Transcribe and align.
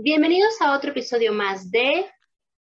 Bienvenidos 0.00 0.62
a 0.62 0.76
otro 0.76 0.92
episodio 0.92 1.32
más 1.32 1.72
de 1.72 2.06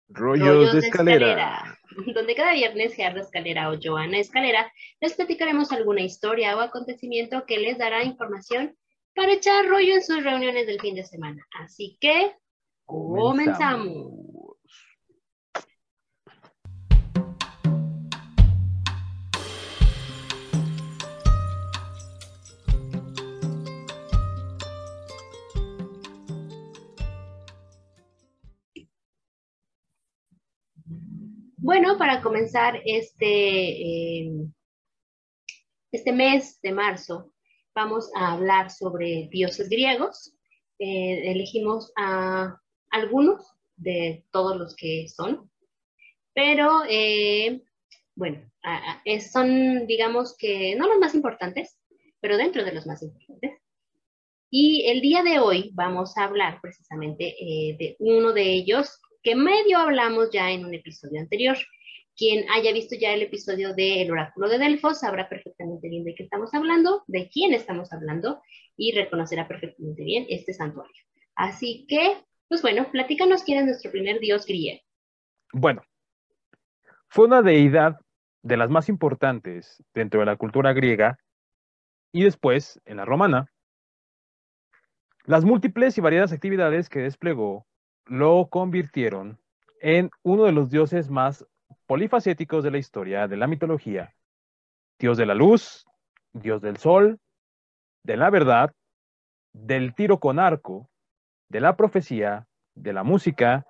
Rollos, 0.07 0.73
de, 0.73 0.79
escalera. 0.79 1.77
donde 2.15 2.33
cada 2.37 2.53
viernes 2.53 2.95
Gerardo 2.95 3.23
Escalera 3.23 3.73
o 3.73 3.79
Joana 3.83 4.21
Escalera 4.21 4.73
les 5.01 5.15
platicaremos 5.15 5.73
alguna 5.73 6.03
historia 6.03 6.57
o 6.57 6.61
acontecimiento 6.61 7.45
que 7.45 7.59
les 7.59 7.77
dará 7.77 8.05
información 8.05 8.77
para 9.17 9.33
echar 9.33 9.67
rollo 9.67 9.95
en 9.95 10.05
sus 10.05 10.23
reuniones 10.23 10.69
del 10.69 10.81
fin 10.81 10.95
de 10.95 11.03
semana. 11.03 11.45
Así 11.59 11.99
que 12.01 12.37
comenzamos. 12.85 14.13
Bueno, 31.65 31.97
para 31.97 32.21
comenzar 32.21 32.83
este, 32.85 33.25
eh, 33.27 34.31
este 35.93 36.13
mes 36.13 36.61
de 36.61 36.73
marzo, 36.73 37.33
vamos 37.75 38.11
a 38.15 38.35
hablar 38.35 38.71
sobre 38.71 39.31
dioses 39.31 39.71
griegos. 39.71 40.37
Eh, 40.79 41.31
elegimos 41.31 41.91
a 41.97 42.61
algunos 42.91 43.51
de 43.77 44.27
todos 44.31 44.59
los 44.59 44.77
que 44.77 45.09
son, 45.09 45.51
pero 46.35 46.83
eh, 46.87 47.63
bueno, 48.15 48.43
son 49.33 49.87
digamos 49.87 50.37
que 50.37 50.77
no 50.77 50.87
los 50.87 50.99
más 50.99 51.15
importantes, 51.15 51.79
pero 52.21 52.37
dentro 52.37 52.63
de 52.63 52.73
los 52.73 52.87
más 52.87 53.03
importantes. 53.03 53.53
Y 54.51 54.85
el 54.89 55.01
día 55.01 55.23
de 55.23 55.39
hoy 55.39 55.71
vamos 55.73 56.19
a 56.19 56.25
hablar 56.25 56.61
precisamente 56.61 57.35
de 57.79 57.97
uno 58.01 58.35
de 58.35 58.53
ellos 58.53 59.01
que 59.25 59.35
medio 59.35 59.79
hablamos 59.79 60.31
ya 60.31 60.53
en 60.53 60.67
un 60.67 60.75
episodio 60.75 61.19
anterior. 61.19 61.57
Quien 62.17 62.45
haya 62.51 62.73
visto 62.73 62.95
ya 62.95 63.13
el 63.13 63.23
episodio 63.23 63.75
del 63.75 64.09
oráculo 64.13 64.49
de 64.49 64.59
Delfos 64.59 65.01
sabrá 65.01 65.29
perfectamente 65.29 65.89
bien 65.89 66.05
de 66.05 66.15
qué 66.15 66.25
estamos 66.25 66.55
hablando, 66.55 67.03
de 67.09 67.29
quién 67.29 67.55
estamos 67.55 67.93
hablando 67.93 68.41
y 68.77 68.93
reconocerá 68.93 69.49
perfectamente 69.49 70.05
bien 70.05 70.27
este 70.29 70.53
santuario. 70.53 70.95
Así 71.35 71.87
que, 71.89 72.19
pues 72.47 72.63
bueno, 72.63 72.89
platícanos 72.93 73.43
quién 73.43 73.59
es 73.59 73.65
nuestro 73.65 73.91
primer 73.91 74.21
dios 74.21 74.47
griego. 74.47 74.81
Bueno, 75.53 75.83
fue 77.09 77.25
una 77.25 77.43
deidad 77.43 77.99
de 78.43 78.57
las 78.59 78.71
más 78.71 78.89
importantes 78.89 79.83
dentro 79.95 80.21
de 80.21 80.27
la 80.27 80.37
cultura 80.37 80.73
griega 80.75 81.19
y 82.13 82.23
después 82.23 82.81
en 82.85 82.99
la 82.99 83.07
romana. 83.07 83.51
Las 85.25 85.45
múltiples 85.45 85.97
y 85.97 86.03
variadas 86.03 86.33
actividades 86.33 86.89
que 86.89 87.01
desplegó 87.01 87.67
lo 88.07 88.49
convirtieron 88.49 89.39
en 89.81 90.11
uno 90.23 90.45
de 90.45 90.53
los 90.53 90.71
dioses 90.71 91.11
más 91.11 91.47
polifacéticos 91.87 92.65
de 92.65 92.71
la 92.71 92.79
historia 92.79 93.29
de 93.29 93.37
la 93.37 93.47
mitología. 93.47 94.15
Dios 94.99 95.17
de 95.19 95.27
la 95.27 95.35
luz, 95.35 95.87
dios 96.33 96.63
del 96.63 96.77
sol, 96.77 97.19
de 98.03 98.17
la 98.17 98.31
verdad, 98.31 98.73
del 99.53 99.95
tiro 99.95 100.21
con 100.21 100.39
arco, 100.39 100.89
de 101.49 101.61
la 101.61 101.77
profecía, 101.77 102.47
de 102.75 102.93
la 102.93 103.03
música, 103.03 103.67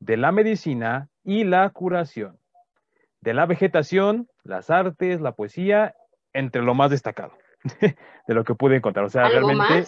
de 0.00 0.16
la 0.16 0.32
medicina 0.32 1.08
y 1.24 1.44
la 1.44 1.68
curación, 1.70 2.38
de 3.20 3.34
la 3.34 3.46
vegetación, 3.46 4.28
las 4.42 4.70
artes, 4.70 5.20
la 5.20 5.32
poesía, 5.32 5.94
entre 6.32 6.62
lo 6.62 6.74
más 6.74 6.90
destacado 6.90 7.32
de 7.80 8.34
lo 8.34 8.44
que 8.44 8.54
pude 8.54 8.76
encontrar. 8.76 9.04
O 9.04 9.10
sea, 9.10 9.28
realmente 9.28 9.86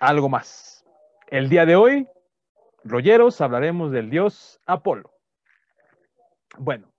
algo 0.00 0.28
más. 0.28 0.84
El 1.28 1.48
día 1.48 1.66
de 1.66 1.76
hoy 1.76 2.08
rolleros 2.88 3.40
hablaremos 3.40 3.92
del 3.92 4.10
dios 4.10 4.60
Apolo. 4.66 5.12
Bueno, 6.58 6.92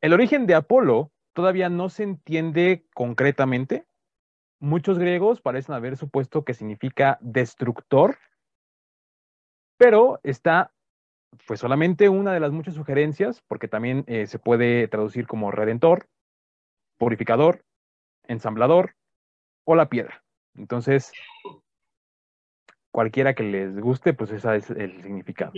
el 0.00 0.12
origen 0.12 0.46
de 0.46 0.54
Apolo 0.54 1.12
todavía 1.32 1.68
no 1.68 1.88
se 1.88 2.02
entiende 2.02 2.86
concretamente. 2.94 3.86
Muchos 4.60 4.98
griegos 4.98 5.40
parecen 5.40 5.74
haber 5.74 5.96
supuesto 5.96 6.44
que 6.44 6.54
significa 6.54 7.18
destructor, 7.20 8.18
pero 9.76 10.20
está 10.22 10.72
pues 11.46 11.60
solamente 11.60 12.08
una 12.08 12.32
de 12.32 12.40
las 12.40 12.52
muchas 12.52 12.74
sugerencias, 12.74 13.42
porque 13.48 13.68
también 13.68 14.04
eh, 14.06 14.26
se 14.26 14.38
puede 14.38 14.88
traducir 14.88 15.26
como 15.26 15.50
redentor, 15.50 16.06
purificador, 16.96 17.64
ensamblador 18.28 18.94
o 19.64 19.74
la 19.74 19.88
piedra. 19.88 20.24
Entonces, 20.54 21.12
cualquiera 22.94 23.34
que 23.34 23.42
les 23.42 23.76
guste, 23.80 24.14
pues 24.14 24.30
ese 24.30 24.54
es 24.54 24.70
el 24.70 25.02
significado. 25.02 25.50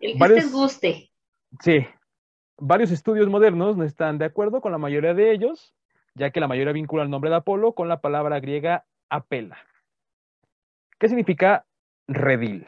El 0.00 0.18
que 0.18 0.28
les 0.28 0.50
guste. 0.50 1.12
Sí. 1.60 1.86
Varios 2.58 2.90
estudios 2.90 3.28
modernos 3.28 3.76
no 3.76 3.84
están 3.84 4.18
de 4.18 4.24
acuerdo 4.24 4.60
con 4.60 4.72
la 4.72 4.78
mayoría 4.78 5.14
de 5.14 5.30
ellos, 5.30 5.72
ya 6.16 6.30
que 6.30 6.40
la 6.40 6.48
mayoría 6.48 6.72
vincula 6.72 7.04
el 7.04 7.10
nombre 7.10 7.30
de 7.30 7.36
Apolo 7.36 7.74
con 7.74 7.86
la 7.86 8.00
palabra 8.00 8.40
griega 8.40 8.84
apela, 9.08 9.56
que 10.98 11.08
significa 11.08 11.64
redil, 12.08 12.66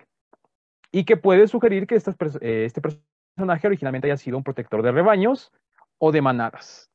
y 0.92 1.04
que 1.04 1.16
puede 1.16 1.48
sugerir 1.48 1.88
que 1.88 1.96
eh, 1.96 2.64
este 2.64 2.80
personaje 2.80 3.66
originalmente 3.66 4.06
haya 4.06 4.16
sido 4.16 4.36
un 4.36 4.44
protector 4.44 4.84
de 4.84 4.92
rebaños 4.92 5.52
o 5.98 6.12
de 6.12 6.22
manadas. 6.22 6.92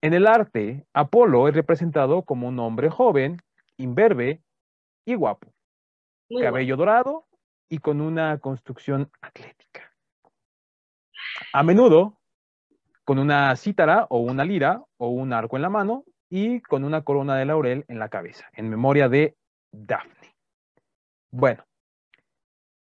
En 0.00 0.12
el 0.12 0.26
arte, 0.26 0.86
Apolo 0.92 1.46
es 1.46 1.54
representado 1.54 2.22
como 2.22 2.48
un 2.48 2.58
hombre 2.58 2.90
joven, 2.90 3.40
imberbe 3.76 4.42
y 5.04 5.14
guapo, 5.14 5.52
cabello 6.40 6.76
dorado 6.76 7.26
y 7.68 7.78
con 7.78 8.00
una 8.00 8.38
construcción 8.38 9.10
atlética. 9.20 9.92
A 11.52 11.62
menudo 11.62 12.20
con 13.04 13.18
una 13.18 13.54
cítara 13.56 14.06
o 14.10 14.18
una 14.18 14.44
lira 14.44 14.84
o 14.98 15.08
un 15.08 15.32
arco 15.32 15.56
en 15.56 15.62
la 15.62 15.70
mano 15.70 16.04
y 16.30 16.60
con 16.60 16.84
una 16.84 17.02
corona 17.02 17.36
de 17.36 17.44
laurel 17.44 17.84
en 17.88 17.98
la 17.98 18.08
cabeza, 18.08 18.48
en 18.54 18.68
memoria 18.70 19.08
de 19.08 19.36
Daphne. 19.72 20.34
Bueno, 21.30 21.64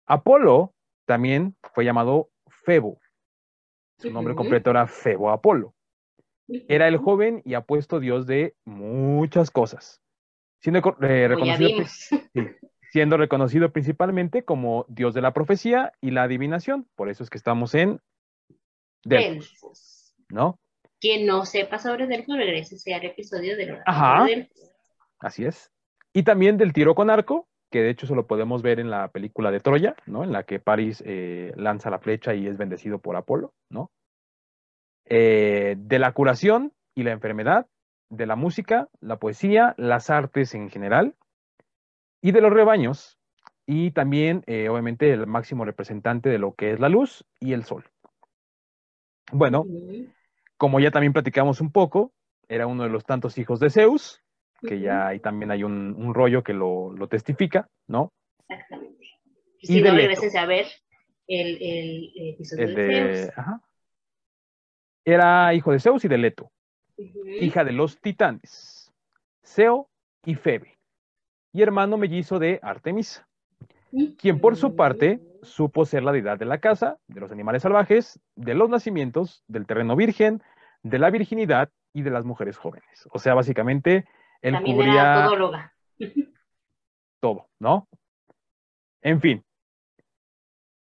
Apolo 0.06 0.74
también 1.06 1.56
fue 1.72 1.84
llamado 1.84 2.30
Febo. 2.46 2.98
Su 3.98 4.10
nombre 4.10 4.34
completo 4.34 4.70
era 4.70 4.86
Febo 4.86 5.30
Apolo. 5.30 5.74
Era 6.46 6.88
el 6.88 6.98
joven 6.98 7.40
y 7.44 7.54
apuesto 7.54 8.00
dios 8.00 8.26
de 8.26 8.54
muchas 8.64 9.50
cosas, 9.50 10.02
siendo 10.64 10.96
eh, 11.02 11.28
reconocido 11.28 11.84
siendo 12.90 13.16
reconocido 13.16 13.70
principalmente 13.70 14.44
como 14.44 14.86
Dios 14.88 15.14
de 15.14 15.20
la 15.20 15.34
profecía 15.34 15.92
y 16.00 16.12
la 16.12 16.22
adivinación. 16.22 16.86
Por 16.94 17.10
eso 17.10 17.22
es 17.22 17.28
que 17.28 17.36
estamos 17.36 17.74
en 17.74 18.00
Delfos. 19.04 20.14
¿No? 20.30 20.58
Quien 21.00 21.26
no 21.26 21.44
sepa 21.44 21.78
sobre 21.78 22.06
Delfos, 22.06 22.36
regrese 22.36 22.94
al 22.94 23.04
episodio 23.04 23.56
de 23.56 23.80
Ajá. 23.84 24.26
Así 25.18 25.44
es. 25.44 25.70
Y 26.14 26.22
también 26.22 26.56
del 26.56 26.72
tiro 26.72 26.94
con 26.94 27.10
arco, 27.10 27.46
que 27.70 27.82
de 27.82 27.90
hecho 27.90 28.06
eso 28.06 28.14
lo 28.14 28.26
podemos 28.26 28.62
ver 28.62 28.80
en 28.80 28.90
la 28.90 29.08
película 29.08 29.50
de 29.50 29.60
Troya, 29.60 29.96
¿no? 30.06 30.24
En 30.24 30.32
la 30.32 30.44
que 30.44 30.60
París 30.60 31.02
eh, 31.04 31.52
lanza 31.56 31.90
la 31.90 31.98
flecha 31.98 32.32
y 32.32 32.46
es 32.46 32.56
bendecido 32.56 33.00
por 33.00 33.16
Apolo, 33.16 33.52
¿no? 33.68 33.90
Eh, 35.06 35.74
de 35.76 35.98
la 35.98 36.12
curación 36.12 36.72
y 36.94 37.02
la 37.02 37.10
enfermedad, 37.10 37.66
de 38.16 38.26
la 38.26 38.36
música, 38.36 38.88
la 39.00 39.18
poesía, 39.18 39.74
las 39.76 40.10
artes 40.10 40.54
en 40.54 40.70
general, 40.70 41.14
y 42.20 42.32
de 42.32 42.40
los 42.40 42.52
rebaños, 42.52 43.18
y 43.66 43.90
también, 43.92 44.42
eh, 44.46 44.68
obviamente, 44.68 45.10
el 45.12 45.26
máximo 45.26 45.64
representante 45.64 46.28
de 46.28 46.38
lo 46.38 46.54
que 46.54 46.72
es 46.72 46.80
la 46.80 46.88
luz 46.88 47.24
y 47.40 47.52
el 47.52 47.64
sol. 47.64 47.84
Bueno, 49.32 49.64
como 50.56 50.80
ya 50.80 50.90
también 50.90 51.12
platicamos 51.12 51.60
un 51.60 51.72
poco, 51.72 52.12
era 52.48 52.66
uno 52.66 52.82
de 52.84 52.90
los 52.90 53.04
tantos 53.04 53.38
hijos 53.38 53.60
de 53.60 53.70
Zeus, 53.70 54.22
que 54.66 54.80
ya 54.80 55.06
ahí 55.08 55.20
también 55.20 55.50
hay 55.50 55.64
un, 55.64 56.14
rollo 56.14 56.42
que 56.42 56.52
lo, 56.52 56.94
testifica, 57.08 57.68
¿no? 57.86 58.12
Exactamente. 58.48 59.06
Si 59.62 59.80
no, 59.80 59.90
a 59.90 60.46
ver 60.46 60.66
el, 61.26 61.58
el, 61.62 62.34
episodio 62.34 62.68
de, 62.68 63.32
Zeus. 63.34 63.60
Era 65.06 65.54
hijo 65.54 65.72
de 65.72 65.80
Zeus 65.80 66.04
y 66.04 66.08
de 66.08 66.18
Leto, 66.18 66.50
hija 67.40 67.64
de 67.64 67.72
los 67.72 68.00
titanes, 68.00 68.92
Zeo 69.44 69.88
y 70.24 70.34
Febe 70.34 70.78
y 71.52 71.62
hermano 71.62 71.96
mellizo 71.96 72.38
de 72.38 72.58
Artemisa, 72.62 73.28
quien 74.18 74.40
por 74.40 74.56
su 74.56 74.74
parte 74.74 75.20
supo 75.42 75.84
ser 75.84 76.02
la 76.02 76.12
deidad 76.12 76.36
de 76.36 76.46
la 76.46 76.58
casa, 76.58 76.98
de 77.06 77.20
los 77.20 77.30
animales 77.30 77.62
salvajes, 77.62 78.20
de 78.34 78.54
los 78.54 78.68
nacimientos, 78.68 79.44
del 79.46 79.66
terreno 79.66 79.94
virgen, 79.94 80.42
de 80.82 80.98
la 80.98 81.10
virginidad 81.10 81.70
y 81.92 82.02
de 82.02 82.10
las 82.10 82.24
mujeres 82.24 82.56
jóvenes. 82.56 83.08
O 83.12 83.20
sea, 83.20 83.34
básicamente, 83.34 84.04
él 84.42 84.60
cubría 84.64 85.30
todo, 87.20 87.48
¿no? 87.60 87.88
En 89.00 89.20
fin, 89.20 89.44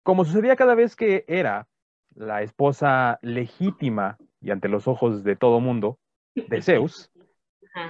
como 0.02 0.26
sucedía 0.26 0.56
cada 0.56 0.74
vez 0.74 0.96
que 0.96 1.26
era 1.28 1.68
la 2.16 2.42
esposa 2.42 3.20
legítima 3.22 4.18
y 4.46 4.52
ante 4.52 4.70
los 4.70 4.88
ojos 4.88 5.24
de 5.24 5.36
todo 5.36 5.60
mundo 5.60 5.98
de 6.36 6.62
Zeus, 6.62 7.12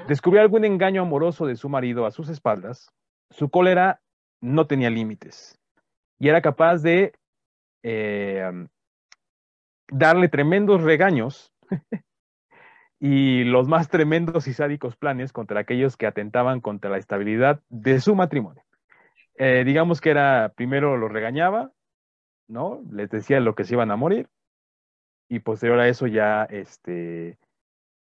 descubrió 0.07 0.41
algún 0.41 0.63
engaño 0.63 1.01
amoroso 1.01 1.45
de 1.45 1.57
su 1.57 1.67
marido 1.67 2.05
a 2.05 2.11
sus 2.11 2.29
espaldas, 2.29 2.89
su 3.29 3.49
cólera 3.49 3.99
no 4.39 4.65
tenía 4.65 4.89
límites 4.89 5.59
y 6.17 6.29
era 6.29 6.41
capaz 6.41 6.81
de 6.81 7.13
eh, 7.83 8.49
darle 9.89 10.29
tremendos 10.29 10.81
regaños 10.81 11.51
y 13.01 13.43
los 13.43 13.67
más 13.67 13.89
tremendos 13.89 14.47
y 14.47 14.53
sádicos 14.53 14.95
planes 14.95 15.33
contra 15.33 15.59
aquellos 15.59 15.97
que 15.97 16.07
atentaban 16.07 16.61
contra 16.61 16.89
la 16.89 16.99
estabilidad 16.99 17.61
de 17.67 17.99
su 17.99 18.15
matrimonio. 18.15 18.63
Eh, 19.37 19.63
digamos 19.65 19.99
que 19.99 20.11
era, 20.11 20.53
primero 20.55 20.95
los 20.95 21.11
regañaba, 21.11 21.73
¿no? 22.47 22.81
Les 22.89 23.09
decía 23.09 23.41
lo 23.41 23.55
que 23.55 23.65
se 23.65 23.73
iban 23.73 23.91
a 23.91 23.97
morir, 23.97 24.29
y 25.29 25.39
posterior 25.39 25.79
a 25.79 25.87
eso 25.87 26.07
ya, 26.07 26.43
este, 26.45 27.37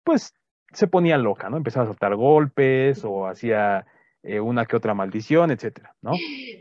pues 0.04 0.34
se 0.72 0.86
ponía 0.86 1.18
loca, 1.18 1.50
¿no? 1.50 1.56
Empezaba 1.56 1.84
a 1.84 1.88
soltar 1.88 2.14
golpes 2.14 3.04
o 3.04 3.26
hacía 3.26 3.86
eh, 4.22 4.40
una 4.40 4.66
que 4.66 4.76
otra 4.76 4.94
maldición, 4.94 5.50
etcétera, 5.50 5.94
¿no? 6.02 6.12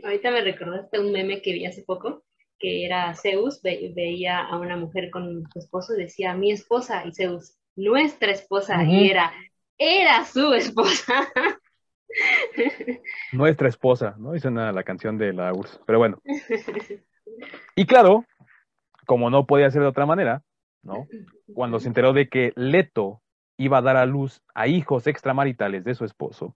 Ahorita 0.04 0.30
me 0.30 0.40
recordaste 0.40 0.98
un 0.98 1.12
meme 1.12 1.42
que 1.42 1.52
vi 1.52 1.66
hace 1.66 1.82
poco, 1.82 2.24
que 2.58 2.84
era 2.84 3.14
Zeus, 3.14 3.62
veía 3.62 4.40
a 4.40 4.58
una 4.58 4.76
mujer 4.76 5.10
con 5.10 5.44
su 5.52 5.58
esposo 5.58 5.94
y 5.94 6.02
decía, 6.02 6.34
mi 6.34 6.52
esposa, 6.52 7.04
y 7.06 7.12
Zeus, 7.12 7.56
nuestra 7.76 8.32
esposa, 8.32 8.84
y 8.84 9.10
era, 9.10 9.32
era 9.78 10.24
su 10.24 10.52
esposa. 10.52 11.28
Nuestra 13.32 13.68
esposa, 13.68 14.16
¿no? 14.18 14.34
Hizo 14.34 14.48
una, 14.48 14.72
la 14.72 14.82
canción 14.82 15.16
de 15.16 15.32
la 15.32 15.52
URSS, 15.52 15.80
pero 15.86 15.98
bueno. 15.98 16.20
Y 17.76 17.86
claro, 17.86 18.24
como 19.10 19.28
no 19.28 19.44
podía 19.44 19.68
ser 19.72 19.82
de 19.82 19.88
otra 19.88 20.06
manera, 20.06 20.44
¿no? 20.84 21.08
Cuando 21.52 21.80
se 21.80 21.88
enteró 21.88 22.12
de 22.12 22.28
que 22.28 22.52
Leto 22.54 23.22
iba 23.56 23.78
a 23.78 23.82
dar 23.82 23.96
a 23.96 24.06
luz 24.06 24.40
a 24.54 24.68
hijos 24.68 25.08
extramaritales 25.08 25.82
de 25.82 25.96
su 25.96 26.04
esposo, 26.04 26.54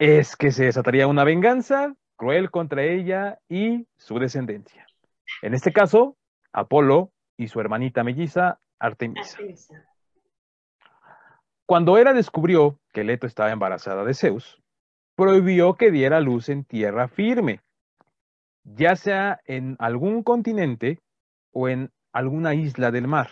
es 0.00 0.34
que 0.34 0.50
se 0.50 0.64
desataría 0.64 1.06
una 1.06 1.22
venganza 1.22 1.94
cruel 2.16 2.50
contra 2.50 2.82
ella 2.82 3.38
y 3.48 3.86
su 3.98 4.18
descendencia. 4.18 4.84
En 5.42 5.54
este 5.54 5.72
caso, 5.72 6.16
Apolo 6.52 7.12
y 7.36 7.46
su 7.46 7.60
hermanita 7.60 8.02
melliza, 8.02 8.58
Artemisa. 8.80 9.38
Cuando 11.66 11.98
Hera 11.98 12.14
descubrió 12.14 12.80
que 12.92 13.04
Leto 13.04 13.28
estaba 13.28 13.52
embarazada 13.52 14.04
de 14.04 14.14
Zeus, 14.14 14.60
prohibió 15.14 15.74
que 15.74 15.92
diera 15.92 16.18
luz 16.18 16.48
en 16.48 16.64
tierra 16.64 17.06
firme, 17.06 17.60
ya 18.64 18.96
sea 18.96 19.40
en 19.46 19.76
algún 19.78 20.22
continente 20.22 21.00
o 21.52 21.68
en 21.68 21.90
alguna 22.12 22.54
isla 22.54 22.90
del 22.90 23.08
mar. 23.08 23.30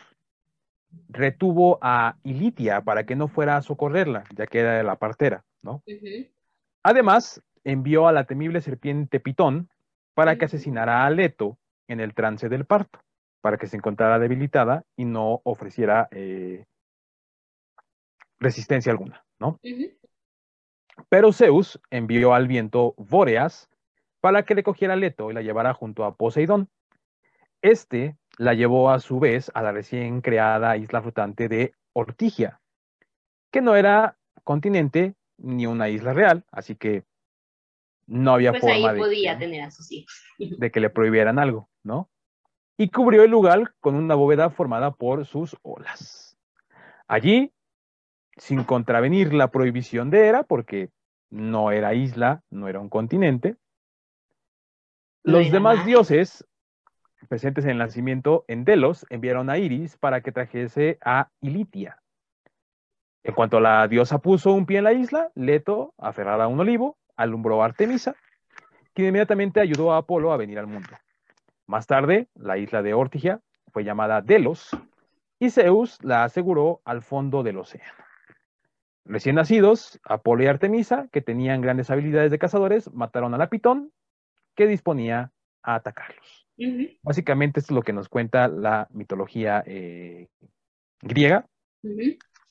Retuvo 1.09 1.79
a 1.83 2.17
Ilitia 2.23 2.81
para 2.83 3.05
que 3.05 3.17
no 3.17 3.29
fuera 3.29 3.57
a 3.57 3.63
socorrerla, 3.63 4.25
ya 4.35 4.47
que 4.47 4.61
era 4.61 4.83
la 4.83 4.97
partera, 4.97 5.45
¿no? 5.63 5.83
Además, 6.83 7.43
envió 7.65 8.09
a 8.09 8.13
la 8.13 8.25
temible 8.25 8.61
serpiente 8.61 9.21
Pitón 9.21 9.69
para 10.15 10.37
que 10.37 10.47
asesinara 10.47 11.05
a 11.05 11.11
Leto 11.11 11.59
en 11.87 12.01
el 12.01 12.15
trance 12.15 12.49
del 12.49 12.65
parto, 12.65 13.01
para 13.41 13.57
que 13.59 13.67
se 13.67 13.77
encontrara 13.77 14.19
debilitada 14.19 14.85
y 14.97 15.05
no 15.05 15.41
ofreciera 15.45 16.09
eh, 16.11 16.65
resistencia 18.39 18.93
alguna, 18.93 19.25
¿no? 19.39 19.61
Pero 21.09 21.33
Zeus 21.33 21.81
envió 21.91 22.35
al 22.35 22.49
viento 22.49 22.95
Bóreas 22.97 23.69
para 24.21 24.45
que 24.45 24.55
le 24.55 24.63
cogiera 24.63 24.97
Leto 24.97 25.31
y 25.31 25.35
la 25.35 25.43
llevara 25.43 25.75
junto 25.75 26.05
a 26.05 26.15
Poseidón. 26.15 26.69
Este 27.63 28.17
la 28.37 28.55
llevó 28.55 28.91
a 28.91 29.01
su 29.01 29.19
vez 29.19 29.51
a 29.55 29.63
la 29.63 29.73
recién 29.73 30.21
creada 30.21 30.77
isla 30.77 31.03
flotante 31.03 31.49
de 31.49 31.75
Ortigia, 31.93 32.61
que 33.51 33.61
no 33.61 33.75
era 33.75 34.17
continente 34.45 35.15
ni 35.39 35.67
una 35.67 35.89
isla 35.89 36.13
real, 36.13 36.45
así 36.53 36.77
que 36.77 37.05
no 38.07 38.33
había 38.33 38.53
pues 38.53 38.63
forma 38.63 38.91
ahí 38.91 38.99
podía 38.99 39.39
tener 39.39 39.63
a 39.63 39.71
sus 39.71 39.91
hijos. 39.93 40.13
de 40.39 40.71
que 40.71 40.81
le 40.81 40.91
prohibieran 40.91 41.39
algo, 41.39 41.69
¿no? 41.83 42.09
Y 42.77 42.91
cubrió 42.91 43.25
el 43.25 43.31
lugar 43.31 43.75
con 43.81 43.97
una 43.97 44.15
bóveda 44.15 44.51
formada 44.51 44.93
por 44.93 45.27
sus 45.27 45.57
olas. 45.63 46.37
Allí, 47.09 47.53
sin 48.37 48.63
contravenir 48.65 49.35
la 49.35 49.51
prohibición 49.51 50.11
de 50.11 50.27
Hera, 50.27 50.45
porque 50.45 50.91
no 51.31 51.73
era 51.73 51.95
isla, 51.95 52.43
no 52.51 52.69
era 52.69 52.81
un 52.81 52.89
continente, 52.89 53.57
los 55.23 55.51
demás 55.51 55.85
dioses 55.85 56.47
presentes 57.29 57.65
en 57.65 57.73
el 57.73 57.79
nacimiento 57.79 58.45
en 58.49 58.65
Delos 58.65 59.07
enviaron 59.11 59.51
a 59.51 59.59
Iris 59.59 59.97
para 59.97 60.21
que 60.21 60.33
trajese 60.33 60.99
a 61.05 61.31
Ilitia. 61.41 62.01
En 63.25 63.35
cuanto 63.35 63.61
la 63.61 63.87
diosa 63.89 64.19
puso 64.19 64.53
un 64.53 64.65
pie 64.65 64.79
en 64.79 64.85
la 64.85 64.93
isla, 64.93 65.31
Leto, 65.35 65.93
aferrada 65.99 66.45
a 66.45 66.49
un 66.49 66.61
olivo, 66.61 66.97
alumbró 67.17 67.63
a 67.63 67.67
Artemisa, 67.67 68.15
quien 68.95 69.09
inmediatamente 69.09 69.61
ayudó 69.61 69.93
a 69.93 69.99
Apolo 69.99 70.33
a 70.33 70.37
venir 70.37 70.59
al 70.59 70.67
mundo. 70.67 70.91
Más 71.67 71.87
tarde, 71.87 72.29
la 72.35 72.57
isla 72.57 72.83
de 72.83 72.95
Ortigia 72.95 73.41
fue 73.73 73.85
llamada 73.85 74.23
Delos 74.23 74.71
y 75.39 75.51
Zeus 75.51 76.03
la 76.03 76.25
aseguró 76.25 76.81
al 76.85 77.03
fondo 77.03 77.43
del 77.43 77.59
océano. 77.59 77.93
Recién 79.05 79.37
nacidos, 79.37 80.01
Apolo 80.05 80.45
y 80.45 80.47
Artemisa, 80.47 81.09
que 81.13 81.21
tenían 81.21 81.61
grandes 81.61 81.91
habilidades 81.91 82.31
de 82.31 82.39
cazadores, 82.39 82.93
mataron 82.93 83.35
a 83.35 83.39
la 83.39 83.49
pitón, 83.49 83.93
que 84.59 84.67
disponía 84.67 85.31
a 85.63 85.77
atacarlos. 85.77 86.49
Básicamente 87.05 87.61
esto 87.61 87.73
es 87.73 87.77
lo 87.77 87.83
que 87.83 87.93
nos 87.93 88.09
cuenta 88.09 88.49
la 88.49 88.89
mitología 88.91 89.63
eh, 89.65 90.27
griega 91.01 91.47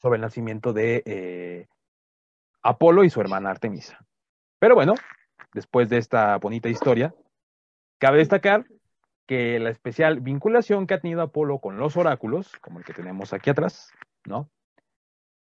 sobre 0.02 0.16
el 0.16 0.22
nacimiento 0.22 0.72
de 0.72 1.04
eh, 1.06 1.68
Apolo 2.64 3.04
y 3.04 3.10
su 3.10 3.20
hermana 3.20 3.50
Artemisa. 3.50 4.00
Pero 4.58 4.74
bueno, 4.74 4.96
después 5.54 5.90
de 5.90 5.98
esta 5.98 6.38
bonita 6.38 6.70
historia, 6.70 7.14
cabe 8.00 8.20
destacar 8.20 8.66
que 9.26 9.60
la 9.60 9.70
especial 9.70 10.22
vinculación 10.22 10.88
que 10.88 10.94
ha 10.94 11.02
tenido 11.02 11.22
Apolo 11.22 11.60
con 11.60 11.78
los 11.78 11.98
oráculos, 11.98 12.54
como 12.62 12.80
el 12.80 12.86
que 12.86 12.94
tenemos 12.94 13.34
aquí 13.34 13.50
atrás, 13.50 13.92
¿no? 14.26 14.50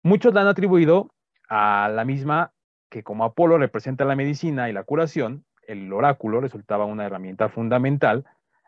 Muchos 0.05 0.33
la 0.33 0.43
han 0.43 0.47
atribuido 0.47 1.11
a 1.49 1.89
la 1.89 2.05
misma 2.05 2.53
que 2.91 3.03
como 3.03 3.25
Apolo 3.25 3.59
representa 3.59 4.05
la 4.05 4.15
medicina 4.15 4.71
y 4.71 4.73
la 4.73 4.85
curación, 4.85 5.45
el 5.69 5.93
oráculo 5.93 6.41
resultaba 6.41 6.85
una 6.85 7.07
herramienta 7.07 7.49
fundamental 7.49 8.25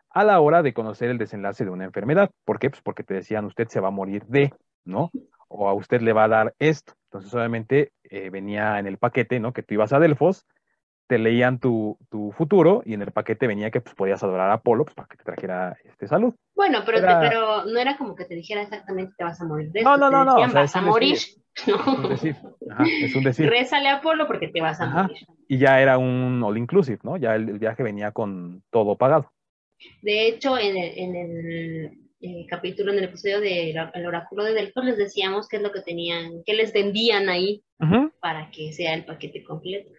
a 0.09 0.23
la 0.23 0.39
hora 0.39 0.63
de 0.63 0.73
conocer 0.73 1.09
el 1.09 1.17
desenlace 1.17 1.63
de 1.63 1.71
una 1.71 1.85
enfermedad. 1.85 2.31
¿Por 2.45 2.59
qué? 2.59 2.69
Pues 2.69 2.81
porque 2.81 3.03
te 3.03 3.13
decían, 3.13 3.45
usted 3.45 3.67
se 3.67 3.79
va 3.79 3.89
a 3.89 3.91
morir 3.91 4.25
de, 4.25 4.53
¿no? 4.85 5.11
O 5.47 5.67
a 5.67 5.73
usted 5.73 6.01
le 6.01 6.13
va 6.13 6.25
a 6.25 6.29
dar 6.29 6.55
esto. 6.59 6.93
Entonces, 7.05 7.33
obviamente, 7.33 7.91
eh, 8.03 8.29
venía 8.29 8.79
en 8.79 8.87
el 8.87 8.97
paquete, 8.97 9.39
¿no? 9.39 9.53
Que 9.53 9.63
tú 9.63 9.75
ibas 9.75 9.93
a 9.93 9.99
Delfos, 9.99 10.45
te 11.07 11.17
leían 11.17 11.59
tu, 11.59 11.97
futuro 12.35 12.83
y 12.85 12.93
en 12.93 13.01
el 13.01 13.11
paquete 13.11 13.47
venía 13.47 13.71
que 13.71 13.81
pues, 13.81 13.95
podías 13.95 14.21
adorar 14.23 14.51
a 14.51 14.55
Apolo 14.55 14.83
pues, 14.83 14.95
para 14.95 15.07
que 15.07 15.17
te 15.17 15.23
trajera 15.23 15.77
este, 15.83 16.07
salud. 16.07 16.33
Bueno, 16.55 16.79
pero, 16.85 16.99
pero 17.19 17.65
no 17.65 17.79
era 17.79 17.97
como 17.97 18.15
que 18.15 18.25
te 18.25 18.35
dijera 18.35 18.61
exactamente 18.61 19.13
te 19.17 19.23
vas 19.23 19.39
a 19.41 19.45
morir 19.45 19.71
de 19.71 19.83
No, 19.83 19.97
no, 19.97 20.09
no, 20.09 20.23
no. 20.23 20.35
vas 20.53 20.75
a 20.75 20.81
morir. 20.81 21.17
Es 21.55 21.67
un 21.67 22.09
decir. 22.09 22.35
es 23.01 23.15
un 23.15 23.23
decir. 23.23 23.49
Rézale 23.49 23.89
a 23.89 23.95
Apolo 23.95 24.27
porque 24.27 24.49
te 24.49 24.61
vas 24.61 24.79
a 24.79 24.87
morir. 24.87 25.17
Y 25.47 25.57
ya 25.57 25.81
era 25.81 25.97
un 25.97 26.43
all 26.43 26.57
inclusive, 26.57 26.99
¿no? 27.03 27.17
Ya 27.17 27.35
el, 27.35 27.57
viaje 27.57 27.83
venía 27.83 28.11
con 28.11 28.63
todo 28.69 28.95
pagado. 28.95 29.31
De 30.01 30.27
hecho, 30.27 30.57
en 30.57 30.75
el, 30.77 30.97
en 30.97 31.15
el 31.15 31.91
eh, 32.19 32.45
capítulo, 32.49 32.91
en 32.91 32.97
el 32.97 33.05
episodio 33.05 33.39
del 33.39 34.05
oráculo 34.05 34.43
de 34.43 34.53
Delfos, 34.53 34.83
les 34.83 34.97
decíamos 34.97 35.47
qué 35.47 35.57
es 35.57 35.63
lo 35.63 35.71
que 35.71 35.81
tenían, 35.81 36.43
qué 36.45 36.53
les 36.53 36.73
vendían 36.73 37.29
ahí 37.29 37.63
para 38.19 38.49
que 38.51 38.73
sea 38.73 38.93
el 38.93 39.05
paquete 39.05 39.43
completo. 39.43 39.91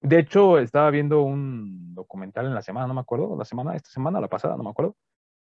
De 0.00 0.18
hecho, 0.18 0.58
estaba 0.58 0.90
viendo 0.90 1.22
un 1.22 1.94
documental 1.94 2.46
en 2.46 2.54
la 2.54 2.62
semana, 2.62 2.86
no 2.86 2.94
me 2.94 3.00
acuerdo, 3.00 3.36
la 3.36 3.44
semana, 3.44 3.74
esta 3.74 3.90
semana, 3.90 4.20
la 4.20 4.28
pasada, 4.28 4.56
no 4.56 4.62
me 4.62 4.70
acuerdo, 4.70 4.96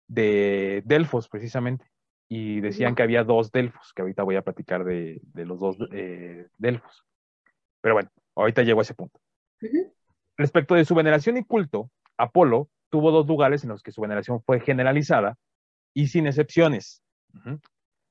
de 0.07 0.81
Delfos 0.85 1.27
precisamente. 1.27 1.85
Y 2.31 2.61
decían 2.61 2.93
que 2.93 3.01
había 3.01 3.23
dos 3.23 3.51
Delfos, 3.51 3.91
que 3.93 4.03
ahorita 4.03 4.21
voy 4.23 4.35
a 4.35 4.43
platicar 4.43 4.83
de, 4.83 5.19
los 5.33 5.59
dos 5.59 5.77
eh, 5.91 6.47
Delfos. 6.57 7.03
Pero 7.81 7.95
bueno, 7.95 8.09
ahorita 8.35 8.61
llego 8.61 8.79
a 8.79 8.83
ese 8.83 8.93
punto. 8.93 9.19
Respecto 10.37 10.75
de 10.75 10.85
su 10.85 10.93
veneración 10.93 11.37
y 11.37 11.43
culto, 11.43 11.89
Apolo 12.17 12.69
tuvo 12.89 13.11
dos 13.11 13.27
lugares 13.27 13.63
en 13.63 13.69
los 13.69 13.81
que 13.81 13.91
su 13.91 14.01
veneración 14.01 14.41
fue 14.43 14.59
generalizada 14.59 15.37
y 15.93 16.07
sin 16.07 16.27
excepciones. 16.27 17.03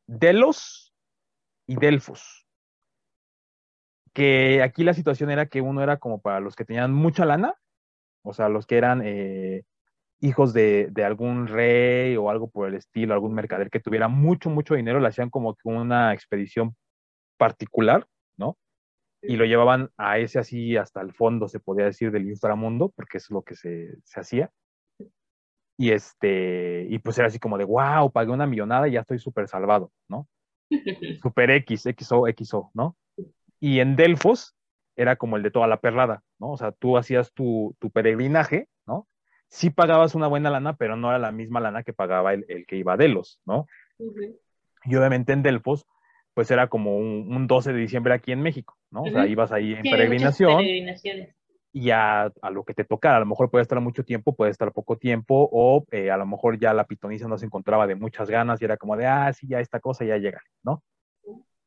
Delos 0.06 0.92
y 1.66 1.76
Delfos. 1.76 2.47
Que 4.12 4.62
aquí 4.62 4.84
la 4.84 4.94
situación 4.94 5.30
era 5.30 5.46
que 5.46 5.60
uno 5.60 5.82
era 5.82 5.98
como 5.98 6.20
para 6.20 6.40
los 6.40 6.56
que 6.56 6.64
tenían 6.64 6.92
mucha 6.92 7.24
lana, 7.24 7.54
o 8.22 8.32
sea, 8.32 8.48
los 8.48 8.66
que 8.66 8.76
eran 8.76 9.02
eh, 9.04 9.64
hijos 10.20 10.52
de, 10.52 10.92
algún 11.04 11.46
rey 11.46 12.16
o 12.16 12.30
algo 12.30 12.50
por 12.50 12.68
el 12.68 12.74
estilo, 12.74 13.14
algún 13.14 13.34
mercader 13.34 13.70
que 13.70 13.80
tuviera 13.80 14.08
mucho, 14.08 14.50
mucho 14.50 14.74
dinero, 14.74 15.00
le 15.00 15.08
hacían 15.08 15.30
como 15.30 15.54
que 15.54 15.68
una 15.68 16.12
expedición 16.12 16.76
particular, 17.36 18.06
¿no? 18.36 18.58
Y 19.22 19.36
lo 19.36 19.44
llevaban 19.44 19.90
a 19.96 20.18
ese 20.18 20.38
así 20.38 20.76
hasta 20.76 21.00
el 21.00 21.12
fondo, 21.12 21.48
se 21.48 21.60
podía 21.60 21.86
decir, 21.86 22.10
del 22.10 22.28
inframundo, 22.28 22.90
porque 22.94 23.18
es 23.18 23.30
lo 23.30 23.42
que 23.42 23.54
se, 23.56 23.96
se 24.04 24.20
hacía. 24.20 24.50
Y 25.76 25.92
este, 25.92 26.86
y 26.88 26.98
pues 26.98 27.16
era 27.18 27.28
así 27.28 27.38
como 27.38 27.56
de, 27.56 27.64
wow, 27.64 28.10
pagué 28.10 28.32
una 28.32 28.46
millonada 28.46 28.88
y 28.88 28.92
ya 28.92 29.00
estoy 29.00 29.18
súper 29.20 29.46
salvado, 29.46 29.92
¿no? 30.08 30.28
Super 31.22 31.50
X, 31.50 31.84
XO, 31.96 32.24
XO, 32.36 32.70
¿no? 32.74 32.96
Y 33.60 33.80
en 33.80 33.96
Delfos 33.96 34.54
era 34.96 35.16
como 35.16 35.36
el 35.36 35.42
de 35.42 35.50
toda 35.50 35.66
la 35.66 35.80
perrada, 35.80 36.22
¿no? 36.38 36.50
O 36.50 36.56
sea, 36.56 36.72
tú 36.72 36.96
hacías 36.96 37.32
tu, 37.32 37.76
tu 37.78 37.90
peregrinaje, 37.90 38.68
¿no? 38.86 39.06
Sí 39.48 39.70
pagabas 39.70 40.14
una 40.14 40.26
buena 40.26 40.50
lana, 40.50 40.76
pero 40.76 40.96
no 40.96 41.08
era 41.10 41.18
la 41.18 41.32
misma 41.32 41.60
lana 41.60 41.82
que 41.82 41.92
pagaba 41.92 42.34
el, 42.34 42.44
el 42.48 42.66
que 42.66 42.76
iba 42.76 42.94
a 42.94 42.96
Delos, 42.96 43.40
¿no? 43.46 43.66
Y 44.84 44.96
obviamente 44.96 45.32
en 45.32 45.42
Delfos, 45.42 45.86
pues 46.34 46.50
era 46.50 46.68
como 46.68 46.96
un, 46.96 47.34
un, 47.34 47.46
12 47.46 47.72
de 47.72 47.80
diciembre 47.80 48.14
aquí 48.14 48.32
en 48.32 48.42
México, 48.42 48.76
¿no? 48.90 49.02
O 49.02 49.10
sea, 49.10 49.26
ibas 49.26 49.52
ahí 49.52 49.74
en 49.74 49.82
peregrinación 49.82 50.64
y 51.72 51.90
a, 51.90 52.32
a, 52.42 52.50
lo 52.50 52.64
que 52.64 52.74
te 52.74 52.84
tocara, 52.84 53.18
a 53.18 53.20
lo 53.20 53.26
mejor 53.26 53.50
puede 53.50 53.62
estar 53.62 53.80
mucho 53.80 54.04
tiempo, 54.04 54.34
puede 54.34 54.50
estar 54.50 54.72
poco 54.72 54.96
tiempo, 54.96 55.48
o 55.52 55.84
eh, 55.90 56.10
a 56.10 56.16
lo 56.16 56.26
mejor 56.26 56.58
ya 56.58 56.72
la 56.72 56.86
pitoniza 56.86 57.28
no 57.28 57.38
se 57.38 57.46
encontraba 57.46 57.86
de 57.86 57.94
muchas 57.94 58.30
ganas 58.30 58.60
y 58.60 58.64
era 58.64 58.76
como 58.76 58.96
de, 58.96 59.06
ah, 59.06 59.32
sí, 59.32 59.46
ya 59.48 59.60
esta 59.60 59.78
cosa 59.80 60.04
ya 60.04 60.16
llega, 60.16 60.42
¿no? 60.62 60.82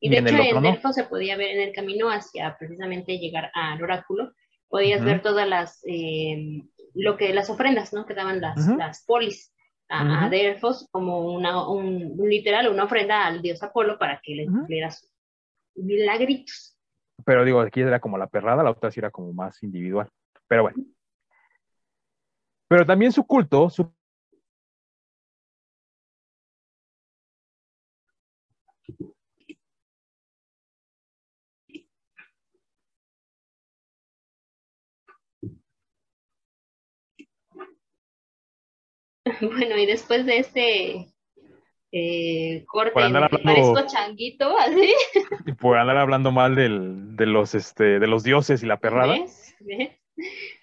Y, 0.04 0.10
de 0.10 0.18
hecho 0.18 0.36
en, 0.36 0.64
Delfos 0.64 0.96
se 0.96 1.04
podía 1.04 1.38
ver 1.38 1.52
en 1.52 1.62
el 1.62 1.74
camino 1.74 2.10
hacia 2.10 2.58
precisamente 2.58 3.20
llegar 3.20 3.52
al 3.54 3.82
oráculo, 3.82 4.34
podías 4.68 5.04
ver 5.06 5.22
todas 5.22 5.48
las, 5.48 5.80
eh, 5.86 6.64
lo 6.96 7.18
que, 7.18 7.34
las 7.34 7.52
ofrendas, 7.52 7.94
¿no? 7.94 8.08
Que 8.08 8.16
daban 8.16 8.42
las, 8.42 8.68
las 8.78 9.06
polis 9.06 9.54
a, 9.90 10.28
Delfos 10.30 10.88
como 10.92 11.32
una, 11.32 11.70
un, 11.70 12.18
literal, 12.18 12.70
una 12.70 12.86
ofrenda 12.86 13.28
al 13.28 13.42
dios 13.42 13.62
Apolo 13.62 14.00
para 14.00 14.20
que 14.24 14.36
le 14.36 14.46
cumpliera 14.46 14.90
sus 14.90 15.12
milagritos. 15.76 16.78
Pero 17.24 17.46
digo, 17.46 17.60
aquí 17.62 17.82
era 17.82 18.00
como 18.00 18.18
la 18.18 18.28
perrada, 18.28 18.64
la 18.64 18.72
otra 18.72 18.90
sí 18.90 19.00
era 19.00 19.12
como 19.12 19.34
más 19.34 19.62
individual. 19.62 20.10
Pero 20.48 20.64
bueno. 20.64 20.84
Pero 22.68 22.86
también 22.86 23.12
su 23.12 23.26
culto, 23.26 23.70
su 23.70 23.94
Bueno, 39.52 39.78
y 39.78 39.86
después 39.86 40.26
de 40.26 40.38
este 40.38 41.08
eh, 41.92 42.64
corte, 42.68 42.94
parezco 42.94 43.88
changuito, 43.88 44.58
así. 44.60 44.94
Y 45.46 45.54
por 45.54 45.78
andar 45.78 45.98
hablando 45.98 46.32
mal 46.32 46.56
del, 46.56 47.16
de, 47.16 47.26
los, 47.26 47.56
este, 47.56 48.00
de 48.00 48.08
los 48.08 48.24
dioses 48.24 48.64
y 48.64 48.66
la 48.66 48.78
perrada. 48.78 49.16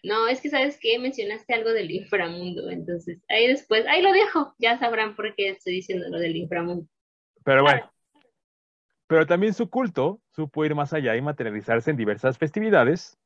No, 0.05 0.29
es 0.29 0.41
que 0.41 0.51
sabes 0.51 0.79
que 0.81 0.99
mencionaste 0.99 1.55
algo 1.55 1.71
del 1.71 1.91
inframundo, 1.91 2.71
entonces 2.71 3.19
ahí 3.29 3.49
después, 3.49 3.87
ahí 3.89 4.03
lo 4.03 4.13
dejo, 4.13 4.55
ya 4.59 4.79
sabrán 4.79 5.17
por 5.17 5.35
qué 5.35 5.49
estoy 5.49 5.73
diciendo 5.75 6.07
lo 6.09 6.19
del 6.19 6.37
inframundo. 6.37 6.87
Pero 7.45 7.63
bueno, 7.63 7.91
pero 9.09 9.27
también 9.27 9.55
su 9.55 9.69
culto 9.69 10.21
supo 10.31 10.65
ir 10.65 10.75
más 10.75 10.93
allá 10.93 11.17
y 11.17 11.23
materializarse 11.23 11.91
en 11.91 11.97
diversas 11.97 12.39
festividades, 12.39 13.19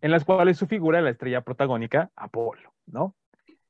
en 0.00 0.12
las 0.12 0.24
cuales 0.24 0.58
su 0.58 0.66
figura 0.66 1.00
la 1.00 1.10
estrella 1.10 1.40
protagónica, 1.40 2.10
Apolo, 2.14 2.72
¿no? 2.86 3.16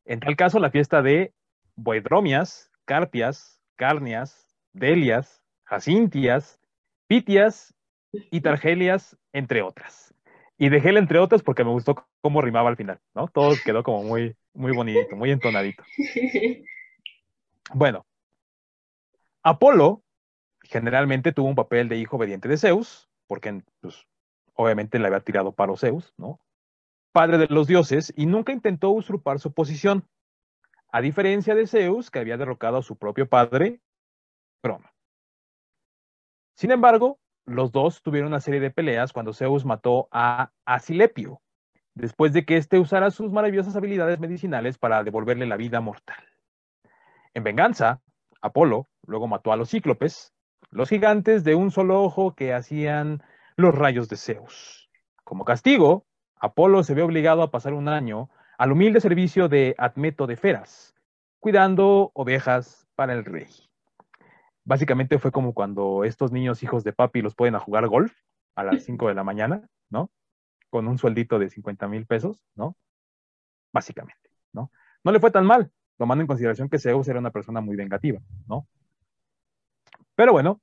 En 0.05 0.21
tal 0.21 0.37
caso, 0.37 0.59
la 0.59 0.71
fiesta 0.71 1.03
de 1.03 1.33
Boedromias, 1.77 2.71
Carpias, 2.85 3.61
Carnias, 3.77 4.55
Delias, 4.73 5.43
Jacintias, 5.65 6.61
Pitias 7.07 7.75
y 8.13 8.41
Targelias, 8.41 9.17
entre 9.33 9.63
otras. 9.63 10.15
Y 10.59 10.69
dejé 10.69 10.91
el 10.91 10.99
entre 10.99 11.19
otras 11.19 11.43
porque 11.43 11.65
me 11.65 11.71
gustó 11.71 12.07
cómo 12.21 12.41
rimaba 12.41 12.69
al 12.69 12.77
final, 12.77 13.01
¿no? 13.15 13.29
Todo 13.29 13.55
quedó 13.65 13.83
como 13.83 14.03
muy, 14.05 14.37
muy 14.53 14.75
bonito, 14.75 15.17
muy 15.17 15.31
entonadito. 15.31 15.83
Bueno, 17.73 18.07
Apolo 19.43 20.03
generalmente 20.63 21.33
tuvo 21.33 21.49
un 21.49 21.55
papel 21.55 21.89
de 21.89 21.97
hijo 21.97 22.17
obediente 22.17 22.49
de 22.49 22.57
Zeus, 22.57 23.09
porque 23.27 23.63
pues, 23.81 24.07
obviamente 24.55 24.99
le 24.99 25.07
había 25.07 25.21
tirado 25.21 25.53
paro 25.53 25.77
Zeus, 25.77 26.13
¿no? 26.17 26.41
Padre 27.15 27.39
de 27.39 27.47
los 27.47 27.69
dioses, 27.69 28.13
y 28.17 28.27
nunca 28.27 28.53
intentó 28.53 28.91
usurpar 28.91 29.39
su 29.39 29.53
posición, 29.53 30.09
a 30.91 31.01
diferencia 31.01 31.55
de 31.55 31.69
Zeus, 31.69 32.11
que 32.11 32.19
había 32.19 32.37
derrocado 32.37 32.79
a 32.79 32.83
su 32.83 32.97
propio 32.97 33.29
padre, 33.29 33.81
Broma. 34.61 34.93
Sin 36.57 36.73
embargo, 36.73 37.21
los 37.47 37.71
dos 37.71 38.03
tuvieron 38.03 38.29
una 38.29 38.41
serie 38.41 38.59
de 38.59 38.73
peleas 38.73 39.13
cuando 39.13 39.33
Zeus 39.33 39.65
mató 39.65 40.09
a 40.11 40.51
Asilepio, 40.65 41.41
después 41.95 42.33
de 42.33 42.45
que 42.45 42.57
éste 42.57 42.81
usara 42.81 43.13
sus 43.13 43.31
maravillosas 43.31 43.77
habilidades 43.77 44.19
medicinales 44.19 44.77
para 44.77 45.05
devolverle 45.05 45.47
la 45.47 45.57
vida 45.57 45.81
mortal. 45.81 46.25
En 47.33 47.45
venganza, 47.45 48.03
Apolo 48.41 48.89
luego 49.07 49.29
mató 49.29 49.53
a 49.53 49.57
los 49.57 49.71
cíclopes, 49.71 50.35
los 50.71 50.89
gigantes 50.89 51.45
de 51.45 51.55
un 51.55 51.71
solo 51.71 52.03
ojo 52.03 52.35
que 52.35 52.53
hacían 52.53 53.23
los 53.57 53.73
rayos 53.73 54.09
de 54.09 54.17
Zeus. 54.17 54.91
Como 55.23 55.45
castigo, 55.45 56.07
Apolo 56.45 56.83
se 56.83 56.93
ve 56.93 57.01
obligado 57.01 57.41
a 57.41 57.51
pasar 57.51 57.73
un 57.73 57.89
año 57.89 58.29
al 58.59 58.71
humilde 58.71 59.01
servicio 59.01 59.49
de 59.49 59.75
Admeto 59.79 60.27
de 60.27 60.37
Feras, 60.37 60.95
cuidando 61.41 62.11
ovejas 62.13 62.87
para 62.95 63.15
el 63.15 63.25
rey. 63.25 63.49
Básicamente 64.63 65.19
fue 65.19 65.33
como 65.33 65.55
cuando 65.55 66.05
estos 66.05 66.33
niños 66.33 66.63
hijos 66.63 66.85
de 66.85 66.93
papi 66.93 67.23
los 67.23 67.35
pueden 67.35 67.55
a 67.55 67.61
jugar 67.61 67.89
golf 67.89 68.13
a 68.57 68.63
las 68.63 68.83
5 68.85 69.09
de 69.09 69.15
la 69.15 69.25
mañana, 69.25 69.67
¿no? 69.89 70.11
Con 70.69 70.87
un 70.87 70.99
sueldito 70.99 71.39
de 71.39 71.49
50 71.49 71.89
mil 71.89 72.05
pesos, 72.05 72.45
¿no? 72.55 72.77
Básicamente, 73.73 74.29
¿no? 74.53 74.71
No 75.03 75.13
le 75.13 75.21
fue 75.21 75.31
tan 75.31 75.47
mal, 75.47 75.73
tomando 75.97 76.21
en 76.21 76.27
consideración 76.27 76.69
que 76.69 76.79
Zeus 76.79 77.09
era 77.09 77.21
una 77.21 77.31
persona 77.31 77.63
muy 77.63 77.75
vengativa, 77.75 78.21
¿no? 78.47 78.69
Pero 80.15 80.33
bueno, 80.33 80.61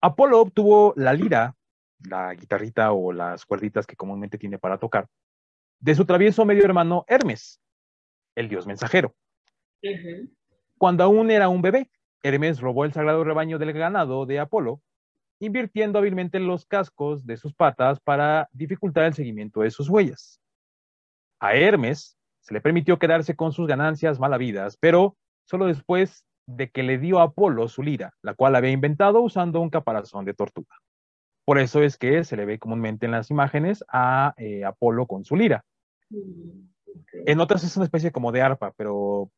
Apolo 0.00 0.40
obtuvo 0.40 0.92
la 0.96 1.12
lira 1.12 1.54
la 2.08 2.34
guitarrita 2.34 2.92
o 2.92 3.12
las 3.12 3.44
cuerditas 3.44 3.86
que 3.86 3.96
comúnmente 3.96 4.38
tiene 4.38 4.58
para 4.58 4.78
tocar, 4.78 5.08
de 5.80 5.94
su 5.94 6.04
travieso 6.04 6.44
medio 6.44 6.64
hermano 6.64 7.04
Hermes, 7.08 7.60
el 8.34 8.48
dios 8.48 8.66
mensajero. 8.66 9.14
Cuando 10.78 11.04
aún 11.04 11.30
era 11.30 11.48
un 11.48 11.62
bebé, 11.62 11.90
Hermes 12.22 12.60
robó 12.60 12.84
el 12.84 12.92
sagrado 12.92 13.22
rebaño 13.22 13.58
del 13.58 13.72
ganado 13.72 14.24
de 14.26 14.40
Apolo, 14.40 14.80
invirtiendo 15.40 15.98
hábilmente 15.98 16.38
en 16.38 16.46
los 16.46 16.64
cascos 16.64 17.26
de 17.26 17.36
sus 17.36 17.54
patas 17.54 18.00
para 18.00 18.48
dificultar 18.52 19.04
el 19.04 19.14
seguimiento 19.14 19.60
de 19.60 19.70
sus 19.70 19.88
huellas. 19.88 20.40
A 21.38 21.54
Hermes 21.54 22.16
se 22.40 22.54
le 22.54 22.60
permitió 22.60 22.98
quedarse 22.98 23.36
con 23.36 23.52
sus 23.52 23.66
ganancias 23.66 24.18
malavidas, 24.18 24.76
pero 24.78 25.16
solo 25.44 25.66
después 25.66 26.24
de 26.46 26.70
que 26.70 26.82
le 26.82 26.98
dio 26.98 27.20
a 27.20 27.24
Apolo 27.24 27.68
su 27.68 27.82
lira, 27.82 28.14
la 28.22 28.34
cual 28.34 28.54
había 28.56 28.70
inventado 28.70 29.20
usando 29.20 29.60
un 29.60 29.70
caparazón 29.70 30.24
de 30.24 30.34
tortuga. 30.34 30.76
Por 31.44 31.58
eso 31.58 31.82
es 31.82 31.98
que 31.98 32.24
se 32.24 32.36
le 32.36 32.46
ve 32.46 32.58
comúnmente 32.58 33.06
en 33.06 33.12
las 33.12 33.30
imágenes 33.30 33.84
a 33.88 34.34
eh, 34.38 34.64
Apolo 34.64 35.06
con 35.06 35.24
su 35.24 35.36
lira. 35.36 35.64
Mm, 36.10 36.68
en 37.26 37.40
otras 37.40 37.64
es 37.64 37.76
una 37.76 37.84
especie 37.84 38.12
como 38.12 38.32
de 38.32 38.42
arpa, 38.42 38.72
pero 38.76 39.30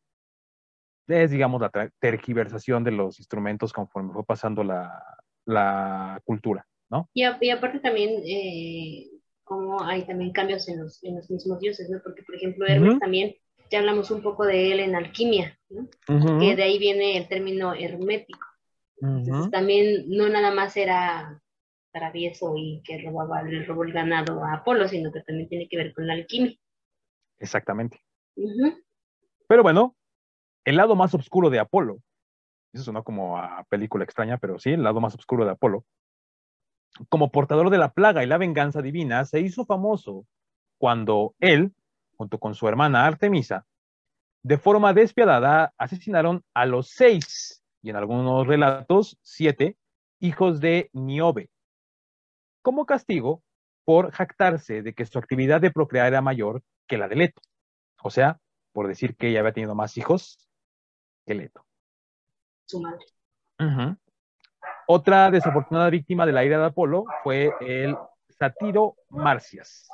es, 1.09 1.31
digamos, 1.31 1.61
la 1.61 1.71
tergiversación 1.99 2.85
de 2.85 2.91
los 2.93 3.19
instrumentos 3.19 3.73
conforme 3.73 4.13
fue 4.13 4.25
pasando 4.25 4.63
la, 4.65 5.03
la 5.45 6.21
cultura, 6.25 6.67
¿no? 6.91 7.09
Y, 7.15 7.25
aparte 7.25 7.79
también, 7.81 8.23
eh, 8.27 9.09
como 9.45 9.83
hay 9.83 10.05
también 10.05 10.33
cambios 10.33 10.69
en 10.69 10.81
los, 10.81 11.03
en 11.05 11.17
los 11.17 11.31
mismos 11.31 11.61
dioses, 11.61 11.89
¿no? 11.89 12.01
Porque, 12.03 12.23
por 12.23 12.35
ejemplo, 12.35 12.67
Hermes 12.67 12.99
también, 12.99 13.35
ya 13.71 13.81
hablamos 13.81 14.11
un 14.11 14.23
poco 14.23 14.45
de 14.45 14.73
él 14.73 14.81
en 14.81 14.95
alquimia, 14.95 15.59
¿no? 15.71 15.89
Que 16.41 16.57
de 16.57 16.63
ahí 16.63 16.79
viene 16.79 17.17
el 17.17 17.29
término 17.29 17.75
hermético. 17.75 18.47
Entonces, 19.01 19.51
también 19.51 20.05
no 20.09 20.29
nada 20.29 20.53
más 20.53 20.77
era 20.77 21.43
travieso 21.99 22.55
y 22.57 22.83
que 22.85 23.03
robaba, 23.03 23.43
le 23.43 23.65
robó 23.65 23.85
el 23.85 23.93
ganado 23.93 24.45
a 24.45 24.55
Apolo, 24.55 24.87
sino 24.87 25.11
que 25.13 25.23
también 25.23 25.49
tiene 25.49 25.69
que 25.69 25.77
ver 25.77 25.95
con 25.95 26.07
la 26.07 26.15
alquimia. 26.15 26.55
Exactamente. 27.39 28.01
Pero 29.49 29.63
bueno, 29.63 29.97
el 30.65 30.77
lado 30.77 30.95
más 30.95 31.15
oscuro 31.15 31.49
de 31.49 31.59
Apolo, 31.59 31.99
eso 32.73 32.85
sonó 32.85 33.03
como 33.03 33.39
a 33.39 33.65
película 33.69 34.05
extraña, 34.05 34.37
pero 34.39 34.59
sí, 34.59 34.71
el 34.71 34.83
lado 34.83 35.01
más 35.01 35.15
oscuro 35.15 35.45
de 35.45 35.53
Apolo, 35.53 35.85
como 37.09 37.31
portador 37.31 37.71
de 37.71 37.79
la 37.79 37.93
plaga 37.93 38.23
y 38.23 38.27
la 38.27 38.39
venganza 38.39 38.83
divina, 38.83 39.25
se 39.25 39.41
hizo 39.41 39.65
famoso 39.65 40.27
cuando 40.79 41.35
él, 41.41 41.73
junto 42.17 42.39
con 42.39 42.55
su 42.55 42.69
hermana 42.69 43.07
Artemisa, 43.07 43.67
de 44.43 44.59
forma 44.59 44.93
despiadada 44.93 45.73
asesinaron 45.79 46.45
a 46.55 46.67
los 46.67 46.91
seis, 46.91 47.63
y 47.83 47.91
en 47.91 47.97
algunos 47.97 48.47
relatos, 48.47 49.19
siete, 49.23 49.77
hijos 50.21 50.61
de 50.61 50.91
Niobe, 50.93 51.51
como 52.67 52.85
castigo 52.85 53.45
por 53.85 54.11
jactarse 54.11 54.83
de 54.83 54.93
que 54.93 55.07
su 55.07 55.21
actividad 55.21 55.61
de 55.61 55.71
procrear 55.71 56.09
era 56.09 56.21
mayor 56.21 56.65
que 56.89 56.99
la 56.99 57.07
de 57.07 57.15
Leto. 57.15 57.41
O 58.03 58.11
sea, 58.11 58.41
por 58.73 58.89
decir 58.89 59.15
que 59.15 59.29
ella 59.29 59.39
había 59.39 59.53
tenido 59.53 59.77
más 59.77 59.97
hijos 59.97 60.49
que 61.25 61.37
Leto. 61.37 61.65
Su 62.65 62.81
madre. 62.81 63.07
Otra 64.89 65.31
desafortunada 65.31 65.91
víctima 65.91 66.27
de 66.27 66.33
la 66.33 66.45
ira 66.45 66.59
de 66.59 66.65
Apolo 66.65 67.05
fue 67.23 67.53
el 67.61 67.97
satiro 68.31 68.97
Marcias, 69.11 69.89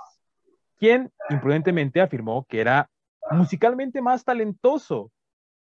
quien 0.79 1.13
imprudentemente 1.29 2.01
afirmó 2.01 2.47
que 2.47 2.63
era 2.63 2.89
musicalmente 3.33 4.01
más 4.01 4.25
talentoso 4.25 5.13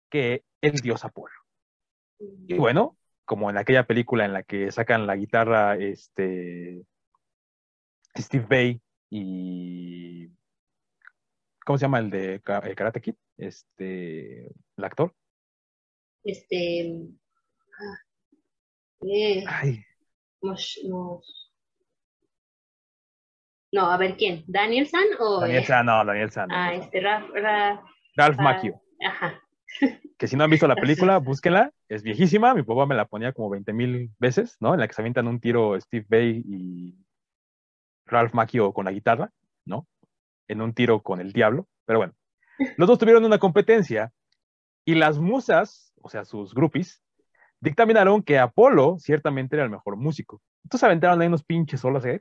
que 0.09 0.43
el 0.59 0.73
dios 0.81 1.05
Apolo. 1.05 1.33
Y 2.19 2.55
bueno, 2.55 2.97
como 3.29 3.51
en 3.51 3.57
aquella 3.59 3.86
película 3.86 4.25
en 4.25 4.33
la 4.33 4.41
que 4.41 4.71
sacan 4.71 5.05
la 5.05 5.15
guitarra, 5.15 5.77
este, 5.77 6.81
Steve 8.17 8.48
Bay 8.50 8.81
y. 9.12 10.27
¿Cómo 11.63 11.77
se 11.77 11.86
llama 11.86 12.00
el 12.00 12.09
de 12.09 12.41
Karate 12.41 13.00
Kid? 13.00 13.13
Este. 13.38 14.48
El 14.48 14.83
actor. 14.83 15.13
Este. 16.24 16.91
Ah, 17.79 17.98
eh, 19.05 19.86
No, 23.71 23.91
a 23.91 23.98
ver 23.98 24.17
quién. 24.17 24.43
¿Daniel 24.48 24.88
San 24.88 25.05
o.? 25.19 25.41
Daniel 25.41 25.65
San, 25.65 25.86
no, 25.86 26.03
Daniel 26.03 26.31
San. 26.31 26.51
Ah, 26.51 26.74
este 26.74 27.00
Ralph. 27.00 27.29
Ralph, 27.36 27.81
Ralph 28.15 28.39
Macchio. 28.39 28.81
Ajá. 29.05 29.39
Que 30.17 30.27
si 30.27 30.35
no 30.35 30.43
han 30.43 30.49
visto 30.49 30.67
la 30.67 30.75
película, 30.75 31.17
búsquenla. 31.19 31.71
Es 31.88 32.03
viejísima. 32.03 32.53
Mi 32.53 32.63
papá 32.63 32.85
me 32.85 32.95
la 32.95 33.05
ponía 33.05 33.33
como 33.33 33.49
20 33.49 33.73
mil 33.73 34.11
veces, 34.19 34.57
¿no? 34.59 34.73
En 34.73 34.79
la 34.79 34.88
que 34.88 34.93
se 34.93 35.01
avientan 35.01 35.27
un 35.27 35.39
tiro 35.39 35.79
Steve 35.79 36.05
Bay 36.09 36.43
y 36.45 36.97
Ralph 38.05 38.33
Macchio 38.33 38.73
con 38.73 38.85
la 38.85 38.91
guitarra, 38.91 39.31
¿no? 39.65 39.88
En 40.47 40.61
un 40.61 40.73
tiro 40.73 41.01
con 41.01 41.21
el 41.21 41.31
diablo. 41.31 41.67
Pero 41.85 41.99
bueno, 41.99 42.13
los 42.77 42.88
dos 42.88 42.99
tuvieron 42.99 43.23
una 43.25 43.39
competencia 43.39 44.11
y 44.85 44.95
las 44.95 45.19
musas, 45.19 45.93
o 46.01 46.09
sea, 46.09 46.25
sus 46.25 46.53
groupies, 46.53 47.01
dictaminaron 47.59 48.23
que 48.23 48.39
Apolo 48.39 48.97
ciertamente 48.99 49.55
era 49.55 49.63
el 49.63 49.71
mejor 49.71 49.95
músico. 49.95 50.41
Entonces 50.63 50.83
aventaron 50.83 51.21
ahí 51.21 51.27
unos 51.27 51.43
pinches 51.43 51.79
solos, 51.79 52.05
eh, 52.05 52.19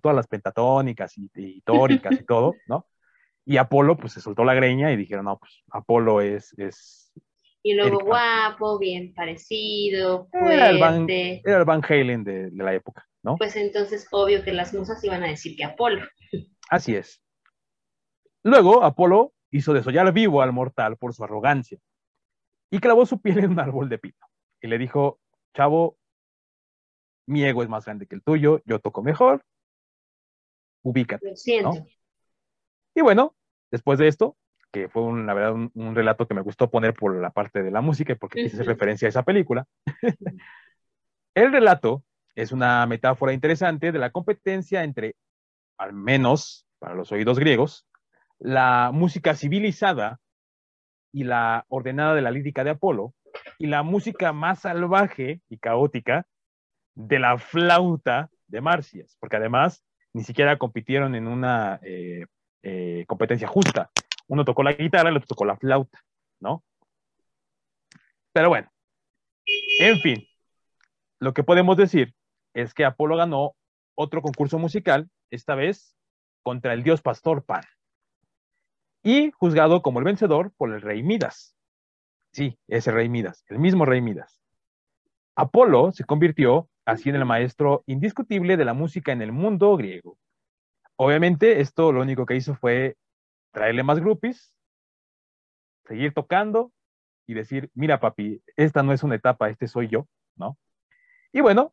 todas 0.00 0.16
las 0.16 0.26
pentatónicas 0.26 1.16
y, 1.18 1.30
y 1.34 1.60
tóricas 1.60 2.12
y 2.12 2.24
todo, 2.24 2.54
¿no? 2.66 2.86
Y 3.50 3.56
Apolo, 3.56 3.96
pues 3.96 4.12
se 4.12 4.20
soltó 4.20 4.44
la 4.44 4.54
greña 4.54 4.92
y 4.92 4.96
dijeron, 4.96 5.24
no, 5.24 5.36
pues 5.36 5.64
Apolo 5.72 6.20
es. 6.20 6.56
es 6.56 7.12
y 7.64 7.74
luego 7.74 7.98
guapo, 7.98 8.78
bien 8.78 9.12
parecido, 9.12 10.28
Era 10.32 10.70
el 10.70 10.78
Van, 10.78 11.10
era 11.10 11.58
el 11.58 11.64
Van 11.64 11.82
Halen 11.82 12.22
de, 12.22 12.50
de 12.52 12.62
la 12.62 12.72
época, 12.74 13.08
¿no? 13.24 13.34
Pues 13.38 13.56
entonces, 13.56 14.06
obvio 14.12 14.44
que 14.44 14.52
las 14.52 14.72
musas 14.72 15.02
iban 15.02 15.24
a 15.24 15.26
decir 15.26 15.56
que 15.56 15.64
Apolo. 15.64 16.00
Así 16.70 16.94
es. 16.94 17.24
Luego, 18.44 18.84
Apolo 18.84 19.34
hizo 19.50 19.72
desollar 19.72 20.12
vivo 20.12 20.42
al 20.42 20.52
mortal 20.52 20.96
por 20.96 21.12
su 21.12 21.24
arrogancia 21.24 21.80
y 22.70 22.78
clavó 22.78 23.04
su 23.04 23.20
piel 23.20 23.38
en 23.38 23.50
un 23.50 23.58
árbol 23.58 23.88
de 23.88 23.98
pino. 23.98 24.28
Y 24.62 24.68
le 24.68 24.78
dijo, 24.78 25.18
chavo, 25.56 25.98
mi 27.26 27.42
ego 27.42 27.64
es 27.64 27.68
más 27.68 27.84
grande 27.84 28.06
que 28.06 28.14
el 28.14 28.22
tuyo, 28.22 28.62
yo 28.64 28.78
toco 28.78 29.02
mejor, 29.02 29.44
ubícate. 30.84 31.30
Lo 31.30 31.34
siento. 31.34 31.84
Y 32.94 33.02
bueno, 33.02 33.34
después 33.70 33.98
de 33.98 34.08
esto, 34.08 34.36
que 34.72 34.88
fue 34.88 35.02
un, 35.02 35.26
la 35.26 35.34
verdad 35.34 35.54
un, 35.54 35.94
relato 35.94 36.26
que 36.26 36.34
me 36.34 36.42
gustó 36.42 36.70
poner 36.70 36.94
por 36.94 37.16
la 37.20 37.30
parte 37.30 37.62
de 37.62 37.70
la 37.70 37.80
música, 37.80 38.14
porque 38.14 38.46
uh 38.46 38.64
referencia 38.64 39.06
a 39.06 39.10
esa 39.10 39.22
película, 39.22 39.66
el 41.34 41.52
relato 41.52 42.04
es 42.34 42.52
una 42.52 42.86
metáfora 42.86 43.32
interesante 43.32 43.92
de 43.92 43.98
la 43.98 44.10
competencia 44.10 44.84
entre, 44.84 45.16
al 45.78 45.92
menos 45.92 46.66
para 46.78 46.94
los 46.94 47.12
oídos 47.12 47.38
griegos, 47.38 47.86
la 48.38 48.90
música 48.92 49.34
civilizada 49.34 50.20
y 51.12 51.24
la 51.24 51.64
ordenada 51.68 52.14
de 52.14 52.22
la 52.22 52.30
lírica 52.30 52.64
de 52.64 52.70
Apolo, 52.70 53.14
y 53.58 53.66
la 53.66 53.82
música 53.82 54.32
más 54.32 54.60
salvaje 54.60 55.40
y 55.48 55.58
caótica 55.58 56.26
de 56.94 57.18
la 57.18 57.38
flauta 57.38 58.30
de 58.46 58.60
Marcias, 58.60 59.16
porque 59.20 59.36
además 59.36 59.84
ni 60.12 60.24
siquiera 60.24 60.58
compitieron 60.58 61.14
en 61.14 61.26
una 61.26 61.78
eh, 61.82 62.26
eh, 62.62 63.04
competencia 63.06 63.48
justa. 63.48 63.90
Uno 64.28 64.44
tocó 64.44 64.62
la 64.62 64.72
guitarra, 64.72 65.10
el 65.10 65.16
otro 65.16 65.26
tocó 65.26 65.44
la 65.44 65.56
flauta, 65.56 66.00
¿no? 66.40 66.62
Pero 68.32 68.48
bueno, 68.48 68.70
en 69.80 70.00
fin, 70.00 70.24
lo 71.18 71.34
que 71.34 71.42
podemos 71.42 71.76
decir 71.76 72.14
es 72.54 72.74
que 72.74 72.84
Apolo 72.84 73.16
ganó 73.16 73.54
otro 73.94 74.22
concurso 74.22 74.58
musical, 74.58 75.10
esta 75.30 75.54
vez 75.54 75.96
contra 76.42 76.72
el 76.72 76.82
dios 76.82 77.02
pastor 77.02 77.44
Pan, 77.44 77.62
y 79.02 79.30
juzgado 79.32 79.82
como 79.82 79.98
el 79.98 80.04
vencedor 80.04 80.52
por 80.56 80.72
el 80.72 80.80
rey 80.80 81.02
Midas. 81.02 81.56
Sí, 82.32 82.58
ese 82.68 82.92
rey 82.92 83.08
Midas, 83.08 83.44
el 83.48 83.58
mismo 83.58 83.84
rey 83.84 84.00
Midas. 84.00 84.40
Apolo 85.34 85.92
se 85.92 86.04
convirtió 86.04 86.68
así 86.84 87.08
en 87.08 87.16
el 87.16 87.24
maestro 87.24 87.82
indiscutible 87.86 88.56
de 88.56 88.64
la 88.64 88.74
música 88.74 89.12
en 89.12 89.22
el 89.22 89.32
mundo 89.32 89.76
griego. 89.76 90.18
Obviamente, 91.02 91.62
esto 91.62 91.92
lo 91.92 92.02
único 92.02 92.26
que 92.26 92.36
hizo 92.36 92.54
fue 92.56 92.98
traerle 93.52 93.82
más 93.82 94.00
groupies, 94.00 94.54
seguir 95.86 96.12
tocando 96.12 96.74
y 97.26 97.32
decir, 97.32 97.70
mira 97.72 98.00
papi, 98.00 98.42
esta 98.54 98.82
no 98.82 98.92
es 98.92 99.02
una 99.02 99.14
etapa, 99.14 99.48
este 99.48 99.66
soy 99.66 99.88
yo, 99.88 100.06
¿no? 100.36 100.58
Y 101.32 101.40
bueno, 101.40 101.72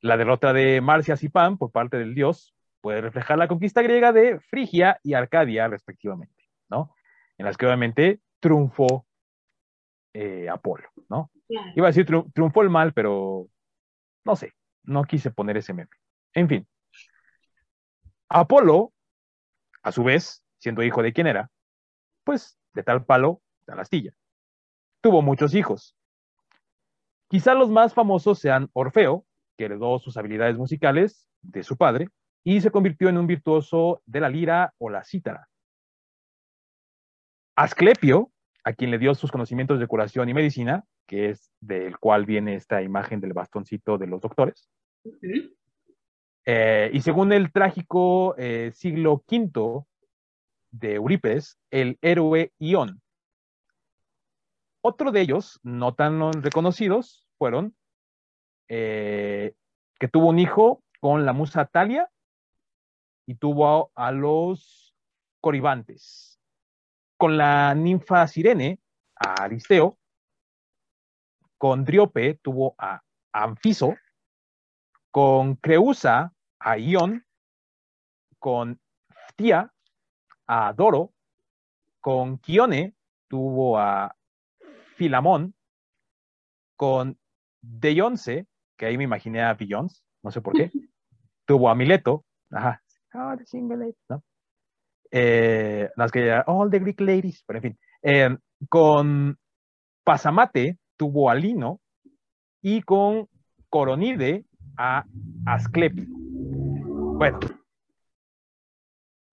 la 0.00 0.16
derrota 0.16 0.54
de 0.54 0.80
Marcias 0.80 1.22
y 1.22 1.28
Pan 1.28 1.58
por 1.58 1.70
parte 1.70 1.98
del 1.98 2.14
dios 2.14 2.54
puede 2.80 3.02
reflejar 3.02 3.36
la 3.36 3.46
conquista 3.46 3.82
griega 3.82 4.12
de 4.12 4.40
Frigia 4.40 5.00
y 5.02 5.12
Arcadia, 5.12 5.68
respectivamente, 5.68 6.48
¿no? 6.70 6.94
En 7.36 7.44
las 7.44 7.58
que 7.58 7.66
obviamente 7.66 8.20
triunfó 8.40 9.06
eh, 10.14 10.48
Apolo, 10.48 10.88
¿no? 11.10 11.30
Iba 11.74 11.88
a 11.88 11.90
decir 11.92 12.06
triunfó 12.32 12.62
el 12.62 12.70
mal, 12.70 12.94
pero 12.94 13.48
no 14.24 14.34
sé, 14.34 14.54
no 14.82 15.04
quise 15.04 15.30
poner 15.30 15.58
ese 15.58 15.74
meme. 15.74 15.90
En 16.32 16.48
fin, 16.48 16.66
Apolo, 18.28 18.92
a 19.82 19.92
su 19.92 20.02
vez, 20.04 20.42
siendo 20.58 20.82
hijo 20.82 21.02
de 21.02 21.12
quien 21.12 21.26
era, 21.26 21.50
pues 22.24 22.58
de 22.74 22.82
tal 22.82 23.04
palo, 23.04 23.40
tal 23.64 23.80
astilla. 23.80 24.12
Tuvo 25.00 25.22
muchos 25.22 25.54
hijos. 25.54 25.96
Quizá 27.28 27.54
los 27.54 27.70
más 27.70 27.94
famosos 27.94 28.38
sean 28.38 28.68
Orfeo, 28.72 29.26
que 29.56 29.64
heredó 29.64 29.98
sus 29.98 30.16
habilidades 30.16 30.56
musicales 30.56 31.28
de 31.42 31.62
su 31.62 31.76
padre 31.76 32.08
y 32.44 32.60
se 32.60 32.70
convirtió 32.70 33.08
en 33.08 33.18
un 33.18 33.26
virtuoso 33.26 34.02
de 34.06 34.20
la 34.20 34.28
lira 34.28 34.74
o 34.78 34.90
la 34.90 35.04
cítara. 35.04 35.48
Asclepio, 37.56 38.30
a 38.64 38.72
quien 38.72 38.90
le 38.90 38.98
dio 38.98 39.14
sus 39.14 39.32
conocimientos 39.32 39.80
de 39.80 39.86
curación 39.86 40.28
y 40.28 40.34
medicina, 40.34 40.84
que 41.06 41.30
es 41.30 41.50
del 41.60 41.98
cual 41.98 42.26
viene 42.26 42.54
esta 42.54 42.82
imagen 42.82 43.20
del 43.20 43.32
bastoncito 43.32 43.96
de 43.96 44.06
los 44.06 44.20
doctores. 44.20 44.68
Eh, 46.48 46.90
y 46.92 47.00
según 47.00 47.32
el 47.32 47.50
trágico 47.50 48.36
eh, 48.38 48.70
siglo 48.72 49.24
V 49.28 49.84
de 50.70 50.94
Eurípides, 50.94 51.58
el 51.72 51.98
héroe 52.00 52.52
Ión. 52.58 53.02
Otro 54.80 55.10
de 55.10 55.22
ellos, 55.22 55.58
no 55.64 55.94
tan 55.94 56.32
reconocidos, 56.44 57.26
fueron 57.36 57.76
eh, 58.68 59.56
que 59.98 60.06
tuvo 60.06 60.28
un 60.28 60.38
hijo 60.38 60.84
con 61.00 61.26
la 61.26 61.32
musa 61.32 61.64
Talia 61.64 62.08
y 63.26 63.34
tuvo 63.34 63.90
a, 63.96 64.06
a 64.08 64.12
los 64.12 64.94
coribantes. 65.40 66.38
Con 67.16 67.36
la 67.36 67.74
ninfa 67.74 68.28
Sirene, 68.28 68.78
a 69.16 69.42
Aristeo, 69.42 69.98
con 71.58 71.84
Driope 71.84 72.34
tuvo 72.34 72.76
a 72.78 73.02
Anfiso, 73.32 73.96
con 75.10 75.56
Creusa 75.56 76.35
a 76.58 76.78
Ion, 76.78 77.24
con 78.38 78.80
Tía 79.36 79.72
a 80.46 80.72
Doro, 80.72 81.12
con 82.00 82.38
Kione 82.38 82.94
tuvo 83.28 83.78
a 83.78 84.14
Filamón, 84.96 85.54
con 86.76 87.18
Deyonce, 87.60 88.46
que 88.76 88.86
ahí 88.86 88.96
me 88.96 89.04
imaginé 89.04 89.42
a 89.42 89.54
Beyoncé, 89.54 90.02
no 90.22 90.30
sé 90.30 90.40
por 90.40 90.54
qué, 90.54 90.70
tuvo 91.44 91.68
a 91.68 91.74
Mileto, 91.74 92.24
ajá, 92.50 92.82
oh, 93.14 93.36
the 93.36 93.44
single 93.44 93.94
¿no? 94.08 94.22
Eh, 95.10 95.88
las 95.96 96.10
que 96.10 96.32
all 96.46 96.70
the 96.70 96.78
Greek 96.78 97.00
ladies, 97.00 97.42
pero 97.46 97.58
en 97.58 97.62
fin, 97.62 97.78
eh, 98.02 98.36
con 98.68 99.38
Pasamate 100.04 100.78
tuvo 100.96 101.30
a 101.30 101.34
Lino 101.34 101.80
y 102.62 102.82
con 102.82 103.28
Coronide 103.68 104.44
a 104.76 105.04
Asclepio. 105.46 106.25
Bueno. 107.18 107.38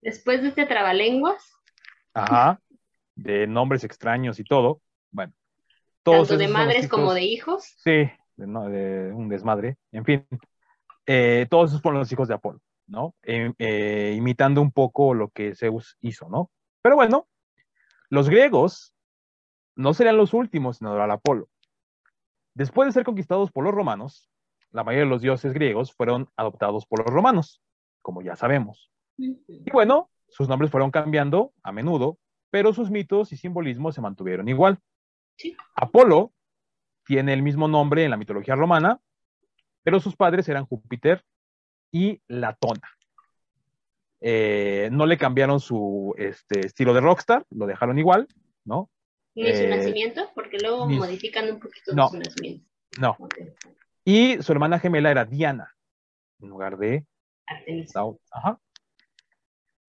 Después 0.00 0.40
de 0.40 0.48
este 0.48 0.64
trabalenguas. 0.64 1.52
Ajá. 2.14 2.58
De 3.14 3.46
nombres 3.46 3.84
extraños 3.84 4.40
y 4.40 4.44
todo. 4.44 4.80
Bueno. 5.10 5.34
Todos 6.02 6.28
Tanto 6.28 6.42
de 6.42 6.48
madres 6.48 6.88
como 6.88 7.12
de 7.12 7.24
hijos. 7.24 7.74
Sí, 7.84 8.10
de, 8.36 9.12
un 9.14 9.28
desmadre. 9.28 9.76
En 9.92 10.04
fin. 10.06 10.26
Eh, 11.04 11.46
todos 11.50 11.70
esos 11.70 11.82
fueron 11.82 12.00
los 12.00 12.10
hijos 12.10 12.26
de 12.28 12.34
Apolo, 12.34 12.60
¿no? 12.86 13.14
Eh, 13.22 13.52
eh, 13.58 14.14
imitando 14.16 14.62
un 14.62 14.72
poco 14.72 15.12
lo 15.12 15.28
que 15.28 15.54
Zeus 15.54 15.98
hizo, 16.00 16.30
¿no? 16.30 16.50
Pero 16.80 16.96
bueno, 16.96 17.28
los 18.08 18.30
griegos 18.30 18.94
no 19.76 19.92
serían 19.92 20.16
los 20.16 20.32
últimos 20.32 20.80
en 20.80 20.86
adorar 20.86 21.10
a 21.10 21.14
Apolo. 21.14 21.50
Después 22.54 22.86
de 22.86 22.92
ser 22.92 23.04
conquistados 23.04 23.52
por 23.52 23.62
los 23.62 23.74
romanos, 23.74 24.30
la 24.70 24.84
mayoría 24.84 25.04
de 25.04 25.10
los 25.10 25.20
dioses 25.20 25.52
griegos 25.52 25.92
fueron 25.92 26.30
adoptados 26.36 26.86
por 26.86 27.00
los 27.00 27.12
romanos 27.12 27.60
como 28.04 28.20
ya 28.20 28.36
sabemos. 28.36 28.92
Y 29.16 29.70
bueno, 29.72 30.10
sus 30.28 30.46
nombres 30.46 30.70
fueron 30.70 30.90
cambiando 30.90 31.52
a 31.62 31.72
menudo, 31.72 32.18
pero 32.50 32.74
sus 32.74 32.90
mitos 32.90 33.32
y 33.32 33.38
simbolismos 33.38 33.94
se 33.94 34.02
mantuvieron 34.02 34.46
igual. 34.46 34.78
Apolo 35.74 36.32
tiene 37.06 37.32
el 37.32 37.42
mismo 37.42 37.66
nombre 37.66 38.04
en 38.04 38.10
la 38.10 38.18
mitología 38.18 38.54
romana, 38.54 39.00
pero 39.82 40.00
sus 40.00 40.16
padres 40.16 40.48
eran 40.50 40.66
Júpiter 40.66 41.24
y 41.90 42.20
Latona. 42.28 42.88
Eh, 44.20 44.90
no 44.92 45.06
le 45.06 45.16
cambiaron 45.16 45.60
su 45.60 46.14
este, 46.18 46.66
estilo 46.66 46.92
de 46.92 47.00
rockstar, 47.00 47.46
lo 47.50 47.66
dejaron 47.66 47.98
igual, 47.98 48.28
¿no? 48.64 48.90
¿Ni 49.34 49.50
su 49.54 49.66
nacimiento? 49.66 50.30
Porque 50.34 50.58
luego 50.58 50.86
modifican 50.86 51.50
un 51.50 51.58
poquito 51.58 51.92
su 51.92 52.18
nacimiento. 52.18 52.68
No. 52.98 53.16
Y 54.04 54.42
su 54.42 54.52
hermana 54.52 54.78
gemela 54.78 55.10
era 55.10 55.24
Diana, 55.24 55.74
en 56.40 56.48
lugar 56.50 56.76
de 56.76 57.06
Ajá. 58.30 58.58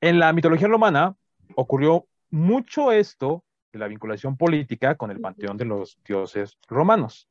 En 0.02 0.20
la 0.20 0.34
mitología 0.34 0.68
romana 0.68 1.16
ocurrió 1.56 2.08
mucho 2.30 2.92
esto 2.92 3.44
de 3.72 3.80
la 3.80 3.88
vinculación 3.88 4.38
política 4.38 4.96
con 4.96 5.12
el 5.12 5.20
panteón 5.20 5.58
de 5.58 5.66
los 5.66 5.98
dioses 6.06 6.58
romanos. 6.68 7.30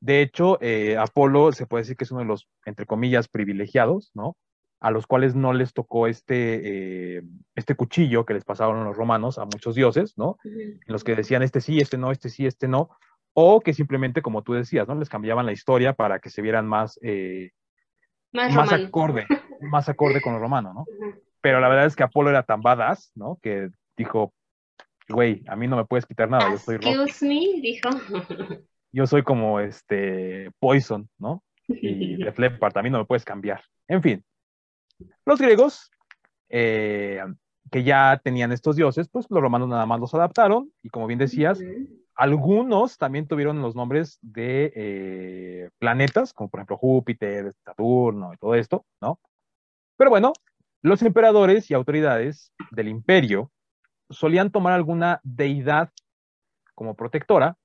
De 0.00 0.20
hecho, 0.20 0.58
eh, 0.60 0.96
Apolo 0.96 1.52
se 1.52 1.66
puede 1.66 1.82
decir 1.82 1.96
que 1.96 2.04
es 2.04 2.10
uno 2.10 2.20
de 2.20 2.26
los, 2.26 2.48
entre 2.66 2.86
comillas, 2.86 3.28
privilegiados, 3.28 4.10
¿no? 4.14 4.36
A 4.80 4.90
los 4.90 5.06
cuales 5.06 5.36
no 5.36 5.52
les 5.52 5.72
tocó 5.72 6.08
este, 6.08 7.18
eh, 7.18 7.22
este 7.54 7.76
cuchillo 7.76 8.26
que 8.26 8.34
les 8.34 8.44
pasaron 8.44 8.84
los 8.84 8.96
romanos 8.96 9.38
a 9.38 9.44
muchos 9.44 9.76
dioses, 9.76 10.18
¿no? 10.18 10.38
En 10.44 10.80
los 10.86 11.04
que 11.04 11.14
decían 11.14 11.44
este 11.44 11.60
sí, 11.60 11.78
este 11.78 11.98
no, 11.98 12.10
este 12.10 12.30
sí, 12.30 12.46
este 12.46 12.66
no, 12.66 12.90
o 13.32 13.60
que 13.60 13.74
simplemente, 13.74 14.22
como 14.22 14.42
tú 14.42 14.54
decías, 14.54 14.88
¿no? 14.88 14.96
Les 14.96 15.08
cambiaban 15.08 15.46
la 15.46 15.52
historia 15.52 15.92
para 15.92 16.18
que 16.18 16.30
se 16.30 16.42
vieran 16.42 16.66
más, 16.66 16.98
eh, 17.02 17.52
más, 18.32 18.72
acorde, 18.72 19.26
más 19.62 19.88
acorde 19.88 20.20
con 20.20 20.34
lo 20.34 20.38
romano, 20.38 20.72
¿no? 20.74 20.84
Pero 21.40 21.60
la 21.60 21.68
verdad 21.68 21.86
es 21.86 21.96
que 21.96 22.02
Apolo 22.02 22.30
era 22.30 22.42
tan 22.42 22.60
badass, 22.60 23.12
¿no? 23.14 23.38
Que 23.42 23.70
dijo, 23.96 24.32
güey, 25.08 25.42
a 25.48 25.56
mí 25.56 25.66
no 25.66 25.76
me 25.76 25.84
puedes 25.84 26.06
quitar 26.06 26.30
nada, 26.30 26.50
yo 26.50 26.58
soy 26.58 26.76
Excuse 26.76 27.26
me, 27.26 27.60
dijo. 27.60 27.88
yo 28.92 29.06
soy 29.06 29.22
como 29.22 29.60
este 29.60 30.50
Poison, 30.58 31.08
¿no? 31.18 31.42
Y 31.68 32.16
de 32.24 32.34
Leppard, 32.36 32.76
a 32.76 32.82
mí 32.82 32.90
no 32.90 32.98
me 32.98 33.04
puedes 33.04 33.24
cambiar. 33.24 33.62
En 33.88 34.02
fin, 34.02 34.24
los 35.24 35.40
griegos, 35.40 35.90
eh, 36.48 37.22
que 37.70 37.82
ya 37.82 38.20
tenían 38.22 38.52
estos 38.52 38.76
dioses, 38.76 39.08
pues 39.08 39.26
los 39.30 39.40
romanos 39.40 39.68
nada 39.68 39.86
más 39.86 40.00
los 40.00 40.14
adaptaron 40.14 40.70
y 40.82 40.90
como 40.90 41.06
bien 41.06 41.18
decías, 41.18 41.60
algunos 42.14 42.98
también 42.98 43.26
tuvieron 43.26 43.62
los 43.62 43.74
nombres 43.74 44.18
de 44.20 44.72
eh, 44.74 45.70
planetas, 45.78 46.32
como 46.32 46.50
por 46.50 46.60
ejemplo 46.60 46.76
Júpiter, 46.76 47.52
Saturno 47.64 48.32
y 48.34 48.36
todo 48.36 48.54
esto, 48.54 48.84
¿no? 49.00 49.18
Pero 50.02 50.10
bueno, 50.10 50.32
los 50.82 51.00
emperadores 51.02 51.70
y 51.70 51.74
autoridades 51.74 52.52
del 52.72 52.88
imperio 52.88 53.52
solían 54.10 54.50
tomar 54.50 54.72
alguna 54.72 55.20
deidad 55.22 55.92
como 56.74 56.96
protectora 56.96 57.56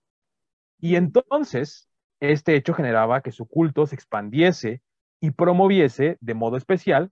y 0.80 0.98
entonces 0.98 1.90
este 2.20 2.56
hecho 2.56 2.76
generaba 2.76 3.22
que 3.22 3.32
su 3.32 3.48
culto 3.48 3.88
se 3.88 3.96
expandiese 3.96 4.84
y 5.20 5.32
promoviese 5.32 6.20
de 6.22 6.34
modo 6.36 6.58
especial 6.58 7.10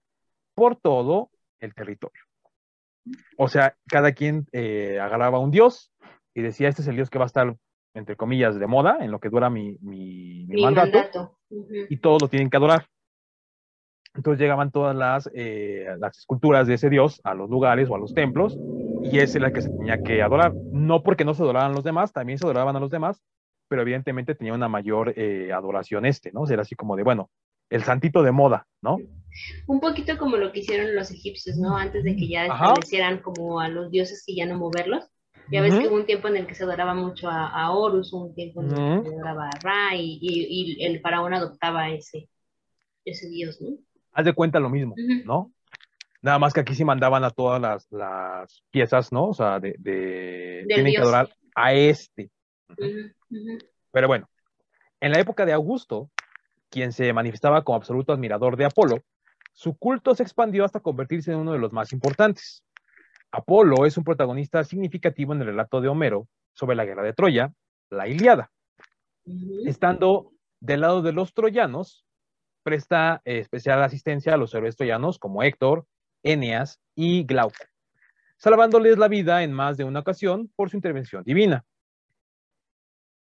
por 0.54 0.76
todo 0.76 1.32
el 1.60 1.74
territorio. 1.74 2.22
O 3.36 3.48
sea, 3.48 3.76
cada 3.88 4.12
quien 4.12 4.46
eh, 4.52 5.00
agarraba 5.00 5.40
un 5.40 5.50
dios 5.50 5.92
y 6.36 6.44
decía, 6.44 6.70
este 6.70 6.84
es 6.84 6.88
el 6.88 6.98
dios 6.98 7.10
que 7.10 7.18
va 7.18 7.26
a 7.26 7.34
estar, 7.34 7.58
entre 7.96 8.16
comillas, 8.16 8.60
de 8.60 8.68
moda 8.68 9.00
en 9.02 9.10
lo 9.10 9.20
que 9.20 9.30
dura 9.30 9.50
mi, 9.50 9.76
mi, 9.82 10.46
mandato, 10.62 11.40
y 11.90 11.98
todos 11.98 12.22
lo 12.22 12.28
tienen 12.28 12.52
que 12.52 12.58
adorar. 12.58 12.88
Entonces 14.16 14.40
llegaban 14.40 14.72
todas 14.72 14.96
las, 14.96 15.30
eh, 15.34 15.88
las 16.00 16.18
esculturas 16.18 16.68
de 16.68 16.76
ese 16.76 16.90
dios 16.90 17.20
a 17.24 17.34
los 17.34 17.50
lugares 17.50 17.90
o 17.90 17.96
a 17.96 18.00
los 18.00 18.14
templos 18.14 18.58
y 19.04 19.20
ese 19.20 19.38
era 19.38 19.48
el 19.48 19.54
que 19.54 19.62
se 19.62 19.70
tenía 19.70 20.02
que 20.02 20.22
adorar. 20.22 20.54
No 20.72 21.04
porque 21.04 21.26
no 21.26 21.34
se 21.34 21.44
adoraban 21.44 21.74
los 21.74 21.84
demás, 21.84 22.14
también 22.14 22.40
se 22.40 22.46
adoraban 22.46 22.76
a 22.76 22.80
los 22.80 22.90
demás, 22.90 23.22
pero 23.68 23.82
evidentemente 23.82 24.36
tenía 24.36 24.54
una 24.54 24.70
mayor 24.70 25.14
eh, 25.16 25.52
adoración 25.52 26.06
este, 26.06 26.32
¿no? 26.32 26.48
Era 26.48 26.62
así 26.62 26.76
como 26.76 26.96
de, 26.96 27.04
bueno, 27.04 27.30
el 27.70 27.84
santito 27.84 28.24
de 28.24 28.32
moda, 28.32 28.68
¿no? 28.82 28.98
Un 29.68 29.80
poquito 29.80 30.18
como 30.18 30.38
lo 30.38 30.52
que 30.52 30.60
hicieron 30.60 30.96
los 30.96 31.12
egipcios, 31.12 31.58
¿no? 31.58 31.76
Antes 31.76 32.04
de 32.04 32.16
que 32.16 32.28
ya 32.28 32.46
establecieran 32.46 33.20
como 33.20 33.60
a 33.60 33.68
los 33.68 33.92
dioses 33.92 34.24
y 34.28 34.38
ya 34.38 34.46
no 34.46 34.58
moverlos. 34.58 35.06
Ya 35.52 35.62
ves 35.62 35.76
que 35.76 35.88
hubo 35.88 35.96
un 35.96 36.08
tiempo 36.08 36.28
en 36.28 36.38
el 36.38 36.48
que 36.48 36.56
se 36.56 36.64
adoraba 36.64 36.96
mucho 36.96 37.30
a, 37.30 37.72
Horus, 37.72 38.14
un 38.14 38.34
tiempo 38.34 38.64
en 38.64 38.70
el 38.70 39.04
que 39.04 39.10
se 39.10 39.16
adoraba 39.16 39.50
a 39.50 39.60
Ra 39.62 39.96
y, 39.96 40.84
el 40.84 41.02
faraón 41.02 41.36
adoptaba 41.36 41.90
ese, 41.90 42.30
ese 43.04 43.30
dios, 43.30 43.62
¿no? 43.62 43.78
Haz 44.16 44.24
de 44.24 44.34
cuenta 44.34 44.62
lo 44.62 44.70
mismo, 44.70 44.96
¿no? 45.26 45.52
Nada 46.22 46.40
más 46.40 46.54
que 46.54 46.62
aquí 46.62 46.74
sí 46.74 46.86
mandaban 46.86 47.26
a 47.26 47.32
todas 47.32 47.86
las, 47.92 48.64
piezas, 48.72 49.12
¿no? 49.12 49.28
O 49.28 49.34
sea, 49.34 49.60
de, 49.60 49.76
tienen 50.68 50.94
que 50.94 50.98
adorar 50.98 51.30
a 51.54 51.74
este. 51.74 52.32
Pero 53.92 54.08
bueno, 54.08 54.30
en 55.02 55.12
la 55.12 55.20
época 55.20 55.46
de 55.46 55.52
Augusto, 55.52 56.10
quien 56.70 56.94
se 56.94 57.12
manifestaba 57.12 57.64
como 57.64 57.76
absoluto 57.76 58.14
admirador 58.14 58.56
de 58.56 58.66
Apolo, 58.66 59.04
su 59.52 59.78
culto 59.78 60.16
se 60.16 60.24
expandió 60.24 60.64
hasta 60.64 60.80
convertirse 60.80 61.34
en 61.34 61.40
uno 61.40 61.52
de 61.52 61.60
los 61.60 61.74
más 61.74 61.92
importantes. 61.92 62.64
Apolo 63.32 63.86
es 63.86 63.98
un 63.98 64.06
protagonista 64.06 64.64
significativo 64.64 65.34
en 65.34 65.42
el 65.42 65.48
relato 65.48 65.82
de 65.82 65.90
Homero 65.90 66.28
sobre 66.54 66.78
la 66.78 66.86
guerra 66.86 67.04
de 67.04 67.14
Troya, 67.14 67.54
la 67.90 68.08
Iliada. 68.08 68.50
Estando 69.66 70.32
del 70.62 70.82
lado 70.82 71.02
de 71.02 71.12
los 71.12 71.34
troyanos, 71.34 72.05
presta 72.66 73.22
eh, 73.26 73.38
especial 73.38 73.82
asistencia 73.84 74.34
a 74.34 74.38
los 74.38 74.54
héroes 74.56 74.76
troyanos 74.76 75.20
como 75.20 75.44
Héctor, 75.44 75.86
Eneas 76.24 76.82
y 76.96 77.24
Glauco, 77.24 77.64
salvándoles 78.38 78.98
la 78.98 79.08
vida 79.08 79.44
en 79.44 79.54
más 79.54 79.78
de 79.78 79.84
una 79.84 80.00
ocasión 80.00 80.52
por 80.56 80.72
su 80.72 80.76
intervención 80.76 81.24
divina. 81.24 81.64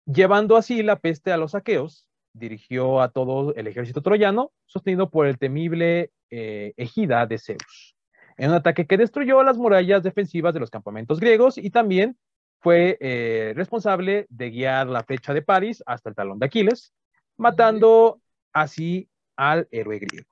Llevando 0.07 0.57
así 0.57 0.83
la 0.83 0.97
peste 0.97 1.31
a 1.31 1.37
los 1.37 1.55
aqueos, 1.55 2.09
dirigió 2.33 3.01
a 3.01 3.11
todo 3.11 3.55
el 3.55 3.69
ejército 3.69 4.03
troyano, 4.03 4.51
sostenido 4.67 5.09
por 5.09 5.29
el 5.29 5.39
temible 5.39 6.11
eh, 6.31 6.73
ejida 6.77 7.25
de 7.27 7.39
Zeus, 7.39 7.95
en 8.39 8.51
un 8.51 8.57
ataque 8.57 8.89
que 8.89 8.97
destruyó 8.97 9.45
las 9.45 9.57
murallas 9.57 10.03
defensivas 10.03 10.53
de 10.53 10.61
los 10.61 10.71
campamentos 10.71 11.21
griegos 11.21 11.59
y 11.59 11.71
también 11.71 12.19
fue 12.61 12.99
eh, 13.01 13.53
responsable 13.55 14.27
de 14.31 14.51
guiar 14.51 14.89
la 14.89 15.05
flecha 15.05 15.33
de 15.33 15.43
París 15.43 15.81
hasta 15.87 16.09
el 16.09 16.17
talón 16.17 16.41
de 16.41 16.47
Aquiles, 16.47 16.93
matando 17.37 18.21
así 18.53 19.09
al 19.39 19.69
héroe 19.71 20.01
griego. 20.01 20.29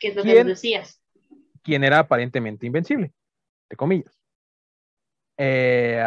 ¿Qué 0.00 0.08
es 0.08 0.16
lo 0.16 0.24
que 0.24 0.42
decías? 0.42 1.00
quien 1.62 1.84
era 1.84 2.00
aparentemente 2.00 2.66
invencible, 2.66 3.12
de 3.68 3.76
comillas. 3.76 4.18
Eh, 5.36 6.02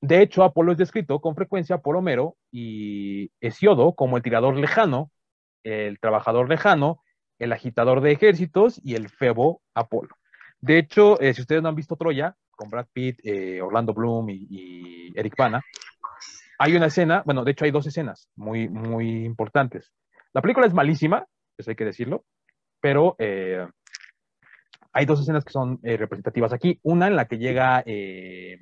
de 0.00 0.22
hecho, 0.22 0.42
Apolo 0.42 0.72
es 0.72 0.78
descrito 0.78 1.20
con 1.20 1.34
frecuencia 1.34 1.78
por 1.78 1.96
Homero 1.96 2.36
y 2.50 3.30
Hesiodo 3.40 3.94
como 3.94 4.16
el 4.16 4.22
tirador 4.22 4.56
lejano, 4.56 5.10
el 5.62 5.98
trabajador 5.98 6.48
lejano, 6.48 7.02
el 7.38 7.52
agitador 7.52 8.00
de 8.00 8.12
ejércitos 8.12 8.80
y 8.84 8.94
el 8.94 9.08
febo 9.08 9.62
Apolo. 9.74 10.16
De 10.60 10.78
hecho, 10.78 11.20
eh, 11.20 11.34
si 11.34 11.42
ustedes 11.42 11.62
no 11.62 11.68
han 11.68 11.74
visto 11.74 11.96
Troya, 11.96 12.36
con 12.50 12.70
Brad 12.70 12.86
Pitt, 12.92 13.18
eh, 13.24 13.60
Orlando 13.60 13.92
Bloom 13.92 14.30
y, 14.30 15.12
Eric 15.14 15.36
Bana, 15.36 15.62
hay 16.58 16.76
una 16.76 16.86
escena, 16.86 17.22
bueno, 17.24 17.44
de 17.44 17.50
hecho 17.50 17.64
hay 17.64 17.70
dos 17.70 17.86
escenas 17.86 18.28
muy, 18.36 18.68
muy 18.68 19.24
importantes. 19.24 19.92
La 20.34 20.42
película 20.42 20.66
es 20.66 20.74
malísima, 20.74 21.26
eso 21.56 21.70
hay 21.70 21.76
que 21.76 21.84
decirlo, 21.84 22.24
pero 22.80 23.16
hay 24.94 25.06
dos 25.06 25.20
escenas 25.20 25.44
que 25.44 25.52
son 25.52 25.80
eh, 25.82 25.96
representativas 25.96 26.52
aquí. 26.52 26.78
Una 26.82 27.08
en 27.08 27.16
la 27.16 27.26
que 27.26 27.36
llega 27.36 27.82
eh, 27.84 28.58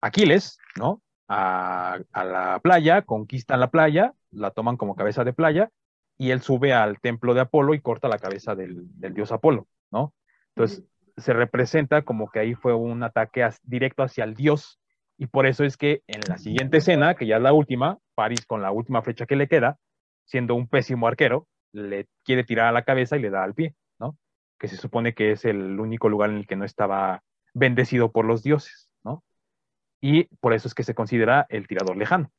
Aquiles, 0.00 0.58
¿no? 0.76 1.02
A, 1.28 1.98
la 2.14 2.58
playa, 2.62 3.02
conquistan 3.02 3.60
la 3.60 3.70
playa, 3.70 4.14
la 4.30 4.50
toman 4.50 4.78
como 4.78 4.96
cabeza 4.96 5.22
de 5.22 5.34
playa, 5.34 5.70
y 6.16 6.30
él 6.30 6.40
sube 6.40 6.72
al 6.72 7.00
templo 7.00 7.34
de 7.34 7.42
Apolo 7.42 7.74
y 7.74 7.80
corta 7.80 8.08
la 8.08 8.18
cabeza 8.18 8.54
del, 8.54 8.88
dios 9.12 9.30
Apolo, 9.30 9.66
¿no? 9.90 10.14
Entonces, 10.54 10.84
se 11.18 11.34
representa 11.34 12.02
como 12.02 12.30
que 12.30 12.40
ahí 12.40 12.54
fue 12.54 12.74
un 12.74 13.02
ataque 13.02 13.46
directo 13.62 14.02
hacia 14.02 14.24
el 14.24 14.34
dios, 14.34 14.80
y 15.18 15.26
por 15.26 15.46
eso 15.46 15.64
es 15.64 15.76
que 15.76 16.02
en 16.06 16.20
la 16.28 16.38
siguiente 16.38 16.78
escena, 16.78 17.14
que 17.14 17.26
ya 17.26 17.36
es 17.36 17.42
la 17.42 17.52
última, 17.52 17.98
París 18.14 18.46
con 18.46 18.62
la 18.62 18.70
última 18.70 19.02
flecha 19.02 19.26
que 19.26 19.36
le 19.36 19.48
queda, 19.48 19.76
siendo 20.24 20.54
un 20.54 20.68
pésimo 20.68 21.06
arquero, 21.06 21.46
le 21.72 22.06
quiere 22.24 22.44
tirar 22.44 22.66
a 22.66 22.72
la 22.72 22.84
cabeza 22.84 23.16
y 23.16 23.20
le 23.20 23.30
da 23.30 23.44
al 23.44 23.54
pie 23.54 23.74
que 24.64 24.68
se 24.68 24.76
supone 24.76 25.14
que 25.14 25.32
es 25.32 25.44
el 25.44 25.78
único 25.78 26.08
lugar 26.08 26.30
en 26.30 26.36
el 26.36 26.46
que 26.46 26.56
no 26.56 26.64
estaba 26.64 27.22
bendecido 27.52 28.12
por 28.12 28.24
los 28.24 28.42
dioses, 28.42 28.88
¿no? 29.04 29.22
Y 30.00 30.24
por 30.40 30.54
eso 30.54 30.68
es 30.68 30.74
que 30.74 30.84
se 30.84 30.94
considera 30.94 31.46
el 31.48 31.66
tirador 31.66 31.96
lejano. 31.96 32.30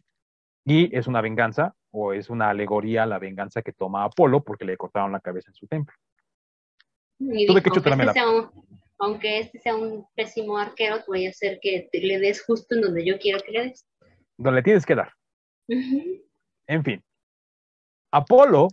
Y 0.66 0.96
es 0.98 1.06
una 1.06 1.22
venganza 1.22 1.76
o 1.92 2.14
es 2.14 2.32
una 2.32 2.50
alegoría 2.50 3.04
a 3.04 3.06
la 3.06 3.20
venganza 3.20 3.62
que 3.62 3.74
toma 3.74 4.04
Apolo 4.04 4.44
porque 4.44 4.66
le 4.66 4.78
cortaron 4.78 5.12
la 5.12 5.20
cabeza 5.20 5.52
en 5.52 5.56
su 5.56 5.68
templo. 5.68 5.96
Y 7.20 7.48
aunque, 7.48 7.70
este 7.70 8.14
sea 8.14 8.30
un, 8.30 8.50
aunque 8.98 9.40
este 9.40 9.60
sea 9.60 9.76
un 9.76 10.08
pésimo 10.16 10.58
arquero, 10.58 10.98
voy 11.08 11.28
a 11.28 11.30
hacer 11.30 11.60
que 11.62 11.88
le 11.94 12.20
des 12.20 12.44
justo 12.44 12.74
en 12.76 12.82
donde 12.82 13.06
yo 13.06 13.20
quiero 13.20 13.40
que 13.46 13.52
le 13.52 13.64
des. 13.66 13.86
Donde 14.38 14.58
le 14.58 14.64
tienes 14.64 14.86
que 14.86 14.96
dar. 14.96 15.14
En 15.68 16.84
fin. 16.84 17.04
Apolo 18.16 18.70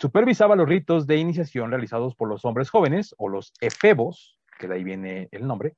Supervisaba 0.00 0.54
los 0.54 0.68
ritos 0.68 1.08
de 1.08 1.16
iniciación 1.16 1.70
realizados 1.70 2.14
por 2.14 2.28
los 2.28 2.44
hombres 2.44 2.70
jóvenes 2.70 3.16
o 3.18 3.28
los 3.28 3.52
efebos, 3.60 4.38
que 4.56 4.68
de 4.68 4.76
ahí 4.76 4.84
viene 4.84 5.28
el 5.32 5.44
nombre, 5.44 5.74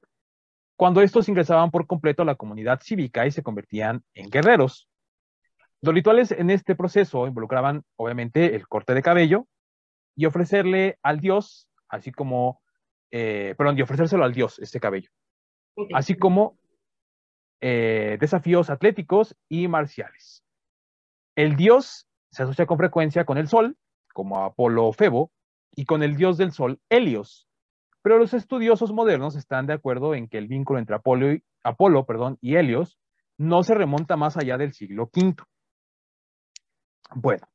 cuando 0.76 1.00
estos 1.00 1.26
ingresaban 1.30 1.70
por 1.70 1.86
completo 1.86 2.20
a 2.20 2.26
la 2.26 2.34
comunidad 2.34 2.80
cívica 2.82 3.26
y 3.26 3.30
se 3.30 3.42
convertían 3.42 4.04
en 4.12 4.28
guerreros. 4.28 4.90
Los 5.80 5.94
rituales 5.94 6.32
en 6.32 6.50
este 6.50 6.74
proceso 6.74 7.26
involucraban, 7.26 7.82
obviamente, 7.96 8.54
el 8.54 8.68
corte 8.68 8.92
de 8.92 9.00
cabello, 9.00 9.46
y 10.14 10.26
ofrecerle 10.26 10.98
al 11.02 11.20
dios, 11.20 11.66
así 11.88 12.12
como, 12.12 12.60
eh, 13.10 13.54
perdón, 13.56 13.78
y 13.78 13.82
ofrecérselo 13.82 14.24
al 14.24 14.34
dios, 14.34 14.58
este 14.58 14.80
cabello, 14.80 15.08
así 15.94 16.14
como 16.14 16.58
eh, 17.62 18.18
desafíos 18.20 18.68
atléticos 18.68 19.34
y 19.48 19.66
marciales. 19.66 20.44
El 21.36 21.56
dios 21.56 22.06
se 22.30 22.42
asocia 22.42 22.66
con 22.66 22.78
frecuencia 22.78 23.24
con 23.24 23.38
el 23.38 23.48
sol, 23.48 23.76
como 24.12 24.44
Apolo 24.44 24.86
o 24.86 24.92
Febo, 24.92 25.32
y 25.74 25.84
con 25.84 26.02
el 26.02 26.16
dios 26.16 26.36
del 26.36 26.52
sol, 26.52 26.80
Helios. 26.88 27.48
Pero 28.02 28.18
los 28.18 28.34
estudiosos 28.34 28.92
modernos 28.92 29.36
están 29.36 29.66
de 29.66 29.74
acuerdo 29.74 30.14
en 30.14 30.28
que 30.28 30.38
el 30.38 30.48
vínculo 30.48 30.78
entre 30.78 30.96
Apolo 30.96 31.32
y, 31.32 31.44
Apolo, 31.62 32.06
perdón, 32.06 32.38
y 32.40 32.56
Helios 32.56 32.98
no 33.36 33.62
se 33.62 33.74
remonta 33.74 34.16
más 34.16 34.36
allá 34.36 34.58
del 34.58 34.72
siglo 34.72 35.10
V. 35.14 35.36
Bueno, 37.14 37.46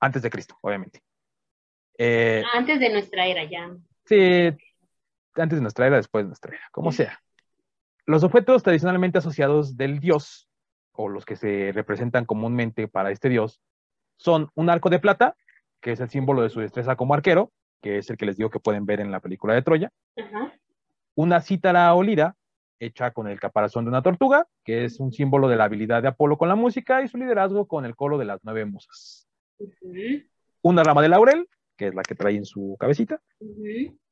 antes 0.00 0.22
de 0.22 0.30
Cristo, 0.30 0.56
obviamente. 0.60 1.02
Eh, 1.96 2.44
Antes 2.54 2.78
de 2.78 2.90
nuestra 2.90 3.26
era 3.26 3.44
ya. 3.44 3.76
Sí, 4.04 4.56
antes 5.34 5.58
de 5.58 5.62
nuestra 5.62 5.86
era, 5.86 5.96
después 5.96 6.24
de 6.24 6.28
nuestra 6.28 6.54
era, 6.54 6.64
como 6.70 6.92
sea. 6.92 7.20
Los 8.06 8.22
objetos 8.24 8.62
tradicionalmente 8.62 9.18
asociados 9.18 9.76
del 9.76 9.98
dios, 9.98 10.47
o 11.00 11.08
los 11.08 11.24
que 11.24 11.36
se 11.36 11.70
representan 11.72 12.24
comúnmente 12.24 12.88
para 12.88 13.12
este 13.12 13.28
dios, 13.28 13.60
son 14.16 14.50
un 14.56 14.68
arco 14.68 14.90
de 14.90 14.98
plata, 14.98 15.36
que 15.80 15.92
es 15.92 16.00
el 16.00 16.08
símbolo 16.10 16.42
de 16.42 16.50
su 16.50 16.58
destreza 16.58 16.96
como 16.96 17.14
arquero, 17.14 17.52
que 17.80 17.98
es 17.98 18.10
el 18.10 18.16
que 18.16 18.26
les 18.26 18.36
digo 18.36 18.50
que 18.50 18.58
pueden 18.58 18.84
ver 18.84 18.98
en 18.98 19.12
la 19.12 19.20
película 19.20 19.54
de 19.54 19.62
Troya, 19.62 19.92
una 21.14 21.40
cítara 21.40 21.94
o 21.94 22.02
lira, 22.02 22.34
hecha 22.80 23.12
con 23.12 23.28
el 23.28 23.38
caparazón 23.38 23.84
de 23.84 23.90
una 23.90 24.02
tortuga, 24.02 24.48
que 24.64 24.84
es 24.84 24.98
un 24.98 25.12
símbolo 25.12 25.48
de 25.48 25.54
la 25.54 25.64
habilidad 25.64 26.02
de 26.02 26.08
Apolo 26.08 26.36
con 26.36 26.48
la 26.48 26.56
música 26.56 27.00
y 27.02 27.08
su 27.08 27.16
liderazgo 27.16 27.68
con 27.68 27.84
el 27.84 27.94
coro 27.94 28.18
de 28.18 28.24
las 28.24 28.40
nueve 28.42 28.64
musas. 28.64 29.28
Una 30.62 30.82
rama 30.82 31.02
de 31.02 31.10
laurel, 31.10 31.48
que 31.76 31.86
es 31.88 31.94
la 31.94 32.02
que 32.02 32.16
trae 32.16 32.34
en 32.34 32.44
su 32.44 32.76
cabecita, 32.78 33.20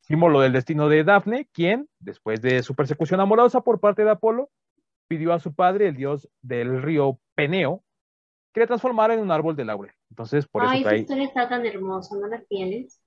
símbolo 0.02 0.40
del 0.40 0.52
destino 0.52 0.88
de 0.88 1.02
Dafne, 1.02 1.48
quien, 1.52 1.88
después 1.98 2.40
de 2.40 2.62
su 2.62 2.76
persecución 2.76 3.18
amorosa 3.18 3.60
por 3.62 3.80
parte 3.80 4.04
de 4.04 4.10
Apolo, 4.10 4.50
pidió 5.08 5.32
a 5.32 5.40
su 5.40 5.54
padre, 5.54 5.88
el 5.88 5.96
dios 5.96 6.28
del 6.42 6.82
río 6.82 7.18
Peneo, 7.34 7.84
que 8.52 8.60
le 8.60 8.66
transformara 8.66 9.14
en 9.14 9.20
un 9.20 9.30
árbol 9.30 9.56
de 9.56 9.64
laurel. 9.64 9.92
Entonces, 10.10 10.46
por 10.46 10.62
Ay, 10.62 10.68
eso 10.68 10.74
esa 10.76 10.88
trae. 10.88 11.00
historia 11.00 11.24
está 11.24 11.48
tan 11.48 11.66
hermosa, 11.66 12.16
¿no 12.16 12.26
la 12.28 12.42
tienes? 12.42 13.02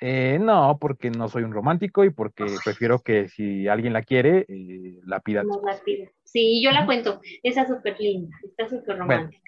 Eh, 0.00 0.38
no, 0.40 0.78
porque 0.80 1.10
no 1.10 1.28
soy 1.28 1.42
un 1.42 1.52
romántico 1.52 2.04
y 2.04 2.10
porque 2.10 2.46
prefiero 2.64 3.00
que 3.00 3.28
si 3.28 3.66
alguien 3.66 3.92
la 3.92 4.02
quiere, 4.02 4.46
eh, 4.48 5.00
la 5.04 5.20
pida. 5.20 5.42
No 5.42 5.60
la 5.64 5.76
pido. 5.84 6.08
Sí, 6.22 6.62
yo 6.62 6.70
la 6.70 6.86
cuento. 6.86 7.20
Esa 7.42 7.62
es 7.62 7.68
súper 7.68 7.98
linda, 7.98 8.36
está 8.44 8.68
súper 8.68 8.98
romántica. 8.98 9.42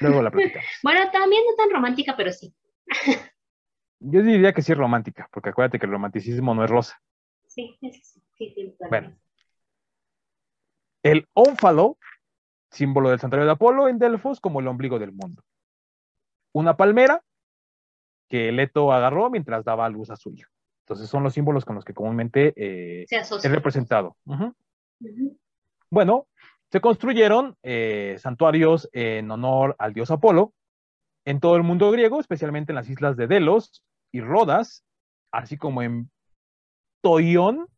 Luego 0.00 0.22
la 0.22 0.30
platicamos. 0.30 0.66
Bueno, 0.82 1.00
también 1.12 1.42
no 1.48 1.56
tan 1.56 1.70
romántica, 1.70 2.14
pero 2.16 2.32
sí. 2.32 2.54
Yo 3.98 4.22
diría 4.22 4.52
que 4.52 4.60
sí 4.60 4.72
es 4.72 4.78
romántica, 4.78 5.28
porque 5.32 5.48
acuérdate 5.48 5.78
que 5.78 5.86
el 5.86 5.92
romanticismo 5.92 6.54
no 6.54 6.64
es 6.64 6.70
rosa. 6.70 7.00
Sí, 7.46 7.78
eso 7.80 7.98
sí, 8.02 8.22
sí, 8.36 8.52
sí, 8.54 8.76
Bueno. 8.90 9.16
El 11.06 11.28
ónfalo, 11.34 11.98
símbolo 12.68 13.10
del 13.10 13.20
santuario 13.20 13.46
de 13.46 13.52
Apolo 13.52 13.88
en 13.88 14.00
Delfos 14.00 14.40
como 14.40 14.58
el 14.58 14.66
ombligo 14.66 14.98
del 14.98 15.12
mundo. 15.12 15.44
Una 16.52 16.76
palmera 16.76 17.22
que 18.28 18.50
Leto 18.50 18.92
agarró 18.92 19.30
mientras 19.30 19.64
daba 19.64 19.86
a 19.86 19.88
luz 19.88 20.10
a 20.10 20.16
su 20.16 20.32
hijo. 20.32 20.50
Entonces 20.80 21.08
son 21.08 21.22
los 21.22 21.32
símbolos 21.32 21.64
con 21.64 21.76
los 21.76 21.84
que 21.84 21.94
comúnmente 21.94 22.52
eh, 22.56 23.06
Se 23.08 23.18
es 23.18 23.50
representado. 23.52 24.16
Bueno, 25.90 26.26
se 26.72 26.80
construyeron 26.80 27.56
eh, 27.62 28.16
santuarios 28.18 28.88
en 28.92 29.30
honor 29.30 29.76
al 29.78 29.92
dios 29.92 30.10
Apolo 30.10 30.54
en 31.24 31.38
todo 31.38 31.54
el 31.54 31.62
mundo 31.62 31.88
griego, 31.92 32.18
especialmente 32.18 32.72
en 32.72 32.76
las 32.76 32.90
islas 32.90 33.16
de 33.16 33.28
Delos 33.28 33.84
y 34.10 34.22
Rodas, 34.22 34.84
así 35.30 35.56
como 35.56 35.82
en 35.82 36.10
Toión, 37.00 37.68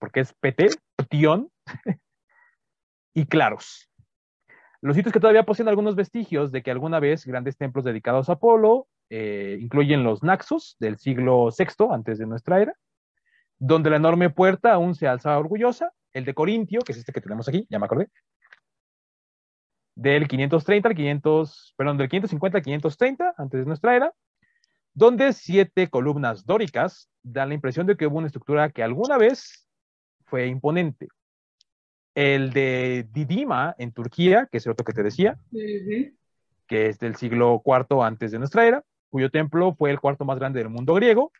porque 0.00 0.18
es 0.18 0.34
PT, 0.34 0.70
Tión, 1.08 1.48
y 3.14 3.26
Claros. 3.26 3.88
Los 4.80 4.96
sitios 4.96 5.12
que 5.12 5.20
todavía 5.20 5.44
poseen 5.44 5.68
algunos 5.68 5.94
vestigios 5.94 6.50
de 6.50 6.62
que 6.62 6.70
alguna 6.72 6.98
vez 6.98 7.24
grandes 7.24 7.56
templos 7.56 7.84
dedicados 7.84 8.28
a 8.28 8.32
Apolo 8.32 8.88
eh, 9.10 9.58
incluyen 9.60 10.02
los 10.02 10.22
Naxos 10.22 10.76
del 10.80 10.98
siglo 10.98 11.48
VI 11.56 11.86
antes 11.92 12.18
de 12.18 12.26
nuestra 12.26 12.60
era, 12.60 12.74
donde 13.58 13.90
la 13.90 13.96
enorme 13.96 14.30
puerta 14.30 14.72
aún 14.72 14.96
se 14.96 15.06
alza 15.06 15.38
orgullosa, 15.38 15.92
el 16.12 16.24
de 16.24 16.34
Corintio, 16.34 16.80
que 16.80 16.92
es 16.92 16.98
este 16.98 17.12
que 17.12 17.20
tenemos 17.20 17.48
aquí, 17.48 17.66
ya 17.70 17.78
me 17.78 17.86
acordé, 17.86 18.08
del 19.94 20.26
530 20.26 20.88
al 20.88 20.94
500, 20.94 21.74
perdón, 21.76 21.98
del 21.98 22.08
550 22.08 22.58
al 22.58 22.64
530 22.64 23.34
antes 23.36 23.60
de 23.60 23.66
nuestra 23.66 23.94
era, 23.94 24.12
donde 24.94 25.32
siete 25.32 25.88
columnas 25.88 26.44
dóricas 26.44 27.08
dan 27.22 27.50
la 27.50 27.54
impresión 27.54 27.86
de 27.86 27.96
que 27.96 28.06
hubo 28.06 28.18
una 28.18 28.26
estructura 28.26 28.70
que 28.70 28.82
alguna 28.82 29.16
vez 29.16 29.68
fue 30.24 30.46
imponente. 30.46 31.08
El 32.14 32.52
de 32.52 33.08
Didima 33.10 33.74
en 33.78 33.92
Turquía, 33.92 34.46
que 34.50 34.58
es 34.58 34.66
el 34.66 34.72
otro 34.72 34.84
que 34.84 34.92
te 34.92 35.02
decía, 35.02 35.38
que 36.66 36.86
es 36.86 36.98
del 36.98 37.16
siglo 37.16 37.62
IV 37.64 38.02
antes 38.02 38.32
de 38.32 38.38
nuestra 38.38 38.66
era, 38.66 38.84
cuyo 39.08 39.30
templo 39.30 39.74
fue 39.74 39.90
el 39.90 40.00
cuarto 40.00 40.24
más 40.24 40.38
grande 40.38 40.60
del 40.60 40.68
mundo 40.68 40.94
griego, 40.94 41.32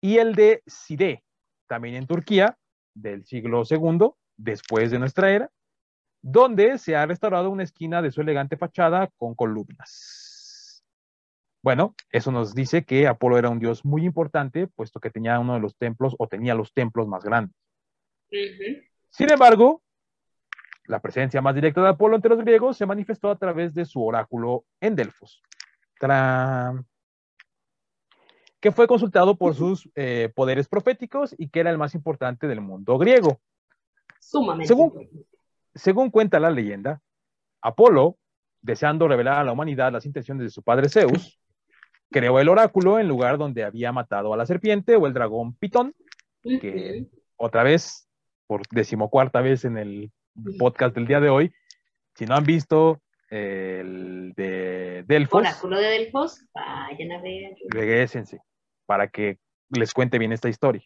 y 0.00 0.18
el 0.18 0.34
de 0.34 0.62
Side, 0.66 1.22
también 1.66 1.94
en 1.94 2.06
Turquía, 2.06 2.58
del 2.94 3.24
siglo 3.24 3.62
II, 3.68 4.10
después 4.36 4.90
de 4.90 4.98
nuestra 4.98 5.30
era, 5.30 5.50
donde 6.20 6.78
se 6.78 6.96
ha 6.96 7.06
restaurado 7.06 7.50
una 7.50 7.62
esquina 7.62 8.02
de 8.02 8.10
su 8.10 8.20
elegante 8.20 8.56
fachada 8.56 9.10
con 9.16 9.34
columnas. 9.34 10.82
Bueno, 11.62 11.94
eso 12.10 12.30
nos 12.30 12.54
dice 12.54 12.84
que 12.84 13.06
Apolo 13.06 13.38
era 13.38 13.48
un 13.48 13.58
dios 13.58 13.84
muy 13.86 14.04
importante, 14.04 14.66
puesto 14.66 15.00
que 15.00 15.10
tenía 15.10 15.38
uno 15.40 15.54
de 15.54 15.60
los 15.60 15.76
templos 15.76 16.14
o 16.18 16.28
tenía 16.28 16.54
los 16.54 16.74
templos 16.74 17.08
más 17.08 17.24
grandes. 17.24 17.56
Sin 19.14 19.30
embargo, 19.30 19.80
la 20.86 21.00
presencia 21.00 21.40
más 21.40 21.54
directa 21.54 21.80
de 21.80 21.88
Apolo 21.88 22.16
entre 22.16 22.30
los 22.30 22.40
griegos 22.40 22.76
se 22.76 22.84
manifestó 22.84 23.30
a 23.30 23.38
través 23.38 23.72
de 23.72 23.84
su 23.84 24.04
oráculo 24.04 24.64
en 24.80 24.96
Delfos, 24.96 25.40
¡Tarán! 26.00 26.84
que 28.58 28.72
fue 28.72 28.88
consultado 28.88 29.36
por 29.36 29.54
sus 29.54 29.88
eh, 29.94 30.32
poderes 30.34 30.66
proféticos 30.66 31.32
y 31.38 31.48
que 31.48 31.60
era 31.60 31.70
el 31.70 31.78
más 31.78 31.94
importante 31.94 32.48
del 32.48 32.60
mundo 32.60 32.98
griego. 32.98 33.38
Sumamente. 34.18 34.66
Según-. 34.66 35.08
Según 35.76 36.10
cuenta 36.10 36.40
la 36.40 36.50
leyenda, 36.50 37.00
Apolo, 37.60 38.18
deseando 38.62 39.06
revelar 39.06 39.38
a 39.38 39.44
la 39.44 39.52
humanidad 39.52 39.92
las 39.92 40.06
intenciones 40.06 40.42
de 40.42 40.50
su 40.50 40.64
padre 40.64 40.88
Zeus, 40.88 41.38
creó 42.10 42.40
el 42.40 42.48
oráculo 42.48 42.98
en 42.98 43.06
lugar 43.06 43.38
donde 43.38 43.62
había 43.62 43.92
matado 43.92 44.34
a 44.34 44.36
la 44.36 44.46
serpiente 44.46 44.96
o 44.96 45.06
el 45.06 45.14
dragón 45.14 45.54
Pitón, 45.54 45.94
que 46.42 47.06
otra 47.36 47.62
vez, 47.62 48.08
por 48.46 48.62
decimocuarta 48.70 49.40
vez 49.40 49.64
en 49.64 49.78
el 49.78 50.12
podcast 50.58 50.94
del 50.94 51.06
día 51.06 51.20
de 51.20 51.30
hoy, 51.30 51.52
si 52.14 52.26
no 52.26 52.34
han 52.34 52.44
visto 52.44 53.00
eh, 53.30 53.78
el 53.80 54.32
de 54.36 55.04
Delfos, 55.06 55.40
Oráculo 55.40 55.78
de 55.78 55.86
Delfos, 55.86 56.44
vayan 56.54 57.12
a 57.12 57.22
ver. 57.22 57.54
regresense 57.68 58.40
para 58.86 59.08
que 59.08 59.38
les 59.70 59.92
cuente 59.92 60.18
bien 60.18 60.32
esta 60.32 60.48
historia. 60.48 60.82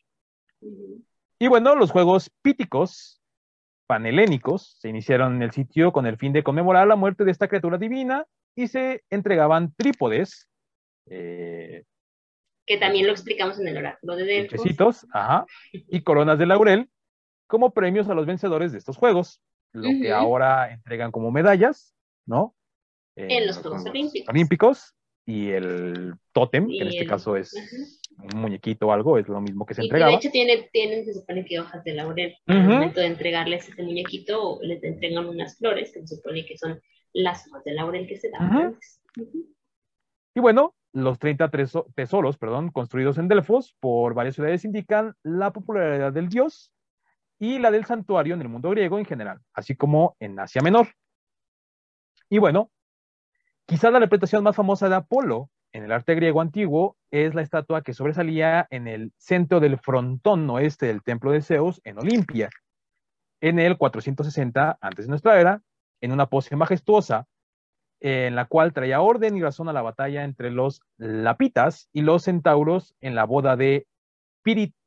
Y 1.39 1.47
bueno, 1.49 1.75
los 1.77 1.91
juegos 1.91 2.31
píticos 2.43 3.21
panhelénicos 3.87 4.77
se 4.81 4.89
iniciaron 4.89 5.37
en 5.37 5.43
el 5.43 5.53
sitio 5.53 5.93
con 5.93 6.07
el 6.07 6.19
fin 6.19 6.33
de 6.33 6.43
conmemorar 6.43 6.87
la 6.87 6.97
muerte 6.97 7.25
de 7.25 7.31
esta 7.31 7.49
criatura 7.49 7.79
divina 7.79 8.27
y 8.55 8.69
se 8.69 9.03
entregaban 9.09 9.73
trípodes, 9.75 10.49
eh, 11.07 11.85
Que 12.67 12.77
también 12.77 13.07
lo 13.07 13.13
explicamos 13.13 13.59
en 13.59 13.69
el 13.69 13.79
oráculo 13.79 14.17
de 14.17 14.25
Delfos. 14.25 15.07
Ajá, 15.13 15.47
y 15.73 16.03
coronas 16.03 16.39
de 16.39 16.47
laurel 16.47 16.91
como 17.49 17.73
premios 17.73 18.09
a 18.09 18.15
los 18.15 18.27
vencedores 18.27 18.71
de 18.73 18.79
estos 18.79 18.97
juegos, 18.97 19.43
lo 19.73 19.89
que 19.91 20.13
Ujú. 20.13 20.15
ahora 20.15 20.73
entregan 20.73 21.11
como 21.11 21.31
medallas, 21.33 21.95
¿no? 22.27 22.55
En 23.17 23.47
los 23.49 23.59
Juegos 23.59 23.85
Olímpicos. 23.87 24.29
Olímpicos 24.29 24.95
y 25.27 25.49
el 25.51 26.15
tótem, 26.33 26.69
que 26.69 26.79
en 26.79 26.87
Y 26.87 26.89
este 26.91 27.03
el- 27.03 27.09
caso 27.09 27.35
es 27.37 27.53
Ujú. 27.53 28.33
un 28.35 28.41
muñequito 28.43 28.87
o 28.87 28.93
algo, 28.93 29.19
es 29.19 29.27
lo 29.29 29.41
mismo 29.41 29.67
que 29.67 29.75
se 29.75 29.83
Y 29.83 29.85
que 29.85 29.87
entregaba. 29.89 30.13
de 30.13 30.17
hecho 30.19 30.31
tiene, 30.31 30.69
tienen, 30.73 31.05
se 31.05 31.15
supone 31.15 31.45
que 31.45 31.59
hojas 31.59 31.83
de 31.85 31.95
laurel. 31.95 32.37
Al 32.47 32.59
Ujú. 32.61 32.71
momento 32.75 33.01
de 33.01 33.07
entregarles 33.07 33.69
ese 33.69 33.83
muñequito, 33.83 34.59
les 34.63 34.83
entregan 34.85 35.27
unas 35.27 35.59
flores 35.59 35.91
que 35.93 36.07
se 36.07 36.17
supone 36.17 36.47
que 36.47 36.57
son 36.57 36.81
las 37.13 37.47
hojas 37.49 37.65
de 37.65 37.73
laurel 37.75 38.07
que 38.07 38.17
se 38.17 38.31
daban 38.31 38.53
antes. 38.53 39.03
Y 40.35 40.41
bueno, 40.41 40.75
los 40.93 41.19
30 41.19 41.51
treso- 41.51 41.87
tesoros, 41.95 42.39
perdón, 42.39 42.71
construidos 42.71 43.19
en 43.19 43.29
Delfos 43.29 43.75
por 43.81 44.15
varias 44.15 44.37
ciudades 44.37 44.65
indican 44.65 45.15
la 45.25 45.53
popularidad 45.53 46.13
del 46.13 46.29
dios 46.29 46.73
y 47.39 47.59
la 47.59 47.71
del 47.71 47.85
santuario 47.85 48.35
en 48.35 48.41
el 48.41 48.49
mundo 48.49 48.71
griego 48.71 48.99
en 48.99 49.05
general, 49.05 49.41
así 49.53 49.77
como 49.77 50.17
en 50.21 50.39
Asia 50.39 50.63
Menor. 50.63 50.89
Y 52.29 52.39
bueno, 52.39 52.71
quizá 53.67 53.91
la 53.91 54.01
representación 54.01 54.45
más 54.45 54.57
famosa 54.57 54.89
de 54.89 54.97
Apolo 54.97 55.51
en 55.73 55.85
el 55.85 55.93
arte 55.93 56.15
griego 56.15 56.41
antiguo 56.41 56.97
es 57.11 57.35
la 57.35 57.43
estatua 57.43 57.83
que 57.83 57.95
sobresalía 57.95 58.67
en 58.71 58.89
el 58.89 59.13
centro 59.19 59.61
del 59.61 59.79
frontón 59.79 60.49
oeste 60.51 60.87
del 60.87 61.03
templo 61.03 61.31
de 61.31 61.43
Zeus 61.43 61.81
en 61.85 61.99
Olimpia, 61.99 62.51
en 63.41 63.59
el 63.59 63.77
460 63.77 64.79
antes 64.81 65.07
de 65.07 65.11
nuestra 65.11 65.41
era, 65.41 65.63
en 66.01 66.13
una 66.13 66.27
pose 66.27 66.57
majestuosa, 66.57 67.27
en 68.01 68.37
la 68.37 68.45
cual 68.47 68.73
traía 68.73 69.01
orden 69.01 69.37
y 69.37 69.43
razón 69.43 69.69
a 69.69 69.73
la 69.73 69.83
batalla 69.83 70.25
entre 70.25 70.51
los 70.51 70.81
lapitas 70.97 71.89
y 71.93 72.03
los 72.03 72.25
centauros 72.25 72.95
en 73.01 73.15
la 73.15 73.25
boda 73.25 73.57
de 73.57 73.87
Pirito. 74.43 74.78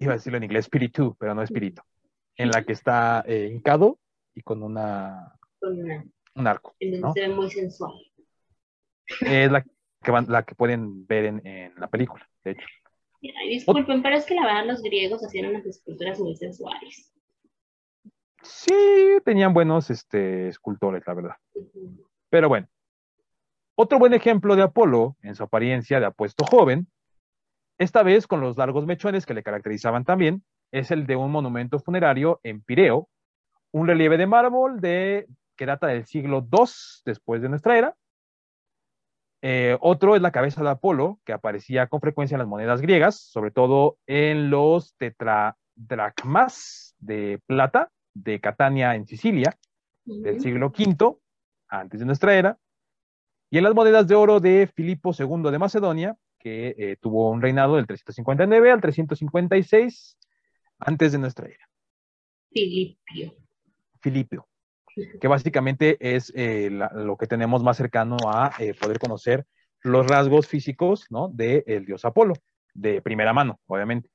Iba 0.00 0.12
a 0.12 0.16
decirlo 0.16 0.36
en 0.38 0.44
inglés, 0.44 0.66
Spiritu, 0.66 1.16
pero 1.18 1.34
no 1.34 1.42
Espíritu. 1.42 1.82
En 2.36 2.50
la 2.50 2.62
que 2.62 2.72
está 2.72 3.24
eh, 3.26 3.50
hincado 3.52 3.98
y 4.34 4.42
con 4.42 4.62
una 4.62 5.34
un 5.60 6.46
arco. 6.46 6.74
¿no? 6.80 7.12
Se 7.12 7.20
ve 7.20 7.28
muy 7.28 7.50
sensual. 7.50 7.94
Es 9.20 9.50
la 9.50 9.62
que, 9.62 10.10
van, 10.10 10.26
la 10.28 10.44
que 10.44 10.54
pueden 10.54 11.06
ver 11.06 11.24
en, 11.24 11.46
en 11.46 11.74
la 11.76 11.88
película, 11.88 12.28
de 12.44 12.52
hecho. 12.52 12.66
disculpen, 13.48 14.02
pero 14.02 14.16
es 14.16 14.26
que 14.26 14.34
la 14.34 14.44
verdad 14.44 14.66
los 14.66 14.82
griegos 14.82 15.24
hacían 15.24 15.50
unas 15.50 15.66
esculturas 15.66 16.20
muy 16.20 16.36
sensuales. 16.36 17.12
Sí, 18.42 19.18
tenían 19.24 19.52
buenos 19.52 19.90
este, 19.90 20.48
escultores, 20.48 21.02
la 21.06 21.14
verdad. 21.14 21.34
Pero 22.30 22.48
bueno. 22.48 22.68
Otro 23.74 23.98
buen 23.98 24.12
ejemplo 24.12 24.56
de 24.56 24.62
Apolo, 24.62 25.16
en 25.22 25.36
su 25.36 25.44
apariencia 25.44 26.00
de 26.00 26.06
apuesto 26.06 26.44
joven, 26.44 26.88
esta 27.78 28.02
vez 28.02 28.26
con 28.26 28.40
los 28.40 28.56
largos 28.56 28.86
mechones 28.86 29.24
que 29.24 29.34
le 29.34 29.42
caracterizaban 29.42 30.04
también, 30.04 30.42
es 30.72 30.90
el 30.90 31.06
de 31.06 31.16
un 31.16 31.30
monumento 31.30 31.78
funerario 31.78 32.40
en 32.42 32.60
Pireo, 32.60 33.08
un 33.72 33.86
relieve 33.86 34.18
de 34.18 34.26
mármol 34.26 34.80
de, 34.80 35.26
que 35.56 35.66
data 35.66 35.86
del 35.86 36.04
siglo 36.04 36.46
II 36.50 36.68
después 37.04 37.40
de 37.40 37.48
nuestra 37.48 37.78
era. 37.78 37.94
Eh, 39.40 39.78
otro 39.80 40.16
es 40.16 40.22
la 40.22 40.32
cabeza 40.32 40.62
de 40.62 40.70
Apolo, 40.70 41.20
que 41.24 41.32
aparecía 41.32 41.86
con 41.86 42.00
frecuencia 42.00 42.34
en 42.34 42.40
las 42.40 42.48
monedas 42.48 42.80
griegas, 42.80 43.20
sobre 43.20 43.52
todo 43.52 43.96
en 44.06 44.50
los 44.50 44.96
tetradracmas 44.96 46.96
de 46.98 47.40
plata 47.46 47.90
de 48.14 48.40
Catania 48.40 48.96
en 48.96 49.06
Sicilia, 49.06 49.56
del 50.04 50.40
siglo 50.40 50.72
V, 50.76 51.16
antes 51.68 52.00
de 52.00 52.06
nuestra 52.06 52.34
era, 52.34 52.58
y 53.50 53.58
en 53.58 53.64
las 53.64 53.74
monedas 53.74 54.08
de 54.08 54.14
oro 54.14 54.40
de 54.40 54.66
Filipo 54.74 55.12
II 55.16 55.50
de 55.50 55.58
Macedonia, 55.58 56.16
que 56.38 56.74
eh, 56.78 56.96
tuvo 57.00 57.30
un 57.30 57.42
reinado 57.42 57.76
del 57.76 57.86
359 57.86 58.70
al 58.70 58.80
356 58.80 60.18
antes 60.78 61.12
de 61.12 61.18
nuestra 61.18 61.46
era. 61.46 61.68
Filipio. 62.50 63.34
Filipio, 64.00 64.48
que 65.20 65.28
básicamente 65.28 65.96
es 66.00 66.32
eh, 66.36 66.70
lo 66.70 67.16
que 67.16 67.26
tenemos 67.26 67.62
más 67.62 67.76
cercano 67.76 68.16
a 68.26 68.52
eh, 68.58 68.74
poder 68.74 68.98
conocer 68.98 69.44
los 69.82 70.06
rasgos 70.06 70.46
físicos 70.46 71.06
¿no? 71.10 71.28
del 71.28 71.84
dios 71.84 72.04
Apolo, 72.04 72.34
de 72.74 73.02
primera 73.02 73.32
mano, 73.32 73.60
obviamente. 73.66 74.10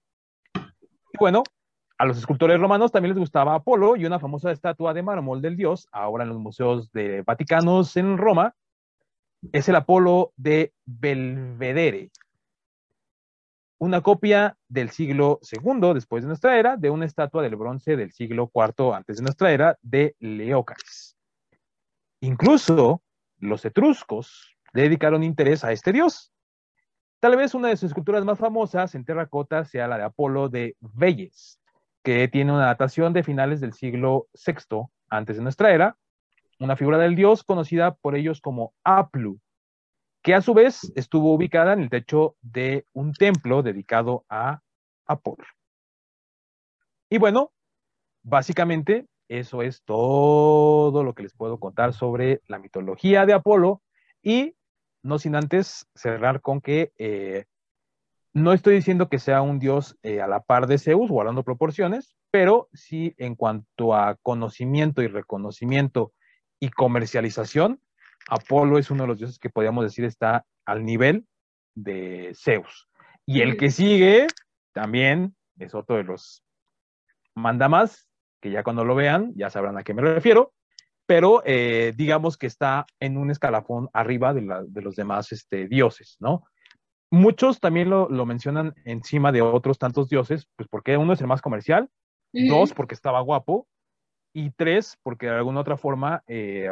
Y 0.55 1.17
bueno, 1.19 1.43
a 1.97 2.05
los 2.05 2.17
escultores 2.17 2.59
romanos 2.59 2.91
también 2.91 3.13
les 3.13 3.19
gustaba 3.19 3.55
Apolo 3.55 3.95
y 3.95 4.05
una 4.05 4.19
famosa 4.19 4.51
estatua 4.51 4.93
de 4.93 5.03
mármol 5.03 5.41
del 5.41 5.55
dios, 5.55 5.87
ahora 5.91 6.23
en 6.23 6.29
los 6.29 6.39
museos 6.39 6.91
de 6.91 7.21
Vaticanos 7.21 7.95
en 7.97 8.17
Roma, 8.17 8.55
es 9.51 9.69
el 9.69 9.75
Apolo 9.75 10.33
de 10.37 10.73
Belvedere, 10.85 12.11
una 13.83 13.99
copia 13.99 14.55
del 14.69 14.91
siglo 14.91 15.41
II 15.41 15.93
después 15.93 16.23
de 16.23 16.29
nuestra 16.29 16.57
era 16.57 16.77
de 16.77 16.89
una 16.89 17.05
estatua 17.05 17.43
del 17.43 17.57
bronce 17.57 17.97
del 17.97 18.13
siglo 18.13 18.49
IV 18.55 18.93
antes 18.93 19.17
de 19.17 19.23
nuestra 19.23 19.51
era 19.51 19.77
de 19.81 20.15
Leócaris. 20.19 21.17
Incluso 22.21 23.01
los 23.39 23.65
etruscos 23.65 24.55
dedicaron 24.73 25.21
interés 25.21 25.65
a 25.65 25.73
este 25.73 25.91
dios. 25.91 26.31
Tal 27.19 27.35
vez 27.35 27.53
una 27.53 27.67
de 27.67 27.75
sus 27.75 27.87
esculturas 27.87 28.23
más 28.23 28.39
famosas 28.39 28.95
en 28.95 29.03
terracota 29.03 29.65
sea 29.65 29.89
la 29.89 29.97
de 29.97 30.03
Apolo 30.03 30.47
de 30.47 30.77
Velles, 30.79 31.59
que 32.03 32.29
tiene 32.29 32.53
una 32.53 32.67
datación 32.67 33.11
de 33.11 33.23
finales 33.23 33.59
del 33.59 33.73
siglo 33.73 34.27
VI 34.33 34.85
antes 35.09 35.35
de 35.35 35.43
nuestra 35.43 35.73
era, 35.73 35.97
una 36.63 36.77
figura 36.77 36.97
del 36.97 37.15
dios 37.15 37.43
conocida 37.43 37.93
por 37.95 38.15
ellos 38.15 38.39
como 38.39 38.73
Aplu, 38.85 39.37
que 40.21 40.33
a 40.33 40.41
su 40.41 40.53
vez 40.53 40.93
estuvo 40.95 41.33
ubicada 41.33 41.73
en 41.73 41.81
el 41.81 41.89
techo 41.89 42.37
de 42.41 42.85
un 42.93 43.11
templo 43.11 43.63
dedicado 43.63 44.23
a 44.29 44.61
Apolo. 45.05 45.43
Y 47.09 47.17
bueno, 47.17 47.51
básicamente 48.23 49.07
eso 49.27 49.61
es 49.61 49.83
todo 49.83 51.03
lo 51.03 51.13
que 51.13 51.23
les 51.23 51.33
puedo 51.33 51.59
contar 51.59 51.93
sobre 51.93 52.41
la 52.47 52.59
mitología 52.59 53.25
de 53.25 53.33
Apolo 53.33 53.81
y 54.21 54.55
no 55.01 55.19
sin 55.19 55.35
antes 55.35 55.85
cerrar 55.93 56.39
con 56.39 56.61
que 56.61 56.93
eh, 56.97 57.43
no 58.31 58.53
estoy 58.53 58.75
diciendo 58.75 59.09
que 59.09 59.19
sea 59.19 59.41
un 59.41 59.59
dios 59.59 59.97
eh, 60.01 60.21
a 60.21 60.27
la 60.27 60.39
par 60.39 60.67
de 60.67 60.77
Zeus, 60.77 61.11
guardando 61.11 61.43
proporciones, 61.43 62.15
pero 62.31 62.69
sí 62.71 63.13
en 63.17 63.35
cuanto 63.35 63.93
a 63.93 64.15
conocimiento 64.21 65.01
y 65.01 65.07
reconocimiento 65.07 66.13
y 66.63 66.69
comercialización, 66.69 67.81
Apolo 68.29 68.77
es 68.77 68.89
uno 68.89 69.03
de 69.03 69.07
los 69.09 69.17
dioses 69.17 69.37
que 69.37 69.49
podríamos 69.49 69.83
decir 69.83 70.05
está 70.05 70.45
al 70.65 70.85
nivel 70.85 71.27
de 71.75 72.31
Zeus. 72.41 72.87
Y 73.25 73.41
el 73.41 73.57
que 73.57 73.69
sigue 73.69 74.27
también 74.71 75.35
es 75.59 75.75
otro 75.75 75.97
de 75.97 76.05
los 76.05 76.41
mandamás, 77.35 78.07
que 78.41 78.49
ya 78.49 78.63
cuando 78.63 78.85
lo 78.85 78.95
vean 78.95 79.33
ya 79.35 79.49
sabrán 79.49 79.77
a 79.77 79.83
qué 79.83 79.93
me 79.93 80.01
refiero, 80.03 80.53
pero 81.05 81.43
eh, 81.45 81.91
digamos 81.97 82.37
que 82.37 82.47
está 82.47 82.85
en 83.01 83.17
un 83.17 83.29
escalafón 83.29 83.89
arriba 83.91 84.33
de, 84.33 84.41
los 84.81 84.95
demás 84.95 85.33
este, 85.33 85.67
dioses, 85.67 86.15
¿no? 86.21 86.45
muchos 87.11 87.59
también 87.59 87.89
lo, 87.89 88.07
mencionan 88.25 88.73
encima 88.85 89.33
de 89.33 89.41
otros 89.41 89.77
tantos 89.77 90.07
dioses, 90.07 90.47
pues 90.55 90.69
porque 90.69 90.95
uno 90.95 91.11
es 91.11 91.19
el 91.19 91.27
más 91.27 91.41
comercial, 91.41 91.89
dos, 92.31 92.73
porque 92.73 92.95
estaba 92.95 93.19
guapo, 93.19 93.67
y 94.33 94.49
tres, 94.51 94.97
porque 95.03 95.27
de 95.27 95.33
alguna 95.33 95.61
otra 95.61 95.77
forma 95.77 96.23
eh, 96.27 96.71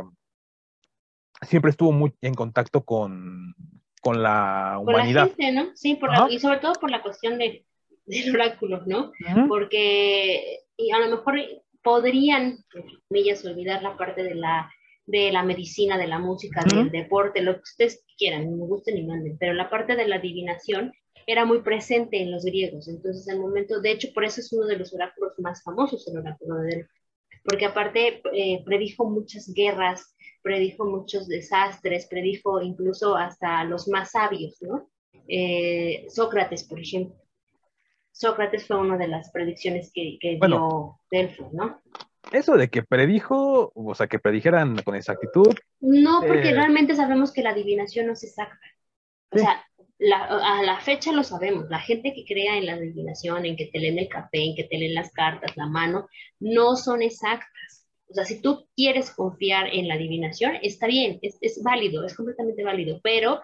siempre 1.42 1.72
estuvo 1.72 1.92
muy 1.92 2.14
en 2.22 2.34
contacto 2.34 2.84
con, 2.84 3.56
la 4.04 4.80
humanidad. 4.80 5.30
Con 5.30 5.44
la 5.44 5.46
gente, 5.46 5.52
¿no? 5.52 5.76
Sí, 5.76 6.00
y 6.30 6.40
sobre 6.40 6.60
todo 6.60 6.74
por 6.74 6.92
la 6.92 7.02
cuestión 7.02 7.38
de, 7.38 7.66
del 8.06 8.36
oráculo, 8.36 8.84
¿no? 8.86 9.12
Porque 9.48 10.62
y 10.78 10.92
a 10.92 11.00
lo 11.00 11.10
mejor 11.18 11.36
podrían, 11.84 12.66
comillas, 13.08 13.46
olvidar 13.46 13.82
la 13.84 13.98
parte 13.98 14.24
de 14.24 14.36
la 14.36 14.70
de 15.06 15.32
la 15.32 15.44
medicina, 15.44 15.98
de 15.98 16.08
la 16.08 16.20
música, 16.20 16.64
del 16.64 16.90
deporte, 16.90 17.42
lo 17.42 17.56
que 17.56 17.62
ustedes 17.62 18.06
quieran, 18.18 18.58
me 18.58 18.66
gusten 18.66 18.96
ni 18.96 19.04
manden, 19.04 19.38
pero 19.38 19.54
la 19.54 19.70
parte 19.70 19.96
de 19.96 20.08
la 20.08 20.18
adivinación 20.18 20.94
era 21.28 21.44
muy 21.44 21.62
presente 21.62 22.22
en 22.22 22.32
los 22.32 22.46
griegos. 22.46 22.88
Entonces, 22.88 23.28
el 23.28 23.40
momento, 23.40 23.82
de 23.82 23.92
hecho, 23.92 24.10
por 24.14 24.24
eso 24.24 24.40
es 24.42 24.52
uno 24.54 24.66
de 24.66 24.78
los 24.78 24.94
oráculos 24.94 25.34
más 25.40 25.64
famosos, 25.64 26.08
el 26.08 26.18
oráculo 26.18 26.56
de 26.60 26.76
Delfos, 26.76 27.01
porque 27.44 27.66
aparte 27.66 28.22
eh, 28.34 28.64
predijo 28.66 29.10
muchas 29.10 29.52
guerras, 29.54 30.16
predijo 30.42 30.86
muchos 30.86 31.28
desastres, 31.28 32.08
predijo 32.08 32.62
incluso 32.62 33.16
hasta 33.16 33.64
los 33.64 33.88
más 33.88 34.12
sabios, 34.12 34.58
¿no? 34.62 34.90
Eh, 35.28 36.06
Sócrates, 36.10 36.64
por 36.64 36.80
ejemplo. 36.80 37.16
Sócrates 38.12 38.68
fue 38.68 38.78
una 38.78 38.98
de 38.98 39.08
las 39.08 39.32
predicciones 39.32 39.92
que, 39.94 40.18
dio 40.22 41.00
Delfos, 41.10 41.54
¿no? 41.54 41.82
eso 42.32 42.56
de 42.56 42.70
que 42.70 42.84
predijo, 42.84 43.72
o 43.74 43.96
sea, 43.96 44.08
que 44.08 44.20
predijeran 44.20 44.78
con 44.84 44.96
exactitud. 44.96 45.54
No, 45.80 46.22
porque 46.22 46.50
eh, 46.50 46.54
realmente 46.54 46.96
sabemos 46.96 47.34
que 47.34 47.42
la 47.42 47.50
adivinación 47.50 48.08
no 48.08 48.16
se 48.16 48.28
exacta. 48.28 48.60
O 49.32 49.38
sea, 49.38 49.66
a 50.10 50.64
la 50.64 50.80
fecha 50.80 51.12
lo 51.12 51.24
sabemos. 51.24 51.70
La 51.70 51.80
gente 51.80 52.14
que 52.14 52.26
crea 52.26 52.58
en 52.58 52.66
la 52.66 52.74
adivinación, 52.74 53.46
en 53.46 53.56
que 53.56 53.68
te 53.68 53.80
leen 53.80 54.00
el 54.00 54.08
café, 54.10 54.44
en 54.44 54.56
que 54.56 54.64
te 54.64 54.78
leen 54.78 54.96
las 54.96 55.12
cartas, 55.12 55.56
la 55.56 55.68
mano, 55.68 56.08
no 56.40 56.76
son 56.76 57.02
exactas. 57.02 57.88
O 58.10 58.14
sea, 58.14 58.26
si 58.26 58.42
tú 58.42 58.68
quieres 58.76 59.12
confiar 59.12 59.68
en 59.74 59.88
la 59.88 59.94
adivinación, 59.94 60.58
está 60.62 60.88
bien, 60.88 61.20
es, 61.22 61.38
es 61.42 61.62
válido, 61.64 62.04
es 62.06 62.16
completamente 62.16 62.64
válido, 62.64 63.00
pero 63.04 63.42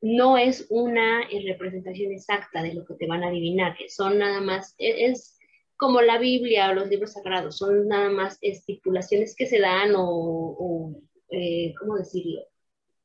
no 0.00 0.36
es 0.36 0.66
una 0.68 1.26
representación 1.44 2.12
exacta 2.12 2.62
de 2.62 2.74
lo 2.74 2.84
que 2.84 2.94
te 2.94 3.06
van 3.06 3.24
a 3.24 3.28
adivinar. 3.28 3.76
Son 3.88 4.18
nada 4.18 4.40
más, 4.40 4.74
e, 4.78 5.06
es 5.06 5.38
como 5.76 6.02
la 6.02 6.18
Biblia 6.18 6.70
o 6.70 6.74
los 6.74 6.88
libros 6.88 7.12
sagrados, 7.12 7.56
son 7.56 7.88
nada 7.88 8.10
más 8.10 8.38
estipulaciones 8.42 9.34
que 9.34 9.46
se 9.46 9.60
dan 9.60 9.92
o, 9.96 11.00
eh, 11.30 11.72
¿cómo 11.78 11.96
decirlo? 11.96 12.42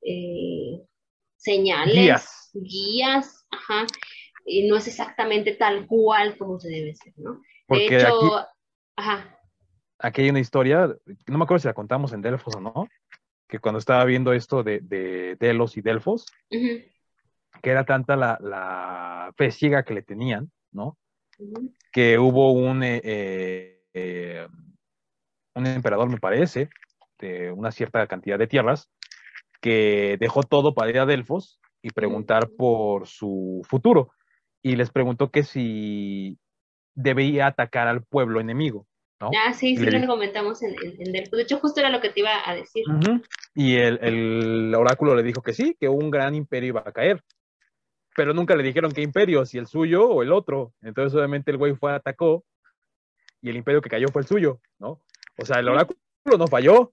Eh, 0.01 0.81
señales, 1.43 2.51
guías, 2.53 3.47
ajá, 3.51 3.85
y 4.45 4.67
no 4.67 4.77
es 4.77 4.87
exactamente 4.87 5.53
tal 5.53 5.87
cual 5.87 6.37
como 6.37 6.59
se 6.59 6.69
debe 6.69 6.95
ser, 6.95 7.13
¿no? 7.17 7.41
de 7.69 7.85
hecho, 7.85 8.37
aquí, 8.37 8.47
ajá. 8.95 9.39
Aquí 9.99 10.21
hay 10.21 10.29
una 10.29 10.39
historia, 10.39 10.87
no 11.27 11.37
me 11.37 11.43
acuerdo 11.43 11.61
si 11.61 11.67
la 11.67 11.73
contamos 11.73 12.13
en 12.13 12.21
Delfos 12.21 12.55
o 12.55 12.59
no, 12.59 12.87
que 13.47 13.59
cuando 13.59 13.79
estaba 13.79 14.03
viendo 14.05 14.33
esto 14.33 14.63
de, 14.63 14.79
de 14.81 15.37
Delos 15.39 15.77
y 15.77 15.81
Delfos, 15.81 16.25
que 16.49 17.69
era 17.69 17.85
tanta 17.85 18.15
la, 18.15 18.37
la 18.41 19.33
fe 19.37 19.51
ciega 19.51 19.83
que 19.83 19.93
le 19.93 20.01
tenían, 20.01 20.51
¿no? 20.71 20.97
que 21.91 22.17
hubo 22.19 22.51
un, 22.51 22.83
eh, 22.83 23.01
eh, 23.03 23.83
eh, 23.93 24.47
un 25.55 25.67
emperador, 25.67 26.09
me 26.09 26.19
parece, 26.19 26.69
de 27.19 27.51
una 27.51 27.71
cierta 27.71 28.05
cantidad 28.07 28.39
de 28.39 28.47
tierras, 28.47 28.89
que 29.63 30.17
dejó 30.19 30.43
todo 30.43 30.75
para 30.75 30.89
ir 30.89 30.99
a 30.99 31.05
Delfos 31.05 31.61
y 31.81 31.89
preguntar 31.91 32.49
por 32.57 33.07
su 33.07 33.61
futuro. 33.67 34.11
Y 34.61 34.75
les 34.75 34.91
preguntó 34.91 35.31
que 35.31 35.43
si 35.43 36.37
debía 36.93 37.47
atacar 37.47 37.87
al 37.87 38.03
pueblo 38.03 38.41
enemigo, 38.41 38.85
Ah, 39.21 39.53
sí, 39.53 39.77
sí, 39.77 39.85
lo 39.85 40.05
comentamos 40.05 40.61
en, 40.63 40.75
en, 40.99 41.13
De 41.13 41.41
hecho, 41.41 41.57
justo 41.57 41.79
era 41.79 41.89
lo 41.89 42.01
que 42.01 42.09
te 42.09 42.19
iba 42.19 42.31
a 42.45 42.53
decir. 42.53 42.83
Y 43.55 43.75
el, 43.77 43.97
el, 44.01 44.75
oráculo 44.75 45.15
le 45.15 45.23
dijo 45.23 45.41
que 45.41 45.53
sí, 45.53 45.77
que 45.79 45.87
un 45.87 46.11
gran 46.11 46.35
imperio 46.35 46.69
iba 46.69 46.83
a 46.85 46.91
caer. 46.91 47.23
Pero 48.17 48.33
nunca 48.33 48.53
le 48.57 48.63
dijeron 48.63 48.91
qué 48.91 49.01
imperio, 49.01 49.45
si 49.45 49.57
el 49.57 49.67
suyo 49.67 50.09
o 50.09 50.23
el 50.23 50.33
otro. 50.33 50.73
Entonces, 50.81 51.15
obviamente, 51.17 51.51
el 51.51 51.57
güey 51.57 51.73
fue, 51.73 51.93
atacó, 51.93 52.43
y 53.41 53.49
el 53.49 53.55
imperio 53.55 53.81
que 53.81 53.89
cayó 53.89 54.09
fue 54.09 54.23
el 54.23 54.27
suyo, 54.27 54.59
¿no? 54.77 54.99
O 55.37 55.45
sea, 55.45 55.59
el 55.59 55.69
oráculo 55.69 55.97
no 56.37 56.47
falló. 56.47 56.91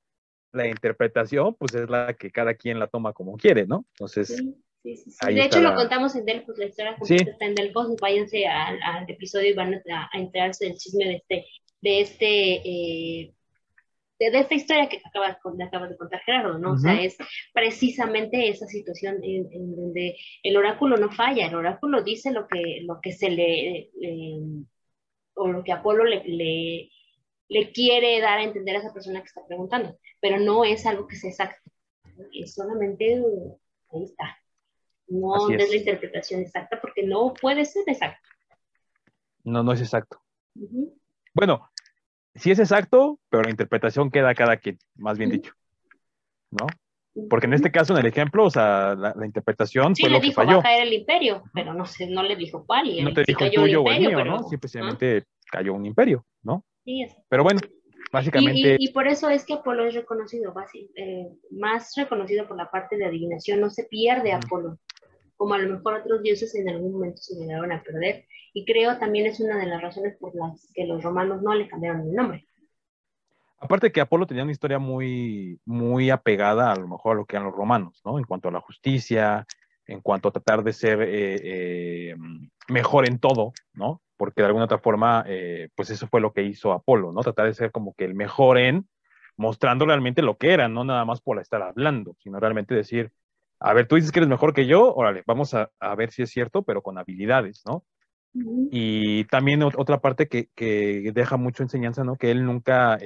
La 0.53 0.67
interpretación, 0.67 1.55
pues 1.55 1.75
es 1.75 1.89
la 1.89 2.15
que 2.15 2.31
cada 2.31 2.55
quien 2.55 2.79
la 2.79 2.89
toma 2.89 3.13
como 3.13 3.37
quiere, 3.37 3.67
¿no? 3.67 3.85
Entonces. 3.95 4.29
Sí, 4.83 4.97
sí, 4.97 5.11
sí. 5.11 5.35
De 5.35 5.45
hecho, 5.45 5.61
lo 5.61 5.75
contamos 5.75 6.17
en 6.17 6.25
Delfos, 6.25 6.59
la 6.59 6.67
historia 6.67 6.97
completa 6.97 7.31
está 7.31 7.45
en 7.45 7.55
Delfos. 7.55 7.95
Váyanse 8.01 8.47
al, 8.47 8.83
al, 8.83 9.09
episodio 9.09 9.51
y 9.51 9.55
van 9.55 9.75
a, 9.75 10.09
a 10.13 10.19
enterarse 10.19 10.67
del 10.67 10.77
chisme 10.77 11.05
de 11.05 11.15
este 11.17 11.47
de 11.83 12.01
este 12.01 12.55
eh, 12.65 13.35
de, 14.19 14.39
esta 14.39 14.55
historia 14.55 14.89
que 14.89 15.01
acabas, 15.03 15.39
de 15.89 15.97
contar 15.97 16.21
Gerardo, 16.21 16.59
¿no? 16.59 16.73
O 16.73 16.79
sea, 16.79 17.01
es 17.01 17.17
precisamente 17.55 18.51
esa 18.51 18.67
situación 18.67 19.19
en, 19.23 19.75
donde 19.75 20.17
el 20.43 20.57
oráculo 20.59 20.99
no 20.99 21.11
falla, 21.11 21.47
el 21.47 21.55
oráculo 21.55 22.03
dice 22.03 22.31
lo 22.31 22.47
que, 22.47 22.83
lo 22.83 23.01
que 23.01 23.13
se 23.13 23.31
le, 23.31 23.91
o 25.35 25.49
lo 25.49 25.65
que 25.65 25.73
Apolo 25.73 26.05
le, 26.05 26.23
le, 26.25 26.91
le, 27.51 27.73
quiere 27.73 28.21
dar 28.21 28.39
a 28.39 28.45
entender 28.45 28.77
a 28.77 28.79
esa 28.79 28.93
persona 28.93 29.21
que 29.21 29.27
está 29.27 29.47
preguntando, 29.47 29.99
pero 30.21 30.39
no 30.39 30.65
es 30.65 30.87
algo 30.87 31.07
que 31.07 31.17
sea 31.17 31.31
exacto, 31.31 31.71
es 32.33 32.55
solamente, 32.55 33.23
ahí 33.93 34.05
está, 34.05 34.39
no 35.09 35.51
es. 35.51 35.71
la 35.71 35.77
interpretación 35.77 36.41
exacta 36.41 36.81
porque 36.81 37.03
no 37.03 37.35
puede 37.35 37.65
ser 37.65 37.83
exacto. 37.87 38.29
No, 39.43 39.63
no 39.63 39.73
es 39.73 39.81
exacto. 39.81 40.21
Bueno, 41.35 41.69
sí 42.35 42.51
es 42.51 42.59
exacto, 42.59 43.19
pero 43.29 43.43
la 43.43 43.51
interpretación 43.51 44.11
queda 44.11 44.31
a 44.31 44.35
cada 44.35 44.57
quien, 44.57 44.79
más 44.97 45.19
bien 45.19 45.31
dicho. 45.31 45.53
¿No? 46.51 46.67
Porque 47.29 47.47
en 47.47 47.55
este 47.55 47.73
caso, 47.73 47.93
en 47.93 48.01
el 48.01 48.07
ejemplo, 48.07 48.45
o 48.45 48.51
sea, 48.51 48.95
la, 48.95 49.27
interpretación 49.27 49.97
sí, 49.97 50.03
fue 50.03 50.11
lo 50.11 50.21
que 50.21 50.33
falló. 50.33 50.49
Sí, 50.49 50.55
le 50.55 50.57
dijo 50.57 50.57
va 50.57 50.61
a 50.61 50.63
caer 50.63 50.87
el 50.87 50.93
imperio, 50.93 51.43
pero 51.53 51.75
no, 51.75 51.85
sé, 51.85 52.07
no 52.07 52.23
le 52.23 52.37
dijo 52.37 52.65
cuál. 52.65 52.87
Y 52.87 53.03
no 53.03 53.13
te 53.13 53.25
dijo 53.25 53.51
tuyo 53.51 53.83
o 53.83 53.91
el 53.91 54.01
mío, 54.01 54.25
¿no? 54.25 54.43
Simplemente 54.45 55.25
cayó 55.51 55.75
un 55.75 55.87
imperio, 55.87 56.25
¿no? 56.43 56.65
Sí. 56.85 57.07
Pero 57.29 57.43
bueno, 57.43 57.61
básicamente... 58.13 58.77
Y, 58.79 58.93
por 58.93 59.07
eso 59.07 59.29
es 59.29 59.45
que 59.45 59.55
Apolo 59.55 59.87
es 59.87 59.95
reconocido, 59.95 60.55
eh, 60.97 61.29
más 61.51 61.93
reconocido 61.97 62.47
por 62.49 62.57
la 62.57 62.71
parte 62.71 62.97
de 62.97 63.07
adivinación. 63.07 63.61
No 63.61 63.71
se 63.71 63.85
pierde 63.85 64.33
Apolo, 64.33 64.79
como 65.37 65.55
a 65.55 65.59
lo 65.59 65.77
mejor 65.77 65.95
otros 65.95 66.23
dioses 66.23 66.55
en 66.55 66.69
algún 66.69 66.93
momento 66.93 67.19
se 67.23 67.35
llegaron 67.35 67.73
a 67.73 67.83
perder 67.83 68.27
y 68.53 68.65
creo 68.65 68.99
también 68.99 69.27
es 69.27 69.41
una 69.41 69.57
de 69.59 69.67
las 69.67 69.81
razones 69.81 70.17
por 70.19 70.35
las 70.35 70.71
que 70.75 70.87
los 70.87 71.03
romanos 71.03 71.43
no 71.43 71.55
le 71.55 71.69
cambiaron 71.69 72.03
el 72.03 72.13
nombre. 72.13 72.47
Aparte 73.59 73.93
que 73.93 74.01
Apolo 74.01 74.27
tenía 74.27 74.43
una 74.43 74.53
historia 74.53 74.79
muy, 74.79 75.61
muy 75.67 76.09
apegada 76.09 76.73
a 76.73 76.77
lo 76.77 76.89
mejor 76.89 77.13
a 77.13 77.21
lo 77.21 77.27
que 77.27 77.37
eran 77.37 77.47
los 77.47 77.55
romanos, 77.55 78.01
¿no? 78.05 78.19
En 78.19 78.25
cuanto 78.25 78.49
a 78.49 78.53
la 78.53 78.61
justicia, 78.61 79.47
en 79.91 80.01
cuanto 80.01 80.29
a 80.29 80.33
tratar 80.33 80.63
de 80.63 80.73
ser 80.73 81.03
eh, 81.03 81.37
eh, 81.43 82.17
mejor 82.69 83.09
en 83.09 83.19
todo, 83.19 83.53
¿no? 83.73 84.01
Porque 84.17 84.41
de 84.41 84.47
alguna 84.47 84.67
otra 84.67 84.79
forma, 84.79 85.25
eh, 85.27 85.69
pues 85.75 85.91
eso 85.91 86.07
fue 86.07 86.21
lo 86.21 86.33
que 86.33 86.45
hizo 86.45 86.73
Apolo, 86.73 87.13
¿no? 87.13 87.23
Tratar 87.23 87.47
de 87.47 87.55
ser 87.55 87.73
como 87.73 87.93
que 87.95 88.05
el 88.05 88.15
mejor 88.15 88.59
en, 88.59 88.89
mostrando 89.37 89.87
realmente 89.87 90.23
lo 90.23 90.37
que 90.37 90.53
era, 90.53 90.69
no 90.69 90.85
nada 90.85 91.05
más 91.05 91.21
por 91.21 91.41
estar 91.41 91.61
hablando, 91.63 92.15
sino 92.21 92.39
realmente 92.39 92.73
decir, 92.75 93.11
a 93.59 93.75
ver, 93.75 93.89
tú 93.89 93.97
dices 93.97 94.13
que 94.13 94.21
eres 94.21 94.29
mejor 94.29 94.55
que 94.55 94.67
yo, 94.67 94.95
órale, 94.95 95.25
vamos 95.27 95.55
a, 95.55 95.71
a 95.81 95.95
ver 95.97 96.13
si 96.13 96.23
es 96.23 96.31
cierto, 96.31 96.63
pero 96.63 96.83
con 96.83 96.97
habilidades, 96.97 97.63
¿no? 97.67 97.85
Y 98.71 99.25
también 99.25 99.65
otra 99.65 100.01
parte 100.01 100.29
que, 100.29 100.51
que, 100.55 101.11
deja 101.13 101.37
mucho 101.37 101.65
enseñanza, 101.65 102.05
¿no? 102.05 102.15
Que 102.15 102.31
él 102.31 102.45
nunca 102.45 102.97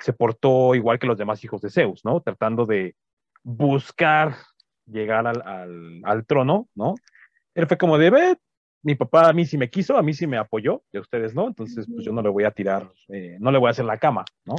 se 0.00 0.12
portó 0.12 0.76
igual 0.76 1.00
que 1.00 1.08
los 1.08 1.18
demás 1.18 1.42
hijos 1.42 1.60
de 1.60 1.70
Zeus, 1.70 2.04
¿no? 2.04 2.20
Tratando 2.20 2.64
de 2.64 2.94
buscar 3.42 4.36
llegar 4.86 5.26
al, 5.26 5.42
al, 5.42 6.00
al 6.04 6.26
trono, 6.26 6.68
¿no? 6.74 6.94
Él 7.54 7.66
fue 7.66 7.76
como 7.76 7.98
de, 7.98 8.10
ve, 8.10 8.36
mi 8.82 8.94
papá 8.94 9.28
a 9.28 9.32
mí 9.32 9.44
sí 9.44 9.56
me 9.56 9.70
quiso, 9.70 9.96
a 9.96 10.02
mí 10.02 10.12
sí 10.12 10.26
me 10.26 10.38
apoyó, 10.38 10.82
y 10.92 10.98
a 10.98 11.00
ustedes 11.00 11.34
no, 11.34 11.46
entonces 11.46 11.86
pues 11.92 12.04
yo 12.04 12.12
no 12.12 12.22
le 12.22 12.28
voy 12.28 12.44
a 12.44 12.50
tirar, 12.50 12.90
eh, 13.08 13.36
no 13.38 13.50
le 13.52 13.58
voy 13.58 13.68
a 13.68 13.70
hacer 13.70 13.84
la 13.84 13.98
cama, 13.98 14.24
¿no? 14.44 14.56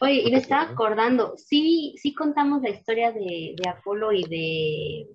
Oye, 0.00 0.22
y 0.26 0.30
me 0.30 0.38
estaba 0.38 0.62
acordando, 0.62 1.36
sí, 1.36 1.94
sí 1.98 2.14
contamos 2.14 2.62
la 2.62 2.70
historia 2.70 3.12
de, 3.12 3.54
de 3.56 3.68
Apolo 3.68 4.12
y 4.12 4.24
de, 4.24 5.06